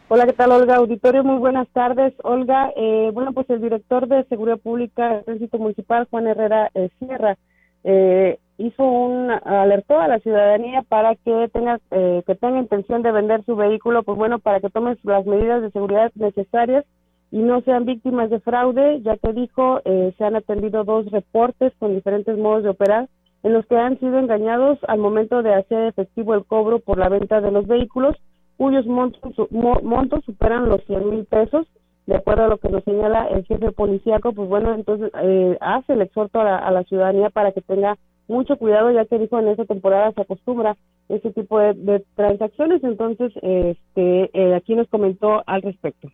Hola, 0.08 0.26
¿qué 0.26 0.32
tal, 0.32 0.54
Olga? 0.54 0.78
Auditorio, 0.78 1.26
muy 1.26 1.40
buenas 1.40 1.68
tardes. 1.74 2.14
Olga, 2.24 2.72
eh, 2.78 3.12
bueno, 3.14 3.34
pues 3.34 3.50
el 3.50 3.60
director 3.60 4.08
de 4.08 4.24
Seguridad 4.30 4.60
Pública 4.60 5.10
del 5.10 5.26
Tránsito 5.26 5.58
Municipal, 5.58 6.08
Juan 6.10 6.28
Herrera 6.28 6.72
eh, 6.74 6.90
Sierra, 7.00 7.38
eh, 7.84 8.40
hizo 8.60 8.84
un 8.84 9.32
alertó 9.32 10.00
a 10.00 10.10
la 10.10 10.20
ciudadanía 10.20 10.84
para 10.84 11.16
que 11.16 11.50
tenga 11.54 11.80
eh, 11.92 12.22
que 12.28 12.36
tenga 12.36 12.60
intención 12.60 13.02
de 13.02 13.12
vender 13.14 13.44
su 13.46 13.56
vehículo, 13.56 14.04
pues 14.04 14.18
bueno, 14.18 14.40
para 14.40 14.60
que 14.60 14.70
tomen 14.70 14.98
las 15.04 15.26
medidas 15.26 15.62
de 15.62 15.72
seguridad 15.72 16.12
necesarias 16.16 16.86
y 17.32 17.40
no 17.40 17.62
sean 17.62 17.86
víctimas 17.86 18.30
de 18.30 18.42
fraude, 18.42 19.02
ya 19.02 19.16
que 19.18 19.32
dijo 19.32 19.80
eh, 19.86 20.14
se 20.18 20.26
han 20.26 20.36
atendido 20.36 20.84
dos 20.84 21.10
reportes 21.10 21.72
con 21.80 21.96
diferentes 21.96 22.38
modos 22.38 22.64
de 22.64 22.70
operar 22.70 23.08
en 23.44 23.54
los 23.54 23.66
que 23.66 23.78
han 23.78 23.98
sido 24.00 24.20
engañados 24.20 24.78
al 24.90 25.00
momento 25.00 25.42
de 25.42 25.54
hacer 25.54 25.88
efectivo 25.88 26.34
el 26.34 26.44
cobro 26.44 26.80
por 26.80 26.98
la 26.98 27.08
venta 27.08 27.40
de 27.40 27.52
los 27.52 27.66
vehículos, 27.66 28.18
cuyos 28.58 28.86
montos, 28.86 29.22
montos 29.52 30.26
superan 30.26 30.68
los 30.68 30.84
100 30.84 31.10
mil 31.10 31.26
pesos, 31.26 31.66
de 32.08 32.18
acuerdo 32.18 32.44
a 32.44 32.48
lo 32.50 32.58
que 32.58 32.68
nos 32.68 32.84
señala 32.84 33.28
el 33.28 33.46
jefe 33.46 33.72
policíaco, 33.72 34.34
pues 34.34 34.50
bueno, 34.50 34.74
entonces 34.74 35.12
eh, 35.22 35.58
hace 35.62 35.94
el 35.94 36.02
exhorto 36.02 36.42
a 36.42 36.44
la, 36.44 36.58
a 36.58 36.72
la 36.72 36.84
ciudadanía 36.84 37.30
para 37.30 37.54
que 37.54 37.62
tenga 37.62 37.96
mucho 38.30 38.58
cuidado 38.58 38.92
ya 38.92 39.06
que 39.06 39.20
dijo 39.20 39.40
en 39.40 39.50
esta 39.50 39.66
temporada 39.66 40.12
se 40.14 40.22
acostumbra 40.22 40.78
ese 41.10 41.32
tipo 41.32 41.60
de, 41.60 42.04
transacciones 42.16 42.84
entonces 42.84 43.34
este 43.42 44.30
eh, 44.34 44.56
aquí 44.56 44.76
nos 44.76 44.88
comentó 44.88 45.44
al 45.46 45.62
respecto 45.62 46.10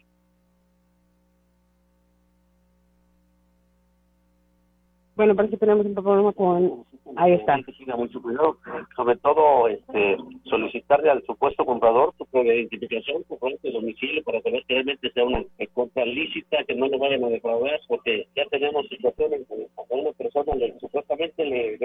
Bueno, 5.15 5.33
parece 5.33 5.53
que 5.53 5.59
tenemos 5.59 5.85
un 5.85 5.95
problema 5.95 6.33
con... 6.33 6.83
Ahí 7.15 7.33
está. 7.33 7.57
Mucho 7.95 8.21
cuidado, 8.21 8.57
sobre 8.97 9.15
todo 9.17 9.69
este, 9.69 10.17
solicitarle 10.43 11.09
al 11.09 11.23
supuesto 11.25 11.63
comprador 11.63 12.13
su 12.17 12.37
identificación, 12.39 13.23
su 13.27 13.37
de 13.63 13.71
domicilio, 13.71 14.21
para 14.23 14.41
saber 14.41 14.63
que 14.67 14.73
realmente 14.73 15.09
sea 15.11 15.23
una 15.23 15.41
compra 15.73 16.05
lícita, 16.05 16.63
que 16.65 16.75
no 16.75 16.87
le 16.87 16.97
vayan 16.97 17.23
a 17.23 17.29
defraudar, 17.29 17.79
porque 17.87 18.27
ya 18.35 18.43
tenemos 18.49 18.87
situaciones 18.89 19.41
a 19.49 19.93
una 19.93 20.11
persona 20.11 20.55
le, 20.55 20.77
supuestamente 20.79 21.45
le 21.45 21.77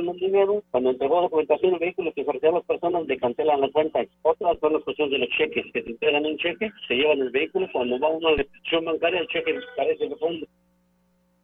un 0.00 0.16
dinero, 0.16 0.62
cuando 0.70 0.90
entregó 0.90 1.22
documentación 1.22 1.74
el 1.74 1.80
vehículo 1.80 2.12
que 2.12 2.22
ofrecía 2.22 2.50
a 2.50 2.52
las 2.52 2.64
personas 2.64 3.06
le 3.06 3.18
cancelan 3.18 3.60
la 3.60 3.70
cuenta. 3.70 4.00
Otras 4.22 4.58
son 4.60 4.72
las 4.74 4.82
cuestiones 4.82 5.12
de 5.12 5.18
los 5.18 5.28
cheques, 5.30 5.64
que 5.72 5.82
se 5.82 5.90
entregan 5.90 6.26
un 6.26 6.36
cheque, 6.38 6.70
se 6.88 6.94
llevan 6.94 7.20
el 7.20 7.30
vehículo, 7.30 7.68
cuando 7.72 7.98
va 7.98 8.08
uno 8.08 8.28
a 8.28 8.32
la 8.32 8.42
institución 8.42 8.84
bancaria 8.84 9.20
el 9.20 9.28
cheque 9.28 9.52
desaparece 9.52 10.08
de 10.08 10.16
fondo. 10.16 10.46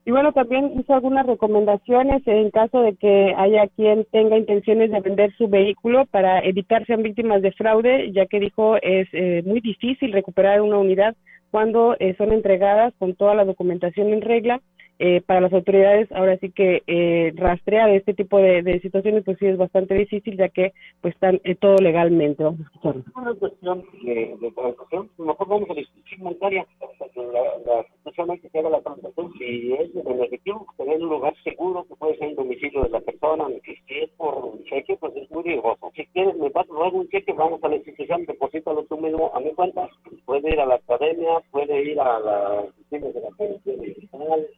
Y 0.04 0.10
bueno, 0.10 0.32
también 0.32 0.72
hizo 0.80 0.94
algunas 0.94 1.26
recomendaciones 1.26 2.26
en 2.26 2.50
caso 2.50 2.80
de 2.80 2.96
que 2.96 3.34
haya 3.36 3.66
quien 3.76 4.06
tenga 4.10 4.38
intenciones 4.38 4.90
de 4.90 5.00
vender 5.00 5.34
su 5.36 5.48
vehículo 5.48 6.06
para 6.06 6.40
evitar 6.40 6.86
sean 6.86 7.02
víctimas 7.02 7.42
de 7.42 7.52
fraude, 7.52 8.10
ya 8.12 8.24
que 8.24 8.40
dijo 8.40 8.76
es 8.80 9.06
eh, 9.12 9.42
muy 9.44 9.60
difícil 9.60 10.12
recuperar 10.12 10.62
una 10.62 10.78
unidad 10.78 11.14
cuando 11.50 11.94
eh, 11.98 12.14
son 12.16 12.32
entregadas 12.32 12.94
con 12.98 13.16
toda 13.16 13.34
la 13.34 13.44
documentación 13.44 14.12
en 14.12 14.22
regla 14.22 14.62
eh, 14.98 15.20
para 15.20 15.40
las 15.40 15.52
autoridades 15.52 16.10
ahora 16.12 16.36
sí 16.38 16.50
que 16.50 16.82
eh, 16.86 17.32
rastrear 17.36 17.90
este 17.90 18.14
tipo 18.14 18.38
de, 18.38 18.62
de, 18.62 18.80
situaciones 18.80 19.24
pues 19.24 19.38
sí 19.38 19.46
es 19.46 19.56
bastante 19.56 19.94
difícil 19.94 20.36
ya 20.36 20.48
que 20.48 20.72
pues 21.00 21.14
están 21.14 21.40
eh, 21.44 21.54
todo 21.54 21.76
legalmente 21.76 22.42
vamos 22.42 22.60
a 22.60 22.64
escucharlo. 22.64 23.04
una 23.14 23.34
cuestión 23.34 23.84
de, 24.02 24.36
de 24.40 24.50
transacción 24.52 25.10
mejor 25.18 25.48
vamos 25.48 25.70
a 25.70 25.74
discutir 25.74 26.18
monetaria 26.18 26.66
especialmente 28.04 28.48
que 28.50 28.58
haga 28.58 28.70
la 28.70 28.80
transacción 28.80 29.32
si 29.38 29.72
es 29.74 29.94
de 29.94 30.02
beneficio 30.02 30.66
tener 30.76 31.00
un 31.00 31.08
lugar 31.08 31.34
seguro 31.44 31.86
que 31.88 31.94
puede 31.96 32.18
ser 32.18 32.30
el 32.30 32.36
domicilio 32.36 32.82
de 32.82 32.90
la 32.90 33.00
persona 33.00 33.46
si 33.64 33.78
es 33.88 34.10
por 34.16 34.34
un 34.44 34.64
cheque 34.64 34.96
pues 34.96 35.14
es 35.16 35.30
muy 35.30 35.42
riesgoso. 35.42 35.92
Si 35.94 36.06
quieres 36.06 36.36
me 36.36 36.50
paso 36.50 36.72
luego 36.72 36.98
un 36.98 37.08
cheque 37.08 37.32
vamos 37.32 37.62
a 37.62 37.68
la 37.68 37.76
institución 37.76 38.24
deposítalo 38.26 38.84
tú 38.84 38.98
mismo 38.98 39.30
a 39.34 39.40
mi 39.40 39.52
cuenta. 39.52 39.88
Puede 40.24 40.50
ir 40.50 40.60
a 40.60 40.66
la 40.66 40.76
academia 40.76 41.40
puede 41.50 41.82
ir 41.82 42.00
a 42.00 42.18
las 42.20 42.64
oficinas 42.68 43.14
de 43.14 43.20
la 43.20 43.30
policía 43.30 43.74
digital 43.76 44.48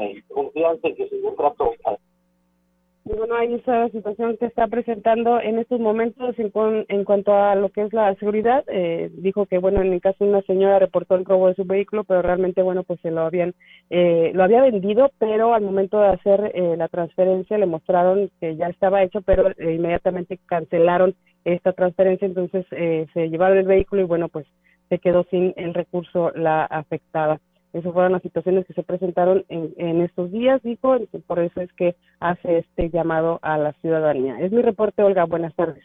y 0.00 0.22
confianza 0.22 0.88
en 0.88 0.96
que 0.96 1.08
se 1.08 1.16
un 1.16 1.36
trato 1.36 1.72
y 3.10 3.16
bueno, 3.16 3.36
ahí 3.36 3.54
está 3.54 3.78
la 3.78 3.88
situación 3.88 4.36
que 4.36 4.44
está 4.44 4.66
presentando 4.66 5.40
en 5.40 5.58
estos 5.58 5.80
momentos 5.80 6.38
en, 6.38 6.52
en 6.88 7.04
cuanto 7.04 7.32
a 7.34 7.54
lo 7.54 7.70
que 7.70 7.80
es 7.80 7.92
la 7.94 8.14
seguridad. 8.16 8.64
Eh, 8.66 9.10
dijo 9.14 9.46
que, 9.46 9.56
bueno, 9.56 9.80
en 9.80 9.94
el 9.94 10.02
caso 10.02 10.24
de 10.24 10.30
una 10.30 10.42
señora 10.42 10.78
reportó 10.78 11.14
el 11.14 11.24
robo 11.24 11.48
de 11.48 11.54
su 11.54 11.64
vehículo, 11.64 12.04
pero 12.04 12.20
realmente, 12.20 12.60
bueno, 12.60 12.82
pues 12.82 13.00
se 13.00 13.10
lo 13.10 13.22
habían, 13.22 13.54
eh, 13.88 14.30
lo 14.34 14.44
había 14.44 14.60
vendido, 14.60 15.10
pero 15.18 15.54
al 15.54 15.62
momento 15.62 15.98
de 15.98 16.08
hacer 16.08 16.52
eh, 16.54 16.76
la 16.76 16.88
transferencia 16.88 17.56
le 17.56 17.64
mostraron 17.64 18.30
que 18.40 18.56
ya 18.56 18.66
estaba 18.66 19.02
hecho, 19.02 19.22
pero 19.22 19.52
inmediatamente 19.58 20.38
cancelaron 20.44 21.14
esta 21.46 21.72
transferencia, 21.72 22.26
entonces 22.26 22.66
se 22.68 23.30
llevaron 23.30 23.56
el 23.56 23.66
vehículo 23.66 24.02
y, 24.02 24.04
bueno, 24.04 24.28
pues 24.28 24.46
se 24.90 24.98
quedó 24.98 25.24
sin 25.30 25.54
el 25.56 25.72
recurso 25.72 26.30
la 26.34 26.64
afectada. 26.64 27.40
Esas 27.72 27.92
fueron 27.92 28.12
las 28.12 28.22
situaciones 28.22 28.66
que 28.66 28.72
se 28.72 28.82
presentaron 28.82 29.44
en, 29.48 30.00
estos 30.00 30.32
días, 30.32 30.62
dijo, 30.62 30.96
por 31.26 31.38
eso 31.38 31.60
es 31.60 31.72
que 31.74 31.96
hace 32.18 32.58
este 32.58 32.90
llamado 32.90 33.38
a 33.42 33.58
la 33.58 33.72
ciudadanía. 33.74 34.40
Es 34.40 34.52
mi 34.52 34.62
reporte, 34.62 35.02
Olga. 35.02 35.24
Buenas 35.24 35.54
tardes. 35.54 35.84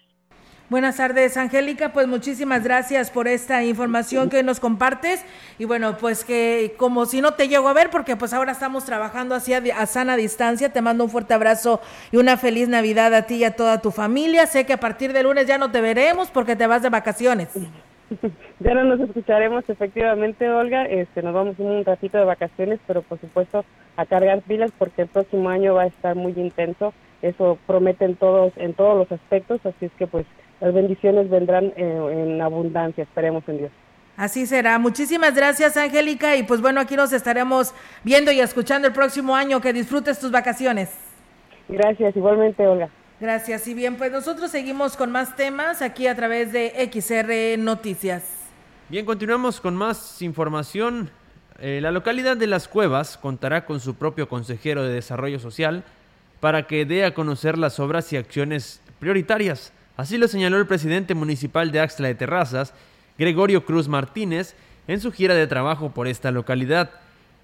Buenas 0.70 0.96
tardes, 0.96 1.36
Angélica. 1.36 1.92
Pues 1.92 2.08
muchísimas 2.08 2.64
gracias 2.64 3.12
por 3.12 3.28
esta 3.28 3.64
información 3.64 4.30
que 4.30 4.42
nos 4.44 4.60
compartes. 4.60 5.24
Y 5.60 5.66
bueno, 5.66 5.98
pues 5.98 6.24
que 6.24 6.74
como 6.78 7.06
si 7.06 7.22
no 7.22 7.34
te 7.34 7.50
llego 7.50 7.68
a 7.68 7.74
ver, 7.74 7.90
porque 7.90 8.16
pues 8.16 8.34
ahora 8.34 8.54
estamos 8.54 8.86
trabajando 8.86 9.36
así 9.36 9.54
a, 9.54 9.86
sana 9.86 10.16
distancia. 10.16 10.70
Te 10.70 10.82
mando 10.82 11.04
un 11.04 11.10
fuerte 11.10 11.34
abrazo 11.34 11.82
y 12.12 12.18
una 12.18 12.38
feliz 12.38 12.70
Navidad 12.70 13.14
a 13.14 13.24
ti 13.24 13.36
y 13.36 13.44
a 13.44 13.56
toda 13.56 13.82
tu 13.82 13.92
familia. 13.92 14.48
Sé 14.48 14.66
que 14.66 14.74
a 14.74 14.80
partir 14.80 15.12
de 15.12 15.22
lunes 15.22 15.48
ya 15.48 15.58
no 15.58 15.70
te 15.70 15.82
veremos 15.82 16.32
porque 16.32 16.56
te 16.56 16.66
vas 16.66 16.82
de 16.82 16.90
vacaciones. 16.90 17.50
ya 18.60 18.74
no 18.74 18.84
nos 18.84 19.00
escucharemos 19.00 19.68
efectivamente, 19.70 20.50
Olga. 20.50 20.86
Este, 20.86 21.22
nos 21.22 21.34
vamos 21.34 21.60
un 21.60 21.84
ratito 21.86 22.18
de 22.18 22.26
vacaciones, 22.26 22.80
pero 22.88 23.02
por 23.02 23.20
supuesto 23.20 23.66
a 23.96 24.06
cargar 24.06 24.42
pilas 24.42 24.72
porque 24.78 25.04
el 25.04 25.08
próximo 25.08 25.50
año 25.50 25.76
va 25.76 25.84
a 25.84 25.88
estar 25.88 26.16
muy 26.16 26.34
intenso. 26.34 26.94
Eso 27.22 27.58
prometen 27.68 28.16
todos 28.16 28.52
en 28.58 28.74
todos 28.74 28.98
los 28.98 29.12
aspectos, 29.12 29.66
así 29.66 29.86
es 29.86 29.92
que 29.94 30.08
pues 30.08 30.26
las 30.60 30.74
bendiciones 30.74 31.30
vendrán 31.30 31.74
en 31.78 32.42
abundancia, 32.42 33.04
esperemos 33.04 33.48
en 33.48 33.60
Dios. 33.60 33.72
Así 34.16 34.46
será. 34.46 34.78
Muchísimas 34.78 35.36
gracias, 35.36 35.76
Angélica. 35.76 36.36
Y 36.36 36.44
pues 36.44 36.62
bueno, 36.62 36.80
aquí 36.80 36.96
nos 36.96 37.14
estaremos 37.14 37.74
viendo 38.04 38.32
y 38.32 38.40
escuchando 38.40 38.88
el 38.88 38.94
próximo 38.94 39.36
año. 39.36 39.60
Que 39.60 39.74
disfrutes 39.74 40.20
tus 40.20 40.32
vacaciones. 40.32 40.92
Gracias, 41.68 42.16
igualmente, 42.16 42.68
Olga. 42.68 42.90
Gracias. 43.20 43.68
Y 43.68 43.74
bien, 43.74 43.96
pues 43.96 44.12
nosotros 44.12 44.52
seguimos 44.52 44.98
con 44.98 45.12
más 45.12 45.36
temas 45.36 45.82
aquí 45.82 46.08
a 46.08 46.16
través 46.16 46.52
de 46.52 46.90
XR 46.92 47.62
Noticias. 47.62 48.24
Bien, 48.90 49.06
continuamos 49.06 49.62
con 49.62 49.76
más 49.76 50.22
información. 50.22 51.10
Eh, 51.60 51.80
la 51.82 51.92
localidad 51.92 52.36
de 52.36 52.48
Las 52.48 52.68
Cuevas 52.68 53.18
contará 53.18 53.66
con 53.66 53.80
su 53.80 53.96
propio 53.96 54.28
consejero 54.28 54.84
de 54.84 54.94
desarrollo 54.94 55.40
social 55.40 55.84
para 56.40 56.68
que 56.68 56.86
dé 56.86 57.06
a 57.06 57.14
conocer 57.14 57.58
las 57.58 57.80
obras 57.80 58.12
y 58.12 58.18
acciones 58.18 58.82
prioritarias. 59.00 59.72
Así 59.96 60.18
lo 60.18 60.28
señaló 60.28 60.58
el 60.58 60.68
presidente 60.68 61.14
municipal 61.14 61.72
de 61.72 61.80
Axtla 61.80 62.08
de 62.08 62.16
Terrazas, 62.16 62.74
Gregorio 63.18 63.64
Cruz 63.64 63.88
Martínez, 63.88 64.56
en 64.88 65.00
su 65.00 65.12
gira 65.12 65.36
de 65.36 65.48
trabajo 65.48 65.92
por 65.92 66.08
esta 66.08 66.32
localidad. 66.32 66.92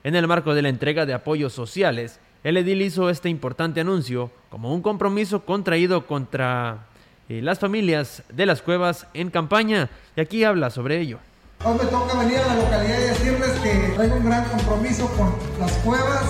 En 0.03 0.15
el 0.15 0.27
marco 0.27 0.53
de 0.53 0.63
la 0.63 0.69
entrega 0.69 1.05
de 1.05 1.13
apoyos 1.13 1.53
sociales, 1.53 2.19
el 2.43 2.57
edil 2.57 2.81
hizo 2.81 3.09
este 3.09 3.29
importante 3.29 3.81
anuncio 3.81 4.31
como 4.49 4.73
un 4.73 4.81
compromiso 4.81 5.45
contraído 5.45 6.07
contra 6.07 6.87
eh, 7.27 7.41
las 7.41 7.59
familias 7.59 8.23
de 8.29 8.45
las 8.45 8.61
cuevas 8.61 9.07
en 9.13 9.29
campaña 9.29 9.89
y 10.15 10.21
aquí 10.21 10.43
habla 10.43 10.69
sobre 10.69 10.99
ello. 10.99 11.19
Hoy 11.65 11.77
me 11.77 11.85
toca 11.85 12.17
venir 12.17 12.37
a 12.37 12.47
la 12.47 12.55
localidad 12.55 12.97
y 12.97 13.03
decirles 13.03 13.51
que 13.59 13.93
traigo 13.95 14.15
un 14.15 14.25
gran 14.25 14.45
compromiso 14.45 15.07
con 15.17 15.33
las 15.59 15.73
cuevas, 15.79 16.23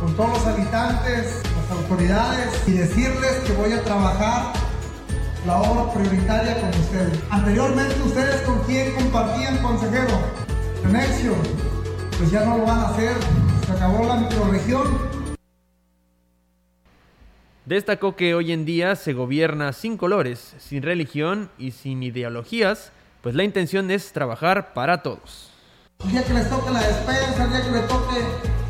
con 0.00 0.16
todos 0.16 0.30
los 0.30 0.46
habitantes, 0.46 1.42
las 1.44 1.78
autoridades 1.78 2.68
y 2.68 2.72
decirles 2.72 3.32
que 3.46 3.52
voy 3.52 3.72
a 3.72 3.82
trabajar 3.84 4.54
la 5.46 5.60
obra 5.60 5.92
prioritaria 5.92 6.58
con 6.60 6.70
ustedes. 6.70 7.20
Anteriormente 7.30 7.94
ustedes 8.02 8.40
con 8.42 8.62
quién 8.64 8.94
compartían 8.94 9.58
consejero, 9.58 10.18
Nemexio, 10.82 11.34
pues 12.16 12.30
ya 12.30 12.44
no 12.46 12.56
lo 12.56 12.64
van 12.64 12.78
a 12.78 12.88
hacer 12.88 13.12
se 13.68 13.74
acabó 13.74 14.06
la 14.06 14.16
microregión. 14.16 14.98
Destacó 17.66 18.16
que 18.16 18.34
hoy 18.34 18.52
en 18.52 18.64
día 18.64 18.96
se 18.96 19.12
gobierna 19.12 19.74
sin 19.74 19.98
colores, 19.98 20.54
sin 20.58 20.82
religión 20.82 21.50
y 21.58 21.72
sin 21.72 22.02
ideologías, 22.02 22.92
pues 23.20 23.34
la 23.34 23.44
intención 23.44 23.90
es 23.90 24.12
trabajar 24.12 24.72
para 24.72 25.02
todos. 25.02 25.50
El 26.02 26.12
día 26.12 26.24
que 26.24 26.32
les 26.32 26.48
toque 26.48 26.70
la 26.70 26.80
despensa, 26.80 27.44
el 27.44 27.50
día 27.50 27.62
que 27.62 27.70
les 27.72 27.88
toque 27.88 28.16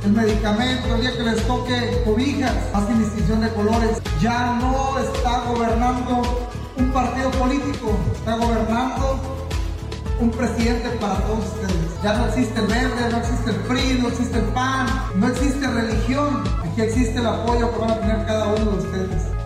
el 0.05 0.13
medicamento, 0.13 0.95
el 0.97 1.01
día 1.01 1.17
que 1.17 1.23
les 1.23 1.47
toque 1.47 2.03
cobijas, 2.05 2.57
hacen 2.75 2.99
distinción 2.99 3.41
de 3.41 3.51
colores. 3.51 4.03
Ya 4.21 4.59
no 4.61 4.99
está 4.99 5.45
gobernando 5.45 6.49
un 6.77 6.91
partido 6.91 7.31
político, 7.33 7.97
está 8.17 8.35
gobernando 8.37 9.48
un 10.21 10.31
presidente 10.31 10.89
para 11.01 11.21
todos 11.23 11.45
ustedes. 11.45 12.03
Ya 12.03 12.15
no 12.15 12.27
existe 12.27 12.61
el 12.61 12.67
verde, 12.67 13.11
no 13.11 13.17
existe 13.19 13.51
el 13.51 13.57
PRI, 13.57 13.99
no 14.01 14.09
existe 14.09 14.39
el 14.39 14.45
PAN, 14.47 14.87
no 15.17 15.29
existe 15.29 15.67
religión. 15.67 16.45
Aquí 16.65 16.81
existe 16.81 17.19
el 17.19 17.27
apoyo 17.27 17.73
que 17.73 17.79
van 17.79 17.91
a 17.91 18.01
tener 18.01 18.27
cada 18.27 18.47
uno 18.47 18.73
de 18.73 18.79
ustedes. 18.79 19.38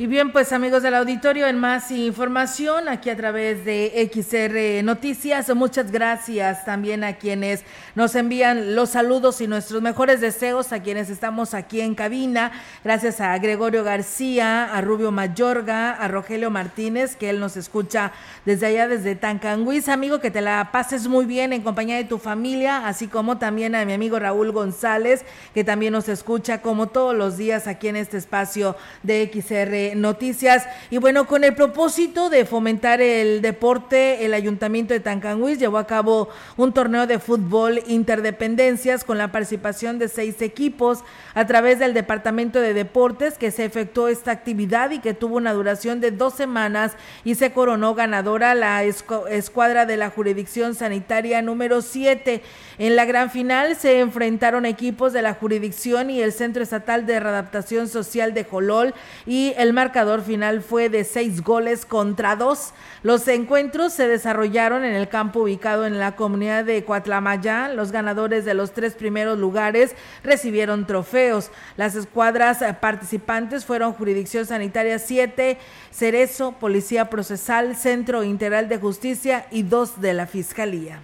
Y 0.00 0.06
bien, 0.06 0.32
pues 0.32 0.54
amigos 0.54 0.82
del 0.82 0.94
auditorio, 0.94 1.46
en 1.46 1.58
más 1.58 1.90
información 1.90 2.88
aquí 2.88 3.10
a 3.10 3.16
través 3.18 3.66
de 3.66 4.10
XR 4.10 4.82
Noticias, 4.82 5.54
muchas 5.54 5.92
gracias 5.92 6.64
también 6.64 7.04
a 7.04 7.18
quienes 7.18 7.64
nos 7.94 8.14
envían 8.14 8.74
los 8.74 8.88
saludos 8.88 9.42
y 9.42 9.46
nuestros 9.46 9.82
mejores 9.82 10.22
deseos, 10.22 10.72
a 10.72 10.82
quienes 10.82 11.10
estamos 11.10 11.52
aquí 11.52 11.82
en 11.82 11.94
cabina, 11.94 12.50
gracias 12.82 13.20
a 13.20 13.36
Gregorio 13.36 13.84
García, 13.84 14.74
a 14.74 14.80
Rubio 14.80 15.12
Mayorga, 15.12 15.90
a 15.90 16.08
Rogelio 16.08 16.50
Martínez, 16.50 17.14
que 17.14 17.28
él 17.28 17.38
nos 17.38 17.58
escucha 17.58 18.12
desde 18.46 18.68
allá, 18.68 18.88
desde 18.88 19.16
Tancanguis, 19.16 19.90
amigo, 19.90 20.18
que 20.18 20.30
te 20.30 20.40
la 20.40 20.70
pases 20.72 21.08
muy 21.08 21.26
bien 21.26 21.52
en 21.52 21.60
compañía 21.60 21.96
de 21.96 22.04
tu 22.04 22.16
familia, 22.16 22.86
así 22.86 23.06
como 23.06 23.36
también 23.36 23.74
a 23.74 23.84
mi 23.84 23.92
amigo 23.92 24.18
Raúl 24.18 24.50
González, 24.50 25.26
que 25.52 25.62
también 25.62 25.92
nos 25.92 26.08
escucha 26.08 26.62
como 26.62 26.86
todos 26.86 27.14
los 27.14 27.36
días 27.36 27.66
aquí 27.66 27.88
en 27.88 27.96
este 27.96 28.16
espacio 28.16 28.76
de 29.02 29.30
XR 29.30 29.89
noticias. 29.94 30.66
Y 30.90 30.98
bueno, 30.98 31.26
con 31.26 31.44
el 31.44 31.54
propósito 31.54 32.30
de 32.30 32.44
fomentar 32.44 33.00
el 33.00 33.42
deporte, 33.42 34.24
el 34.24 34.34
Ayuntamiento 34.34 34.94
de 34.94 35.00
Tancanguis 35.00 35.58
llevó 35.58 35.78
a 35.78 35.86
cabo 35.86 36.28
un 36.56 36.72
torneo 36.72 37.06
de 37.06 37.18
fútbol 37.18 37.82
interdependencias 37.86 39.04
con 39.04 39.18
la 39.18 39.32
participación 39.32 39.98
de 39.98 40.08
seis 40.08 40.40
equipos 40.42 41.04
a 41.34 41.46
través 41.46 41.78
del 41.78 41.94
Departamento 41.94 42.60
de 42.60 42.74
Deportes 42.74 43.38
que 43.38 43.50
se 43.50 43.64
efectuó 43.64 44.08
esta 44.08 44.30
actividad 44.30 44.90
y 44.90 45.00
que 45.00 45.14
tuvo 45.14 45.36
una 45.36 45.52
duración 45.52 46.00
de 46.00 46.10
dos 46.10 46.34
semanas 46.34 46.92
y 47.24 47.34
se 47.34 47.52
coronó 47.52 47.94
ganadora 47.94 48.54
la 48.54 48.84
escuadra 48.84 49.86
de 49.86 49.96
la 49.96 50.10
jurisdicción 50.10 50.74
sanitaria 50.74 51.42
número 51.42 51.82
7. 51.82 52.42
En 52.80 52.96
la 52.96 53.04
gran 53.04 53.30
final 53.30 53.76
se 53.76 54.00
enfrentaron 54.00 54.64
equipos 54.64 55.12
de 55.12 55.20
la 55.20 55.34
jurisdicción 55.34 56.08
y 56.08 56.22
el 56.22 56.32
Centro 56.32 56.62
Estatal 56.62 57.04
de 57.04 57.20
Readaptación 57.20 57.88
Social 57.88 58.32
de 58.32 58.44
Jolol 58.44 58.94
y 59.26 59.52
el 59.58 59.74
marcador 59.74 60.22
final 60.22 60.62
fue 60.62 60.88
de 60.88 61.04
seis 61.04 61.42
goles 61.42 61.84
contra 61.84 62.36
dos. 62.36 62.72
Los 63.02 63.28
encuentros 63.28 63.92
se 63.92 64.08
desarrollaron 64.08 64.82
en 64.82 64.94
el 64.94 65.10
campo 65.10 65.40
ubicado 65.40 65.84
en 65.84 65.98
la 65.98 66.16
comunidad 66.16 66.64
de 66.64 66.82
Coatlamayá. 66.82 67.68
Los 67.68 67.92
ganadores 67.92 68.46
de 68.46 68.54
los 68.54 68.72
tres 68.72 68.94
primeros 68.94 69.38
lugares 69.38 69.94
recibieron 70.24 70.86
trofeos. 70.86 71.50
Las 71.76 71.94
escuadras 71.96 72.64
participantes 72.80 73.66
fueron 73.66 73.92
Jurisdicción 73.92 74.46
Sanitaria 74.46 74.98
7, 74.98 75.58
Cerezo, 75.90 76.52
Policía 76.52 77.10
Procesal, 77.10 77.76
Centro 77.76 78.24
Integral 78.24 78.70
de 78.70 78.78
Justicia 78.78 79.44
y 79.50 79.64
dos 79.64 80.00
de 80.00 80.14
la 80.14 80.26
Fiscalía. 80.26 81.02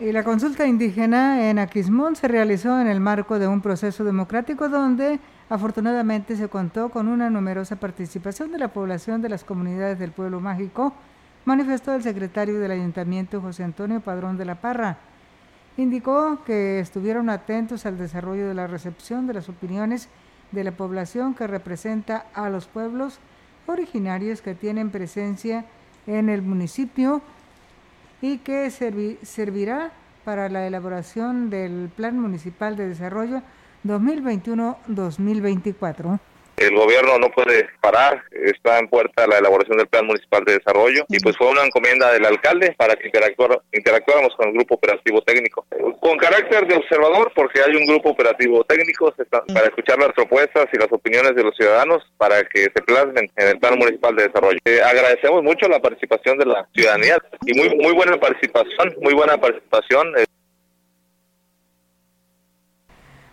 Y 0.00 0.12
la 0.12 0.24
consulta 0.24 0.66
indígena 0.66 1.50
en 1.50 1.58
Aquismón 1.58 2.16
se 2.16 2.28
realizó 2.28 2.80
en 2.80 2.86
el 2.86 3.00
marco 3.00 3.38
de 3.38 3.48
un 3.48 3.60
proceso 3.60 4.04
democrático 4.04 4.68
donde 4.68 5.18
afortunadamente 5.50 6.36
se 6.36 6.48
contó 6.48 6.88
con 6.88 7.08
una 7.08 7.28
numerosa 7.30 7.76
participación 7.76 8.52
de 8.52 8.58
la 8.58 8.68
población 8.68 9.20
de 9.20 9.28
las 9.28 9.44
comunidades 9.44 9.98
del 9.98 10.12
pueblo 10.12 10.40
mágico, 10.40 10.94
manifestó 11.44 11.94
el 11.94 12.02
secretario 12.02 12.60
del 12.60 12.70
ayuntamiento 12.70 13.40
José 13.40 13.64
Antonio 13.64 14.00
Padrón 14.00 14.38
de 14.38 14.44
la 14.44 14.60
Parra. 14.60 14.98
Indicó 15.76 16.44
que 16.44 16.78
estuvieron 16.78 17.28
atentos 17.28 17.84
al 17.84 17.98
desarrollo 17.98 18.48
de 18.48 18.54
la 18.54 18.66
recepción 18.66 19.26
de 19.26 19.34
las 19.34 19.48
opiniones 19.48 20.08
de 20.52 20.64
la 20.64 20.72
población 20.72 21.34
que 21.34 21.46
representa 21.46 22.26
a 22.34 22.48
los 22.50 22.66
pueblos 22.66 23.18
originarios 23.68 24.42
que 24.42 24.54
tienen 24.54 24.90
presencia 24.90 25.64
en 26.06 26.28
el 26.28 26.42
municipio 26.42 27.22
y 28.20 28.38
que 28.38 28.68
servirá 28.70 29.92
para 30.24 30.48
la 30.48 30.66
elaboración 30.66 31.50
del 31.50 31.88
Plan 31.94 32.18
Municipal 32.18 32.74
de 32.76 32.88
Desarrollo 32.88 33.42
2021-2024. 33.84 36.18
El 36.58 36.74
gobierno 36.74 37.18
no 37.18 37.30
puede 37.30 37.68
parar, 37.80 38.22
está 38.32 38.78
en 38.78 38.88
puerta 38.88 39.26
la 39.26 39.38
elaboración 39.38 39.78
del 39.78 39.86
plan 39.86 40.06
municipal 40.06 40.44
de 40.44 40.54
desarrollo 40.54 41.04
y 41.08 41.20
pues 41.20 41.36
fue 41.36 41.48
una 41.48 41.64
encomienda 41.64 42.12
del 42.12 42.26
alcalde 42.26 42.74
para 42.76 42.96
que 42.96 43.06
interactuáramos 43.06 44.34
con 44.36 44.48
el 44.48 44.54
grupo 44.54 44.74
operativo 44.74 45.22
técnico. 45.22 45.64
Con 46.00 46.18
carácter 46.18 46.66
de 46.66 46.76
observador 46.76 47.32
porque 47.34 47.60
hay 47.62 47.76
un 47.76 47.86
grupo 47.86 48.10
operativo 48.10 48.64
técnico 48.64 49.14
para 49.30 49.66
escuchar 49.66 49.98
las 49.98 50.12
propuestas 50.12 50.66
y 50.72 50.78
las 50.78 50.92
opiniones 50.92 51.34
de 51.34 51.44
los 51.44 51.54
ciudadanos 51.56 52.02
para 52.16 52.42
que 52.44 52.64
se 52.64 52.82
plasmen 52.82 53.30
en 53.36 53.48
el 53.48 53.58
plan 53.58 53.78
municipal 53.78 54.16
de 54.16 54.28
desarrollo. 54.28 54.58
Eh, 54.64 54.80
agradecemos 54.82 55.42
mucho 55.42 55.68
la 55.68 55.80
participación 55.80 56.38
de 56.38 56.46
la 56.46 56.68
ciudadanía 56.74 57.18
y 57.46 57.54
muy 57.54 57.68
muy 57.76 57.92
buena 57.92 58.16
participación, 58.18 58.94
muy 59.00 59.14
buena 59.14 59.38
participación. 59.38 60.18
Eh, 60.18 60.24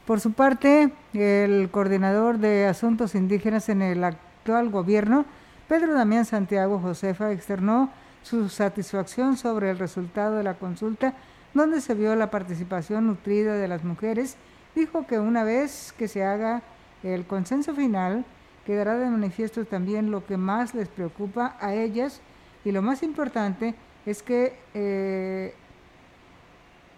por 0.06 0.20
su 0.20 0.34
parte, 0.34 0.92
el 1.14 1.70
coordinador 1.72 2.38
de 2.38 2.68
asuntos 2.68 3.16
indígenas 3.16 3.70
en 3.70 3.82
el 3.82 4.04
actual 4.04 4.70
gobierno, 4.70 5.26
Pedro 5.68 5.94
Damián 5.94 6.26
Santiago 6.26 6.80
Josefa, 6.80 7.32
externó 7.32 7.90
su 8.22 8.50
satisfacción 8.50 9.36
sobre 9.38 9.72
el 9.72 9.80
resultado 9.80 10.36
de 10.36 10.44
la 10.44 10.56
consulta, 10.56 11.14
donde 11.54 11.82
se 11.82 11.96
vio 11.96 12.16
la 12.16 12.30
participación 12.30 13.08
nutrida 13.08 13.56
de 13.56 13.68
las 13.68 13.84
mujeres. 13.84 14.38
Dijo 14.76 15.08
que 15.08 15.20
una 15.20 15.44
vez 15.44 15.94
que 15.98 16.08
se 16.08 16.24
haga 16.24 16.62
el 17.02 17.26
consenso 17.26 17.74
final, 17.74 18.26
quedará 18.66 18.98
de 18.98 19.10
manifiesto 19.10 19.66
también 19.66 20.12
lo 20.12 20.26
que 20.26 20.38
más 20.38 20.76
les 20.76 20.88
preocupa 20.88 21.56
a 21.60 21.74
ellas 21.74 22.22
y 22.64 22.72
lo 22.72 22.82
más 22.82 23.04
importante 23.04 23.76
es 24.06 24.22
que 24.22 24.58
eh, 24.74 25.56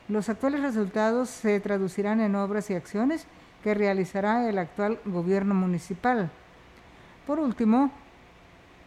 los 0.10 0.30
actuales 0.30 0.62
resultados 0.62 1.30
se 1.30 1.60
traducirán 1.60 2.22
en 2.22 2.36
obras 2.36 2.70
y 2.70 2.76
acciones 2.76 3.26
que 3.64 3.74
realizará 3.74 4.48
el 4.50 4.58
actual 4.58 5.00
gobierno 5.06 5.54
municipal. 5.54 6.30
Por 7.26 7.40
último, 7.40 7.92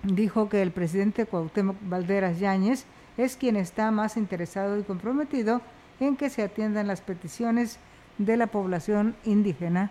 dijo 0.02 0.48
que 0.48 0.62
el 0.62 0.70
presidente 0.70 1.26
Cuauhtémoc 1.26 1.76
Valderas 1.82 2.38
Yáñez 2.38 2.86
es 3.16 3.36
quien 3.36 3.56
está 3.56 3.90
más 3.90 4.16
interesado 4.16 4.78
y 4.78 4.82
comprometido 4.82 5.60
en 5.98 6.16
que 6.16 6.30
se 6.30 6.42
atiendan 6.42 6.86
las 6.86 7.02
peticiones 7.02 7.78
de 8.18 8.36
la 8.36 8.46
población 8.46 9.14
indígena 9.24 9.90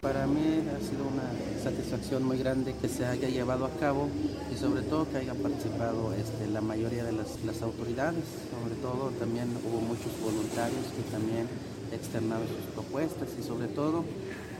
para 0.00 0.28
mí 0.28 0.64
ha 0.74 0.78
sido 0.78 1.08
una 1.08 1.24
satisfacción 1.70 2.24
muy 2.24 2.38
grande 2.38 2.74
que 2.80 2.88
se 2.88 3.04
haya 3.04 3.28
llevado 3.28 3.66
a 3.66 3.70
cabo 3.78 4.08
y 4.50 4.56
sobre 4.56 4.80
todo 4.82 5.06
que 5.10 5.18
hayan 5.18 5.36
participado 5.36 6.14
este, 6.14 6.46
la 6.48 6.62
mayoría 6.62 7.04
de 7.04 7.12
las, 7.12 7.28
autoridades, 7.62 8.24
sobre 8.48 8.74
todo 8.80 9.10
también 9.18 9.48
hubo 9.68 9.80
muchos 9.82 10.18
voluntarios 10.22 10.86
que 10.96 11.02
también 11.12 11.46
externaron 11.92 12.46
sus 12.48 12.72
propuestas 12.72 13.28
y 13.38 13.42
sobre 13.42 13.68
todo 13.68 14.04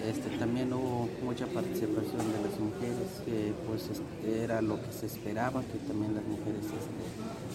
este, 0.05 0.37
también 0.37 0.71
hubo 0.73 1.09
mucha 1.25 1.47
participación 1.47 2.31
de 2.31 2.41
las 2.45 2.61
mujeres, 2.61 3.09
que 3.25 3.55
pues 3.67 3.89
este, 3.89 4.45
era 4.45 4.61
lo 4.61 4.77
que 4.77 4.93
se 4.93 5.07
esperaba, 5.07 5.63
que 5.63 5.79
también 5.89 6.15
las 6.15 6.25
mujeres 6.25 6.61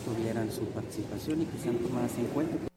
tuvieran 0.03 0.51
su 0.51 0.65
participación 0.65 1.43
y 1.43 1.45
que 1.45 1.59
sean 1.59 1.77
tomadas 1.77 2.11
en 2.17 2.25
cuenta. 2.33 2.72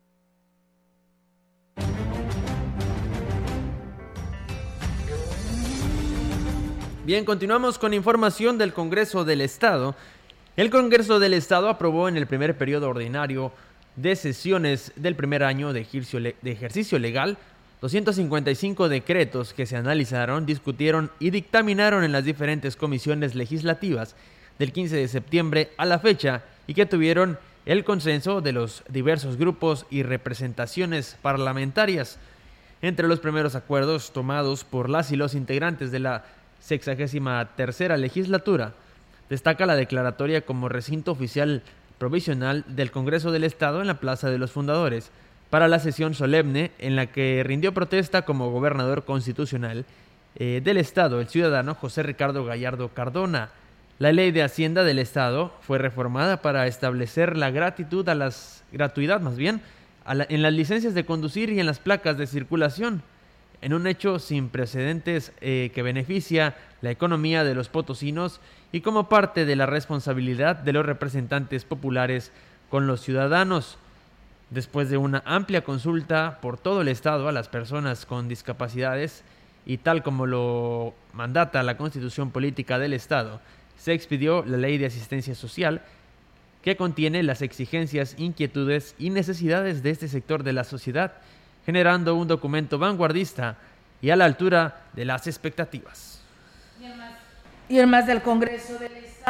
Bien, 7.07 7.25
continuamos 7.25 7.79
con 7.79 7.95
información 7.95 8.59
del 8.59 8.73
Congreso 8.73 9.25
del 9.25 9.41
Estado. 9.41 9.95
El 10.57 10.71
Congreso 10.71 11.21
del 11.21 11.35
Estado 11.35 11.69
aprobó 11.69 12.09
en 12.09 12.17
el 12.17 12.27
primer 12.27 12.59
periodo 12.59 12.89
ordinario 12.89 13.53
de 13.95 14.17
sesiones 14.17 14.91
del 14.97 15.15
primer 15.15 15.45
año 15.45 15.73
de 15.73 15.87
ejercicio, 16.43 16.99
legal 16.99 17.39
255 17.81 18.89
decretos 18.89 19.55
que 19.55 19.67
se 19.67 19.77
analizaron, 19.77 20.47
discutieron 20.47 21.13
y 21.21 21.31
dictaminaron 21.31 22.03
en 22.03 22.11
las 22.11 22.25
diferentes 22.25 22.75
comisiones 22.75 23.37
legislativas 23.37 24.17
del 24.59 24.73
15 24.73 24.97
de 24.97 25.07
septiembre 25.07 25.71
a 25.77 25.85
la 25.85 26.01
fecha 26.01 26.43
y 26.67 26.75
que 26.75 26.87
tuvieron 26.87 27.39
el 27.67 27.85
consenso 27.85 28.41
de 28.41 28.51
los 28.51 28.83
diversos 28.89 29.37
grupos 29.37 29.87
y 29.91 30.03
representaciones 30.03 31.17
parlamentarias. 31.23 32.19
Entre 32.83 33.07
los 33.07 33.21
primeros 33.21 33.55
acuerdos 33.55 34.13
tomados 34.13 34.65
por 34.65 34.91
las 34.91 35.13
y 35.13 35.17
los 35.17 35.35
integrantes 35.35 35.93
de 35.93 36.01
la 36.01 36.25
sexagésima 36.67 37.55
tercera 37.55 37.97
legislatura, 37.97 38.73
destaca 39.31 39.67
la 39.67 39.77
declaratoria 39.77 40.41
como 40.41 40.69
recinto 40.69 41.13
oficial 41.13 41.63
provisional 41.99 42.65
del 42.67 42.91
Congreso 42.91 43.31
del 43.31 43.45
Estado 43.45 43.81
en 43.81 43.87
la 43.87 44.01
Plaza 44.01 44.31
de 44.31 44.39
los 44.39 44.51
Fundadores 44.51 45.11
para 45.49 45.69
la 45.69 45.79
sesión 45.79 46.15
solemne 46.15 46.73
en 46.79 46.97
la 46.97 47.07
que 47.07 47.43
rindió 47.47 47.73
protesta 47.73 48.23
como 48.23 48.51
gobernador 48.51 49.05
constitucional 49.05 49.85
eh, 50.35 50.61
del 50.63 50.79
Estado 50.79 51.21
el 51.21 51.29
ciudadano 51.29 51.77
José 51.77 52.03
Ricardo 52.03 52.45
Gallardo 52.45 52.89
Cardona. 52.89 53.51
La 54.01 54.13
ley 54.13 54.33
de 54.33 54.43
Hacienda 54.43 54.83
del 54.83 54.99
Estado 54.99 55.55
fue 55.61 55.79
reformada 55.79 56.43
para 56.43 56.67
establecer 56.67 57.37
la 57.37 57.51
gratitud 57.51 58.05
gratuidad 58.73 59.21
más 59.21 59.37
bien 59.37 59.63
en 60.05 60.43
las 60.43 60.53
licencias 60.53 60.95
de 60.95 61.07
conducir 61.07 61.51
y 61.51 61.61
en 61.61 61.67
las 61.67 61.79
placas 61.79 62.19
de 62.19 62.27
circulación 62.27 63.03
en 63.63 63.75
un 63.75 63.87
hecho 63.87 64.19
sin 64.19 64.49
precedentes 64.49 65.33
eh, 65.41 65.71
que 65.75 65.83
beneficia 65.83 66.57
la 66.83 66.91
economía 66.91 67.45
de 67.45 67.55
los 67.55 67.69
potosinos 67.69 68.41
y 68.73 68.81
como 68.81 69.09
parte 69.09 69.45
de 69.45 69.57
la 69.57 69.67
responsabilidad 69.67 70.57
de 70.57 70.73
los 70.73 70.85
representantes 70.85 71.65
populares 71.65 72.33
con 72.71 72.87
los 72.87 73.01
ciudadanos. 73.01 73.79
Después 74.51 74.91
de 74.91 74.97
una 74.97 75.23
amplia 75.25 75.65
consulta 75.65 76.39
por 76.41 76.59
todo 76.59 76.83
el 76.83 76.89
Estado 76.89 77.29
a 77.29 77.33
las 77.33 77.49
personas 77.49 78.07
con 78.07 78.29
discapacidades 78.29 79.25
y 79.65 79.79
tal 79.79 80.03
como 80.03 80.27
lo 80.27 80.95
mandata 81.13 81.63
la 81.63 81.77
Constitución 81.77 82.31
Política 82.31 82.79
del 82.79 82.93
Estado, 82.93 83.41
se 83.77 83.93
expidió 83.93 84.45
la 84.45 84.57
Ley 84.57 84.79
de 84.79 84.87
Asistencia 84.87 85.35
Social 85.35 85.83
que 86.63 86.77
contiene 86.77 87.23
las 87.23 87.43
exigencias, 87.43 88.15
inquietudes 88.19 88.95
y 88.99 89.11
necesidades 89.11 89.83
de 89.83 89.91
este 89.91 90.09
sector 90.09 90.43
de 90.43 90.53
la 90.53 90.65
sociedad 90.65 91.15
generando 91.67 92.15
un 92.15 92.29
documento 92.29 92.79
vanguardista 92.79 93.57
y 94.01 94.11
a 94.11 94.17
la 94.17 94.25
altura 94.25 94.83
de 94.93 95.05
las 95.05 95.27
expectativas. 95.27 96.21
Y 97.69 97.79
el 97.79 97.89
más 97.89 98.07
del 98.07 98.23
Congreso 98.23 98.79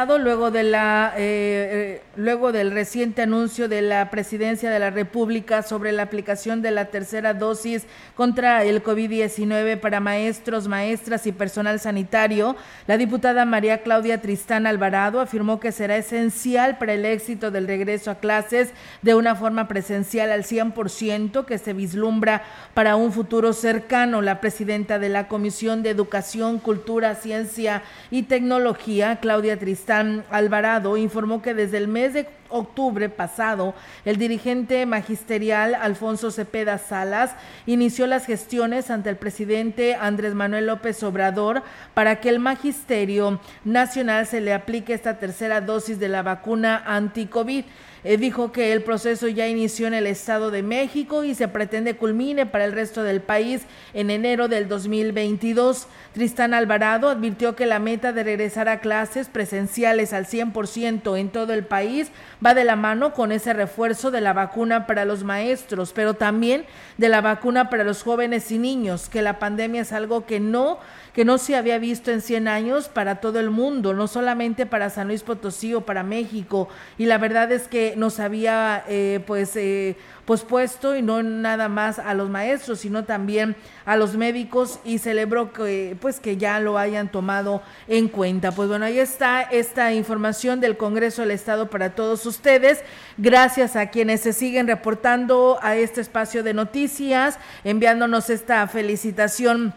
luego 0.05 0.51
de 0.51 0.61
la 0.61 1.13
eh, 1.17 1.97
eh, 1.97 2.01
luego 2.17 2.51
del 2.51 2.69
reciente 2.69 3.23
anuncio 3.23 3.67
de 3.67 3.81
la 3.81 4.11
Presidencia 4.11 4.69
de 4.69 4.77
la 4.77 4.91
República 4.91 5.63
sobre 5.63 5.91
la 5.91 6.03
aplicación 6.03 6.61
de 6.61 6.69
la 6.69 6.85
tercera 6.85 7.33
dosis 7.33 7.87
contra 8.13 8.63
el 8.63 8.83
COVID-19 8.83 9.79
para 9.79 9.99
maestros, 9.99 10.67
maestras 10.67 11.25
y 11.25 11.31
personal 11.31 11.79
sanitario, 11.79 12.55
la 12.85 12.97
diputada 12.97 13.43
María 13.45 13.81
Claudia 13.81 14.21
Tristán 14.21 14.67
Alvarado 14.67 15.19
afirmó 15.19 15.59
que 15.59 15.71
será 15.71 15.97
esencial 15.97 16.77
para 16.77 16.93
el 16.93 17.03
éxito 17.03 17.49
del 17.49 17.65
regreso 17.65 18.11
a 18.11 18.19
clases 18.19 18.69
de 19.01 19.15
una 19.15 19.35
forma 19.35 19.67
presencial 19.67 20.31
al 20.31 20.43
100% 20.43 21.45
que 21.45 21.57
se 21.57 21.73
vislumbra 21.73 22.43
para 22.75 22.97
un 22.97 23.11
futuro 23.11 23.51
cercano. 23.51 24.21
La 24.21 24.41
presidenta 24.41 24.99
de 24.99 25.09
la 25.09 25.27
Comisión 25.27 25.81
de 25.81 25.89
Educación, 25.89 26.59
Cultura, 26.59 27.15
Ciencia 27.15 27.81
y 28.11 28.23
Tecnología, 28.23 29.17
Claudia 29.19 29.57
Tristán 29.57 29.86
Alvarado 29.89 30.97
informó 30.97 31.41
que 31.41 31.53
desde 31.53 31.77
el 31.77 31.87
mes 31.87 32.13
de 32.13 32.27
octubre 32.49 33.09
pasado, 33.09 33.73
el 34.05 34.17
dirigente 34.17 34.85
magisterial 34.85 35.75
Alfonso 35.75 36.31
Cepeda 36.31 36.77
Salas 36.77 37.35
inició 37.65 38.07
las 38.07 38.25
gestiones 38.25 38.89
ante 38.89 39.09
el 39.09 39.17
presidente 39.17 39.95
Andrés 39.95 40.33
Manuel 40.33 40.67
López 40.67 41.01
Obrador 41.03 41.63
para 41.93 42.19
que 42.19 42.29
el 42.29 42.39
magisterio 42.39 43.39
nacional 43.63 44.27
se 44.27 44.41
le 44.41 44.53
aplique 44.53 44.93
esta 44.93 45.19
tercera 45.19 45.61
dosis 45.61 45.99
de 45.99 46.09
la 46.09 46.23
vacuna 46.23 46.83
anti-COVID. 46.85 47.65
Eh, 48.09 48.15
dijo 48.15 48.53
que 48.53 48.71
el 48.71 48.83
proceso 48.83 49.27
ya 49.27 49.49
inició 49.49 49.85
en 49.85 49.93
el 49.93 50.07
Estado 50.07 50.49
de 50.49 50.63
México 50.63 51.25
y 51.25 51.35
se 51.35 51.49
pretende 51.49 51.97
culmine 51.97 52.45
para 52.45 52.63
el 52.63 52.71
resto 52.71 53.03
del 53.03 53.19
país 53.19 53.63
en 53.93 54.09
enero 54.09 54.47
del 54.47 54.69
2022. 54.69 55.87
Tristán 56.13 56.53
Alvarado 56.53 57.09
advirtió 57.09 57.57
que 57.57 57.65
la 57.65 57.79
meta 57.79 58.13
de 58.13 58.23
regresar 58.23 58.69
a 58.69 58.79
clases 58.79 59.27
presenciales 59.27 60.13
al 60.13 60.25
100% 60.25 61.19
en 61.19 61.27
todo 61.27 61.51
el 61.51 61.65
país 61.65 62.09
va 62.43 62.53
de 62.53 62.63
la 62.63 62.77
mano 62.77 63.13
con 63.13 63.33
ese 63.33 63.51
refuerzo 63.51 64.09
de 64.09 64.21
la 64.21 64.31
vacuna 64.31 64.87
para 64.87 65.03
los 65.03 65.25
maestros, 65.25 65.91
pero 65.91 66.13
también 66.13 66.63
de 66.97 67.09
la 67.09 67.19
vacuna 67.19 67.69
para 67.69 67.83
los 67.83 68.03
jóvenes 68.03 68.49
y 68.51 68.57
niños, 68.57 69.09
que 69.09 69.21
la 69.21 69.37
pandemia 69.37 69.81
es 69.81 69.91
algo 69.91 70.25
que 70.25 70.39
no 70.39 70.79
que 71.17 71.25
no 71.25 71.39
se 71.39 71.55
había 71.55 71.79
visto 71.79 72.11
en 72.11 72.21
100 72.21 72.47
años 72.47 72.89
para 72.89 73.15
todo 73.15 73.39
el 73.39 73.49
mundo, 73.49 73.95
no 73.95 74.05
solamente 74.05 74.67
para 74.67 74.91
San 74.91 75.07
Luis 75.07 75.23
Potosí 75.23 75.73
o 75.73 75.81
para 75.81 76.03
México. 76.03 76.69
Y 76.99 77.07
la 77.07 77.17
verdad 77.17 77.51
es 77.51 77.67
que 77.67 77.95
nos 77.97 78.19
había 78.19 78.83
eh, 78.87 79.19
pues 79.25 79.55
eh, 79.55 79.97
pospuesto 80.25 80.95
y 80.95 81.01
no 81.01 81.23
nada 81.23 81.69
más 81.69 81.97
a 81.97 82.13
los 82.13 82.29
maestros, 82.29 82.81
sino 82.81 83.05
también 83.05 83.55
a 83.83 83.95
los 83.95 84.15
médicos 84.15 84.79
y 84.85 84.99
celebró 84.99 85.53
que 85.53 85.97
pues 85.99 86.19
que 86.19 86.37
ya 86.37 86.59
lo 86.59 86.77
hayan 86.77 87.11
tomado 87.11 87.63
en 87.87 88.09
cuenta. 88.09 88.51
Pues 88.51 88.69
bueno, 88.69 88.85
ahí 88.85 88.99
está 88.99 89.41
esta 89.41 89.93
información 89.93 90.59
del 90.59 90.77
Congreso 90.77 91.23
del 91.23 91.31
Estado 91.31 91.71
para 91.71 91.95
todos 91.95 92.27
ustedes. 92.27 92.83
Gracias 93.17 93.75
a 93.75 93.87
quienes 93.87 94.21
se 94.21 94.33
siguen 94.33 94.67
reportando 94.67 95.57
a 95.63 95.77
este 95.77 95.99
espacio 95.99 96.43
de 96.43 96.53
noticias, 96.53 97.39
enviándonos 97.63 98.29
esta 98.29 98.67
felicitación 98.67 99.73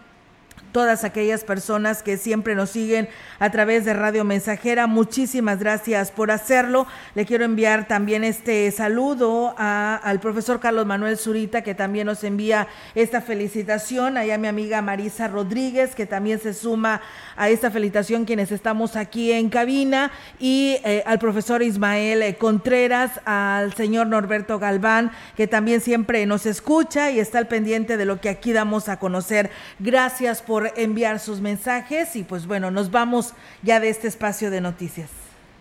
todas 0.73 1.05
aquellas 1.05 1.45
personas 1.45 2.03
que 2.03 2.16
siempre 2.16 2.55
nos 2.55 2.71
siguen 2.71 3.09
a 3.39 3.51
través 3.51 3.85
de 3.85 3.95
Radio 3.95 4.25
Mensajera. 4.25 4.87
Muchísimas 4.87 5.59
gracias 5.59 6.11
por 6.11 6.31
hacerlo. 6.31 6.87
Le 7.14 7.27
quiero 7.27 7.45
enviar 7.45 7.89
también 7.89 8.25
este 8.25 8.71
saludo 8.71 9.55
al 9.59 10.21
profesor 10.21 10.61
Carlos 10.61 10.87
Manuel 10.87 11.16
Zurita, 11.16 11.62
que 11.62 11.75
también 11.75 12.07
nos 12.07 12.25
envía 12.25 12.68
esta 12.95 13.21
felicitación. 13.21 14.16
Allá 14.16 14.39
mi 14.39 14.49
amiga 14.49 14.83
Marisa 14.83 15.29
Rodríguez, 15.29 15.95
que 15.95 16.07
también 16.07 16.39
se 16.41 16.55
suma 16.55 17.01
a 17.37 17.49
esta 17.49 17.71
felicitación 17.71 18.25
quienes 18.25 18.53
estamos 18.53 18.97
aquí 18.97 19.33
en 19.33 19.51
cabina. 19.51 20.11
Y 20.39 20.79
eh, 20.85 21.03
al 21.07 21.18
profesor 21.18 21.62
Ismael 21.62 22.37
Contreras, 22.37 23.21
al 23.25 23.75
señor 23.75 24.07
Norberto 24.07 24.59
Galván, 24.59 25.11
que 25.37 25.47
también 25.47 25.81
siempre 25.81 26.27
nos 26.27 26.47
escucha 26.47 27.11
y 27.11 27.21
está 27.21 27.39
al 27.39 27.49
pendiente 27.49 27.97
de 27.97 28.05
lo 28.05 28.21
que 28.21 28.29
aquí 28.29 28.53
damos 28.53 28.89
a 28.89 28.99
conocer. 28.99 29.51
Gracias 29.79 30.43
por 30.43 30.60
enviar 30.77 31.19
sus 31.19 31.41
mensajes 31.41 32.17
y 32.17 32.25
pues 32.25 32.47
bueno, 32.47 32.71
nos 32.71 32.91
vamos 32.91 33.35
ya 33.63 33.81
de 33.81 33.89
este 33.89 34.09
espacio 34.09 34.51
de 34.51 34.61
noticias. 34.61 35.11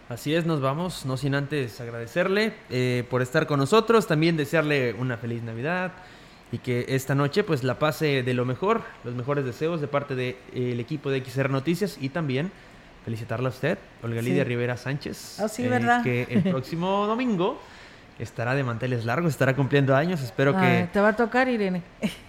Así 0.10 0.34
es, 0.34 0.46
nos 0.46 0.60
vamos, 0.60 1.06
no 1.06 1.18
sin 1.18 1.36
antes 1.36 1.80
agradecerle 1.80 2.54
eh, 2.70 3.04
por 3.10 3.22
estar 3.22 3.46
con 3.46 3.60
nosotros, 3.60 4.08
también 4.08 4.38
desearle 4.38 4.94
una 4.94 5.18
feliz 5.18 5.44
Navidad 5.44 5.92
y 6.52 6.58
que 6.58 6.86
esta 6.90 7.14
noche 7.14 7.44
pues 7.44 7.64
la 7.64 7.78
pase 7.78 8.24
de 8.24 8.34
lo 8.34 8.44
mejor, 8.44 8.82
los 9.04 9.14
mejores 9.14 9.46
deseos 9.46 9.82
de 9.82 9.88
parte 9.88 10.16
del 10.16 10.36
de, 10.52 10.80
equipo 10.80 11.12
de 11.12 11.24
XR 11.24 11.52
Noticias 11.52 11.98
y 12.02 12.10
también 12.10 12.52
felicitarla 13.06 13.50
a 13.50 13.52
usted, 13.52 13.78
Olga 14.02 14.22
Lidia 14.22 14.44
Rivera 14.44 14.78
Sánchez. 14.78 15.40
Oh, 15.42 15.48
sí, 15.48 15.68
¿verdad? 15.68 16.04
Que 16.04 16.28
el 16.30 16.44
próximo 16.44 17.06
domingo 17.08 17.60
estará 18.20 18.54
de 18.54 18.64
manteles 18.64 19.06
largos, 19.06 19.32
estará 19.32 19.56
cumpliendo 19.56 19.96
años. 19.96 20.22
Espero 20.22 20.56
que. 20.56 20.90
Te 20.92 21.00
va 21.00 21.10
a 21.10 21.16
tocar, 21.16 21.48
Irene. 21.48 21.82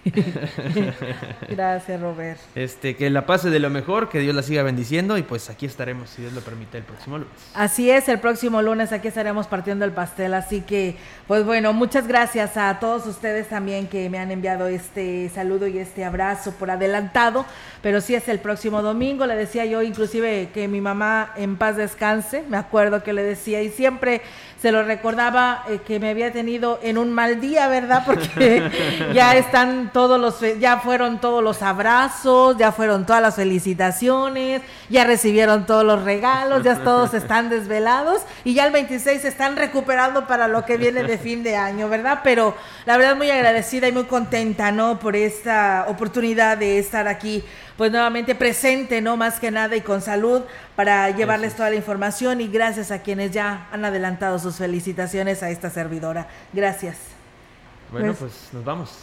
Gracias, 1.49 2.01
Robert. 2.01 2.39
Este, 2.55 2.95
que 2.95 3.09
la 3.09 3.25
pase 3.25 3.49
de 3.49 3.59
lo 3.59 3.69
mejor, 3.69 4.09
que 4.09 4.19
Dios 4.19 4.33
la 4.33 4.41
siga 4.41 4.63
bendiciendo 4.63 5.17
y 5.17 5.23
pues 5.23 5.49
aquí 5.49 5.65
estaremos, 5.65 6.09
si 6.09 6.21
Dios 6.21 6.33
lo 6.33 6.41
permite, 6.41 6.77
el 6.77 6.83
próximo 6.83 7.17
lunes. 7.17 7.33
Así 7.53 7.91
es, 7.91 8.07
el 8.07 8.19
próximo 8.19 8.61
lunes 8.61 8.91
aquí 8.93 9.09
estaremos 9.09 9.47
partiendo 9.47 9.85
el 9.85 9.91
pastel. 9.91 10.33
Así 10.33 10.61
que, 10.61 10.95
pues 11.27 11.45
bueno, 11.45 11.73
muchas 11.73 12.07
gracias 12.07 12.55
a 12.57 12.79
todos 12.79 13.05
ustedes 13.05 13.49
también 13.49 13.87
que 13.87 14.09
me 14.09 14.17
han 14.17 14.31
enviado 14.31 14.67
este 14.67 15.29
saludo 15.29 15.67
y 15.67 15.77
este 15.77 16.05
abrazo 16.05 16.53
por 16.53 16.71
adelantado. 16.71 17.45
Pero 17.81 17.99
sí 17.99 18.15
es 18.15 18.27
el 18.29 18.39
próximo 18.39 18.81
domingo. 18.81 19.25
Le 19.25 19.35
decía 19.35 19.65
yo, 19.65 19.81
inclusive, 19.81 20.49
que 20.53 20.67
mi 20.67 20.81
mamá 20.81 21.33
en 21.35 21.57
paz 21.57 21.75
descanse. 21.75 22.43
Me 22.47 22.57
acuerdo 22.57 23.03
que 23.03 23.11
le 23.11 23.23
decía 23.23 23.61
y 23.61 23.69
siempre 23.69 24.21
se 24.61 24.71
lo 24.71 24.83
recordaba 24.83 25.63
eh, 25.67 25.79
que 25.85 25.99
me 25.99 26.11
había 26.11 26.31
tenido 26.31 26.79
en 26.83 26.99
un 26.99 27.11
mal 27.11 27.41
día, 27.41 27.67
¿verdad? 27.67 28.03
Porque 28.05 28.69
ya 29.13 29.35
están 29.35 29.91
todos 29.91 30.19
los, 30.19 30.59
ya 30.59 30.77
fueron 30.79 31.19
todos 31.19 31.43
los 31.43 31.63
abrazos, 31.63 32.57
ya 32.57 32.71
fueron 32.71 33.05
todas 33.05 33.23
las 33.23 33.35
felicitaciones, 33.35 34.61
ya 34.89 35.03
recibieron 35.03 35.65
todos 35.65 35.83
los 35.83 36.03
regalos, 36.03 36.63
ya 36.63 36.75
todos 36.75 37.13
están 37.15 37.49
desvelados 37.49 38.21
y 38.43 38.53
ya 38.53 38.67
el 38.67 38.71
26 38.71 39.23
se 39.23 39.27
están 39.27 39.55
recuperando 39.55 40.27
para 40.27 40.47
lo 40.47 40.63
que 40.63 40.77
viene 40.77 41.03
de 41.03 41.17
fin 41.17 41.41
de 41.41 41.55
año, 41.55 41.89
¿verdad? 41.89 42.19
Pero 42.23 42.55
la 42.85 42.97
verdad 42.97 43.15
muy 43.15 43.31
agradecida 43.31 43.87
y 43.87 43.91
muy 43.91 44.03
contenta, 44.03 44.71
¿no? 44.71 44.99
Por 44.99 45.15
esta 45.15 45.85
oportunidad 45.87 46.57
de 46.57 46.77
estar 46.77 47.07
aquí 47.07 47.43
pues 47.81 47.91
nuevamente 47.91 48.35
presente, 48.35 49.01
¿no? 49.01 49.17
Más 49.17 49.39
que 49.39 49.49
nada 49.49 49.75
y 49.75 49.81
con 49.81 50.03
salud 50.03 50.43
para 50.75 51.09
llevarles 51.09 51.55
toda 51.55 51.71
la 51.71 51.75
información 51.77 52.39
y 52.39 52.47
gracias 52.47 52.91
a 52.91 53.01
quienes 53.01 53.31
ya 53.31 53.67
han 53.71 53.83
adelantado 53.83 54.37
sus 54.37 54.57
felicitaciones 54.57 55.41
a 55.41 55.49
esta 55.49 55.71
servidora. 55.71 56.27
Gracias. 56.53 56.97
Bueno, 57.91 58.13
pues, 58.13 58.33
pues 58.33 58.53
nos 58.53 58.63
vamos. 58.63 58.95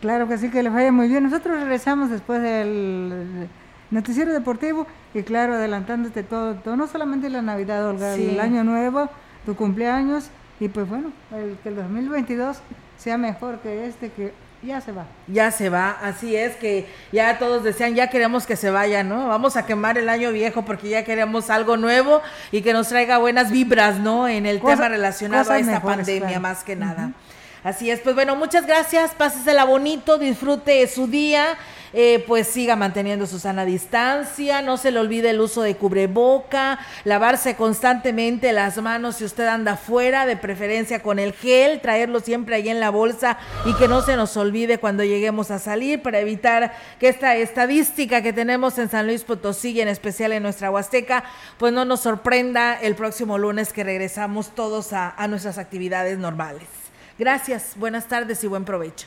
claro 0.00 0.26
que 0.26 0.38
sí, 0.38 0.50
que 0.50 0.60
les 0.64 0.72
vaya 0.72 0.90
muy 0.90 1.06
bien. 1.06 1.22
Nosotros 1.22 1.60
regresamos 1.60 2.10
después 2.10 2.42
del 2.42 3.46
noticiero 3.92 4.32
deportivo 4.32 4.88
y 5.14 5.22
claro, 5.22 5.54
adelantándote 5.54 6.24
todo, 6.24 6.56
todo 6.56 6.74
no 6.74 6.88
solamente 6.88 7.30
la 7.30 7.42
Navidad, 7.42 7.88
Olga, 7.88 8.16
el 8.16 8.40
año 8.40 8.64
nuevo, 8.64 9.08
tu 9.44 9.54
cumpleaños 9.54 10.30
y 10.58 10.66
pues 10.66 10.88
bueno, 10.88 11.12
el, 11.30 11.58
que 11.62 11.68
el 11.68 11.76
2022 11.76 12.56
sea 12.98 13.18
mejor 13.18 13.60
que 13.60 13.86
este, 13.86 14.10
que 14.10 14.32
ya 14.66 14.80
se 14.80 14.92
va. 14.92 15.06
Ya 15.28 15.50
se 15.50 15.68
va, 15.68 15.90
así 16.02 16.36
es 16.36 16.56
que 16.56 16.86
ya 17.12 17.38
todos 17.38 17.62
decían, 17.62 17.94
ya 17.94 18.08
queremos 18.08 18.46
que 18.46 18.56
se 18.56 18.70
vaya, 18.70 19.02
¿no? 19.02 19.28
Vamos 19.28 19.56
a 19.56 19.64
quemar 19.64 19.96
el 19.96 20.08
año 20.08 20.32
viejo 20.32 20.64
porque 20.64 20.88
ya 20.88 21.04
queremos 21.04 21.48
algo 21.50 21.76
nuevo 21.76 22.20
y 22.50 22.62
que 22.62 22.72
nos 22.72 22.88
traiga 22.88 23.18
buenas 23.18 23.50
vibras, 23.50 23.98
¿no? 23.98 24.28
En 24.28 24.44
el 24.46 24.60
tema 24.60 24.88
relacionado 24.88 25.50
a 25.52 25.58
esta 25.58 25.80
pandemia, 25.80 26.40
más 26.40 26.64
que 26.64 26.76
nada. 26.76 27.12
Así 27.64 27.90
es, 27.90 28.00
pues 28.00 28.14
bueno, 28.14 28.36
muchas 28.36 28.66
gracias, 28.66 29.12
pásesela 29.12 29.64
bonito, 29.64 30.18
disfrute 30.18 30.86
su 30.86 31.08
día 31.08 31.56
eh, 31.92 32.24
pues 32.26 32.46
siga 32.46 32.76
manteniendo 32.76 33.26
su 33.26 33.38
sana 33.38 33.64
distancia, 33.64 34.62
no 34.62 34.76
se 34.76 34.90
le 34.90 35.00
olvide 35.00 35.30
el 35.30 35.40
uso 35.40 35.62
de 35.62 35.76
cubreboca, 35.76 36.78
lavarse 37.04 37.56
constantemente 37.56 38.52
las 38.52 38.76
manos 38.78 39.16
si 39.16 39.24
usted 39.24 39.46
anda 39.46 39.76
fuera, 39.76 40.26
de 40.26 40.36
preferencia 40.36 41.02
con 41.02 41.18
el 41.18 41.32
gel, 41.32 41.80
traerlo 41.80 42.20
siempre 42.20 42.56
ahí 42.56 42.68
en 42.68 42.80
la 42.80 42.90
bolsa 42.90 43.38
y 43.64 43.74
que 43.74 43.88
no 43.88 44.02
se 44.02 44.16
nos 44.16 44.36
olvide 44.36 44.78
cuando 44.78 45.04
lleguemos 45.04 45.50
a 45.50 45.58
salir 45.58 46.02
para 46.02 46.20
evitar 46.20 46.74
que 46.98 47.08
esta 47.08 47.36
estadística 47.36 48.22
que 48.22 48.32
tenemos 48.32 48.78
en 48.78 48.90
San 48.90 49.06
Luis 49.06 49.24
Potosí 49.24 49.70
y 49.70 49.80
en 49.80 49.88
especial 49.88 50.32
en 50.32 50.42
nuestra 50.42 50.70
Huasteca, 50.70 51.24
pues 51.58 51.72
no 51.72 51.84
nos 51.84 52.00
sorprenda 52.00 52.74
el 52.74 52.94
próximo 52.94 53.38
lunes 53.38 53.72
que 53.72 53.84
regresamos 53.84 54.54
todos 54.54 54.92
a, 54.92 55.10
a 55.10 55.28
nuestras 55.28 55.58
actividades 55.58 56.18
normales. 56.18 56.68
Gracias, 57.18 57.72
buenas 57.76 58.08
tardes 58.08 58.44
y 58.44 58.46
buen 58.46 58.64
provecho. 58.64 59.06